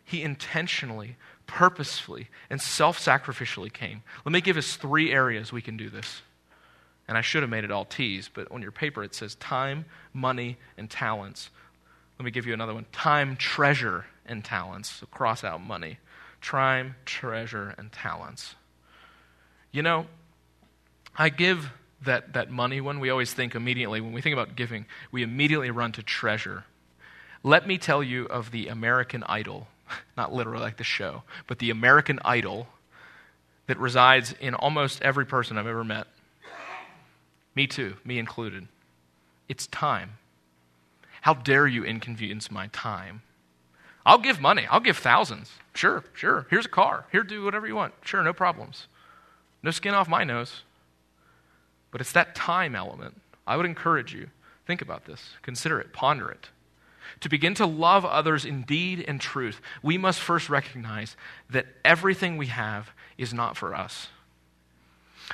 He 0.03 0.23
intentionally, 0.23 1.15
purposefully, 1.45 2.27
and 2.49 2.59
self 2.59 2.99
sacrificially 2.99 3.71
came. 3.71 4.01
Let 4.25 4.33
me 4.33 4.41
give 4.41 4.57
us 4.57 4.75
three 4.75 5.11
areas 5.11 5.53
we 5.53 5.61
can 5.61 5.77
do 5.77 5.91
this. 5.91 6.23
And 7.07 7.19
I 7.19 7.21
should 7.21 7.43
have 7.43 7.51
made 7.51 7.65
it 7.65 7.71
all 7.71 7.85
T's, 7.85 8.31
but 8.33 8.51
on 8.51 8.63
your 8.63 8.71
paper 8.71 9.03
it 9.03 9.13
says 9.13 9.35
time, 9.35 9.85
money, 10.11 10.57
and 10.75 10.89
talents. 10.89 11.51
Let 12.17 12.25
me 12.25 12.31
give 12.31 12.47
you 12.47 12.53
another 12.55 12.73
one 12.73 12.87
time, 12.91 13.35
treasure, 13.35 14.05
and 14.25 14.43
talents. 14.43 14.89
So 14.89 15.05
cross 15.05 15.43
out 15.43 15.61
money 15.61 15.99
time, 16.41 16.95
treasure, 17.05 17.73
and 17.77 17.91
talents. 17.91 18.55
You 19.71 19.83
know, 19.83 20.07
I 21.15 21.29
give 21.29 21.71
that, 22.03 22.33
that 22.33 22.49
money 22.49 22.81
when 22.81 22.99
we 22.99 23.09
always 23.09 23.33
think 23.33 23.55
immediately, 23.55 24.01
when 24.01 24.13
we 24.13 24.21
think 24.21 24.33
about 24.33 24.55
giving, 24.55 24.85
we 25.11 25.23
immediately 25.23 25.71
run 25.71 25.91
to 25.93 26.03
treasure. 26.03 26.65
Let 27.43 27.67
me 27.67 27.77
tell 27.77 28.03
you 28.03 28.25
of 28.25 28.51
the 28.51 28.67
American 28.67 29.23
Idol, 29.23 29.67
not 30.17 30.33
literally 30.33 30.63
like 30.63 30.77
the 30.77 30.83
show, 30.83 31.23
but 31.47 31.59
the 31.59 31.69
American 31.69 32.19
Idol 32.25 32.67
that 33.67 33.77
resides 33.77 34.33
in 34.39 34.53
almost 34.53 35.01
every 35.01 35.25
person 35.25 35.57
I've 35.57 35.67
ever 35.67 35.83
met. 35.83 36.07
Me 37.55 37.67
too, 37.67 37.95
me 38.03 38.17
included. 38.17 38.67
It's 39.47 39.67
time. 39.67 40.17
How 41.21 41.33
dare 41.33 41.67
you 41.67 41.83
inconvenience 41.83 42.49
my 42.49 42.67
time? 42.67 43.21
I'll 44.06 44.18
give 44.18 44.41
money. 44.41 44.66
I'll 44.70 44.80
give 44.80 44.97
thousands. 44.97 45.52
Sure, 45.74 46.04
sure. 46.14 46.47
Here's 46.49 46.66
a 46.66 46.70
car. 46.70 47.06
Here, 47.12 47.24
do 47.24 47.43
whatever 47.43 47.68
you 47.68 47.76
want. 47.76 47.93
Sure, 48.04 48.24
no 48.24 48.34
problems. 48.34 48.88
No 49.64 49.72
skin 49.72 49.93
off 49.93 50.08
my 50.08 50.24
nose. 50.24 50.64
But 51.91 52.02
it's 52.02 52.12
that 52.14 52.36
time 52.36 52.76
element. 52.76 53.22
I 53.45 53.58
would 53.58 53.66
encourage 53.66 54.14
you, 54.14 54.28
think 54.66 54.82
about 54.82 55.06
this, 55.06 55.32
consider 55.41 55.80
it, 55.80 55.93
ponder 55.93 56.30
it. 56.30 56.49
To 57.22 57.30
begin 57.30 57.54
to 57.56 57.66
love 57.66 58.06
others 58.06 58.45
in 58.45 58.64
deed 58.64 59.04
and 59.08 59.20
truth, 59.20 59.62
we 59.84 59.97
must 59.97 60.20
first 60.20 60.49
recognize 60.49 61.16
that 61.49 61.68
everything 61.84 62.38
we 62.38 62.47
have 62.47 62.91
is 63.18 63.34
not 63.34 63.58
for 63.58 63.76
us. 63.76 64.08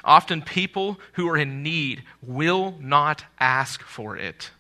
Often, 0.04 0.44
people 0.44 1.00
who 1.14 1.30
are 1.30 1.38
in 1.38 1.64
need 1.64 2.04
will 2.22 2.76
not 2.80 3.24
ask 3.40 3.82
for 3.82 4.18
it 4.18 4.52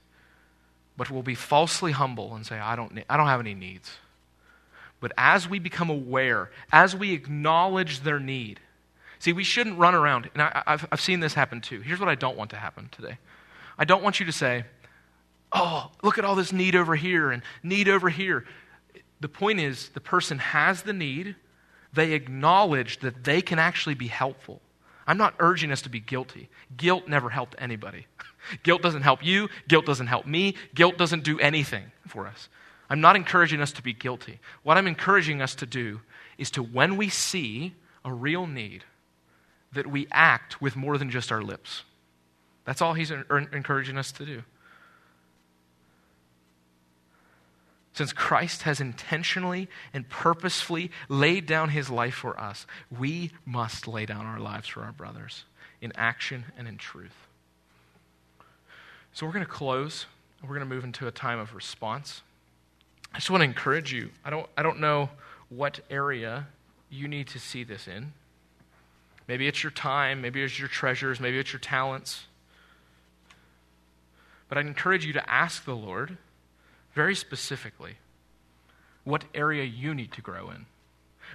but 0.97 1.11
will 1.11 1.23
be 1.23 1.35
falsely 1.35 1.91
humble 1.91 2.35
and 2.35 2.45
say, 2.45 2.59
I 2.59 2.75
don't, 2.75 2.99
I 3.09 3.17
don't 3.17 3.27
have 3.27 3.39
any 3.39 3.53
needs. 3.53 3.91
But 4.99 5.11
as 5.17 5.47
we 5.47 5.59
become 5.59 5.89
aware, 5.89 6.49
as 6.71 6.95
we 6.95 7.13
acknowledge 7.13 8.01
their 8.01 8.19
need, 8.19 8.59
see, 9.19 9.31
we 9.31 9.43
shouldn't 9.43 9.77
run 9.77 9.93
around. 9.93 10.29
And 10.33 10.41
I, 10.41 10.63
have 10.65 10.87
I've 10.91 11.01
seen 11.01 11.19
this 11.19 11.35
happen 11.35 11.61
too. 11.61 11.81
Here's 11.81 11.99
what 11.99 12.09
I 12.09 12.15
don't 12.15 12.35
want 12.35 12.49
to 12.49 12.57
happen 12.57 12.89
today 12.91 13.19
I 13.77 13.85
don't 13.85 14.03
want 14.03 14.19
you 14.19 14.25
to 14.25 14.31
say, 14.31 14.65
Oh, 15.53 15.91
look 16.03 16.17
at 16.17 16.25
all 16.25 16.35
this 16.35 16.51
need 16.51 16.75
over 16.75 16.95
here 16.95 17.31
and 17.31 17.41
need 17.63 17.87
over 17.87 18.09
here. 18.09 18.45
The 19.21 19.29
point 19.29 19.59
is, 19.59 19.89
the 19.89 20.01
person 20.01 20.39
has 20.39 20.81
the 20.81 20.93
need, 20.93 21.35
they 21.93 22.13
acknowledge 22.13 22.99
that 22.99 23.23
they 23.23 23.41
can 23.41 23.57
actually 23.57 23.95
be 23.95 24.07
helpful. 24.07 24.61
I'm 25.07 25.17
not 25.17 25.33
urging 25.39 25.71
us 25.71 25.81
to 25.83 25.89
be 25.89 26.01
guilty. 26.01 26.49
Guilt 26.75 27.07
never 27.07 27.29
helped 27.29 27.55
anybody. 27.57 28.05
Guilt 28.63 28.81
doesn't 28.81 29.03
help 29.03 29.25
you. 29.25 29.47
Guilt 29.67 29.85
doesn't 29.85 30.07
help 30.07 30.27
me. 30.27 30.55
Guilt 30.75 30.97
doesn't 30.97 31.23
do 31.23 31.39
anything 31.39 31.85
for 32.07 32.27
us. 32.27 32.49
I'm 32.89 33.01
not 33.01 33.15
encouraging 33.15 33.61
us 33.61 33.71
to 33.73 33.81
be 33.81 33.93
guilty. 33.93 34.39
What 34.63 34.77
I'm 34.77 34.87
encouraging 34.87 35.41
us 35.41 35.55
to 35.55 35.65
do 35.65 36.01
is 36.37 36.51
to, 36.51 36.61
when 36.61 36.97
we 36.97 37.09
see 37.09 37.73
a 38.05 38.13
real 38.13 38.45
need, 38.45 38.83
that 39.73 39.87
we 39.87 40.07
act 40.11 40.61
with 40.61 40.75
more 40.75 40.97
than 40.97 41.09
just 41.09 41.31
our 41.31 41.41
lips. 41.41 41.83
That's 42.65 42.81
all 42.81 42.93
he's 42.93 43.11
er, 43.11 43.47
encouraging 43.53 43.97
us 43.97 44.11
to 44.13 44.25
do. 44.25 44.43
Since 47.97 48.13
Christ 48.13 48.61
has 48.61 48.79
intentionally 48.79 49.67
and 49.91 50.07
purposefully 50.07 50.91
laid 51.09 51.47
down 51.47 51.69
his 51.69 51.89
life 51.89 52.13
for 52.13 52.39
us, 52.39 52.67
we 52.95 53.31
must 53.43 53.87
lay 53.87 54.05
down 54.05 54.27
our 54.27 54.39
lives 54.39 54.67
for 54.67 54.83
our 54.83 54.91
brothers 54.91 55.45
in 55.81 55.91
action 55.95 56.45
and 56.55 56.67
in 56.67 56.77
truth. 56.77 57.25
So 59.13 59.25
we're 59.25 59.31
going 59.31 59.45
to 59.45 59.51
close. 59.51 60.05
We're 60.43 60.49
going 60.49 60.59
to 60.59 60.67
move 60.67 60.83
into 60.83 61.07
a 61.07 61.11
time 61.11 61.39
of 61.39 61.55
response. 61.55 62.21
I 63.15 63.17
just 63.17 63.31
want 63.31 63.41
to 63.41 63.45
encourage 63.45 63.91
you. 63.91 64.11
I 64.23 64.29
don't, 64.29 64.45
I 64.55 64.61
don't 64.61 64.79
know 64.79 65.09
what 65.49 65.79
area 65.89 66.45
you 66.91 67.07
need 67.07 67.29
to 67.29 67.39
see 67.39 67.63
this 67.63 67.87
in. 67.87 68.13
Maybe 69.27 69.47
it's 69.47 69.63
your 69.63 69.71
time, 69.71 70.21
maybe 70.21 70.43
it's 70.43 70.59
your 70.59 70.67
treasures, 70.67 71.19
maybe 71.19 71.39
it's 71.39 71.51
your 71.51 71.61
talents. 71.61 72.25
But 74.49 74.59
I'd 74.59 74.67
encourage 74.67 75.03
you 75.03 75.13
to 75.13 75.27
ask 75.27 75.65
the 75.65 75.75
Lord 75.75 76.19
very 76.97 77.13
specifically 77.13 77.97
what 79.03 79.23
area 79.35 79.63
you 79.63 79.93
need 79.93 80.11
to 80.11 80.19
grow 80.19 80.49
in, 80.49 80.65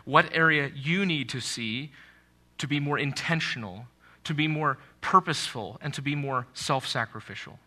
what 0.04 0.26
area 0.32 0.68
you 0.74 1.06
need 1.06 1.28
to 1.28 1.40
see 1.40 1.92
to 2.58 2.66
be 2.66 2.80
more 2.80 2.98
intentional, 2.98 3.86
to 4.24 4.34
be 4.34 4.48
more 4.48 4.76
purposeful, 5.00 5.78
and 5.80 5.94
to 5.94 6.02
be 6.02 6.16
more 6.16 6.48
self 6.52 6.84
sacrificial. 6.84 7.60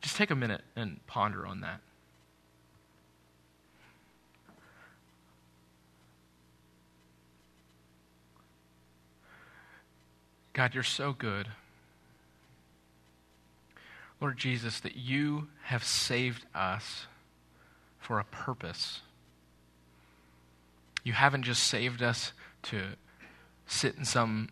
Just 0.00 0.14
take 0.14 0.30
a 0.30 0.36
minute 0.36 0.62
and 0.76 1.04
ponder 1.08 1.44
on 1.44 1.60
that. 1.62 1.80
God, 10.52 10.72
you're 10.72 10.84
so 10.84 11.12
good. 11.12 11.48
Lord 14.20 14.36
Jesus, 14.36 14.80
that 14.80 14.96
you 14.96 15.48
have 15.64 15.82
saved 15.82 16.44
us 16.54 17.06
for 17.98 18.18
a 18.18 18.24
purpose. 18.24 19.00
You 21.04 21.14
haven't 21.14 21.44
just 21.44 21.64
saved 21.64 22.02
us 22.02 22.32
to 22.64 22.82
sit 23.66 23.96
in 23.96 24.04
some 24.04 24.50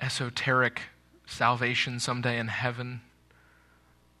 esoteric 0.00 0.82
salvation 1.26 1.98
someday 1.98 2.38
in 2.38 2.48
heaven. 2.48 3.00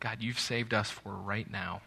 God, 0.00 0.18
you've 0.20 0.40
saved 0.40 0.74
us 0.74 0.90
for 0.90 1.12
right 1.12 1.50
now. 1.50 1.82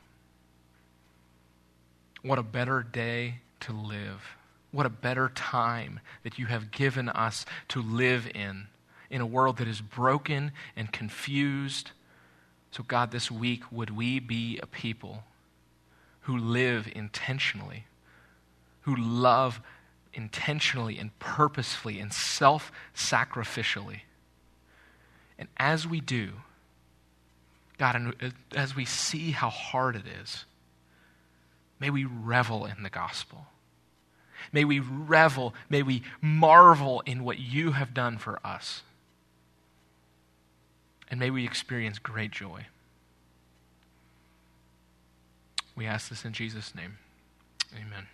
What 2.21 2.39
a 2.39 2.43
better 2.43 2.81
day 2.81 3.39
to 3.61 3.73
live. 3.73 4.21
What 4.71 4.85
a 4.85 4.89
better 4.89 5.29
time 5.29 5.99
that 6.23 6.39
you 6.39 6.47
have 6.47 6.71
given 6.71 7.09
us 7.09 7.45
to 7.69 7.81
live 7.81 8.27
in, 8.33 8.67
in 9.15 9.21
a 9.21 9.25
world 9.25 9.55
that 9.55 9.67
is 9.67 9.79
broken 9.79 10.51
and 10.75 10.91
confused. 10.91 11.91
So, 12.71 12.83
God, 12.83 13.11
this 13.11 13.31
week, 13.31 13.63
would 13.71 13.89
we 13.89 14.19
be 14.19 14.59
a 14.61 14.67
people 14.67 15.23
who 16.23 16.37
live 16.37 16.91
intentionally, 16.93 17.85
who 18.81 18.93
love 18.93 19.61
intentionally 20.13 20.97
and 20.97 21.17
purposefully 21.17 21.97
and 21.97 22.11
self 22.11 22.73
sacrificially? 22.93 24.01
And 25.39 25.47
as 25.55 25.87
we 25.87 26.01
do, 26.01 26.31
God, 27.77 27.95
and 27.95 28.15
uh, 28.21 28.31
as 28.53 28.75
we 28.75 28.83
see 28.83 29.31
how 29.31 29.49
hard 29.49 29.95
it 29.95 30.05
is, 30.21 30.43
may 31.79 31.89
we 31.89 32.03
revel 32.03 32.65
in 32.65 32.83
the 32.83 32.89
gospel. 32.89 33.45
May 34.51 34.65
we 34.65 34.79
revel, 34.79 35.53
may 35.69 35.83
we 35.83 36.03
marvel 36.21 37.01
in 37.05 37.23
what 37.23 37.39
you 37.39 37.71
have 37.71 37.93
done 37.93 38.17
for 38.17 38.45
us. 38.45 38.81
And 41.15 41.19
may 41.21 41.29
we 41.29 41.45
experience 41.45 41.97
great 41.97 42.31
joy. 42.31 42.65
We 45.73 45.85
ask 45.85 46.09
this 46.09 46.25
in 46.25 46.33
Jesus' 46.33 46.75
name. 46.75 46.97
Amen. 47.73 48.07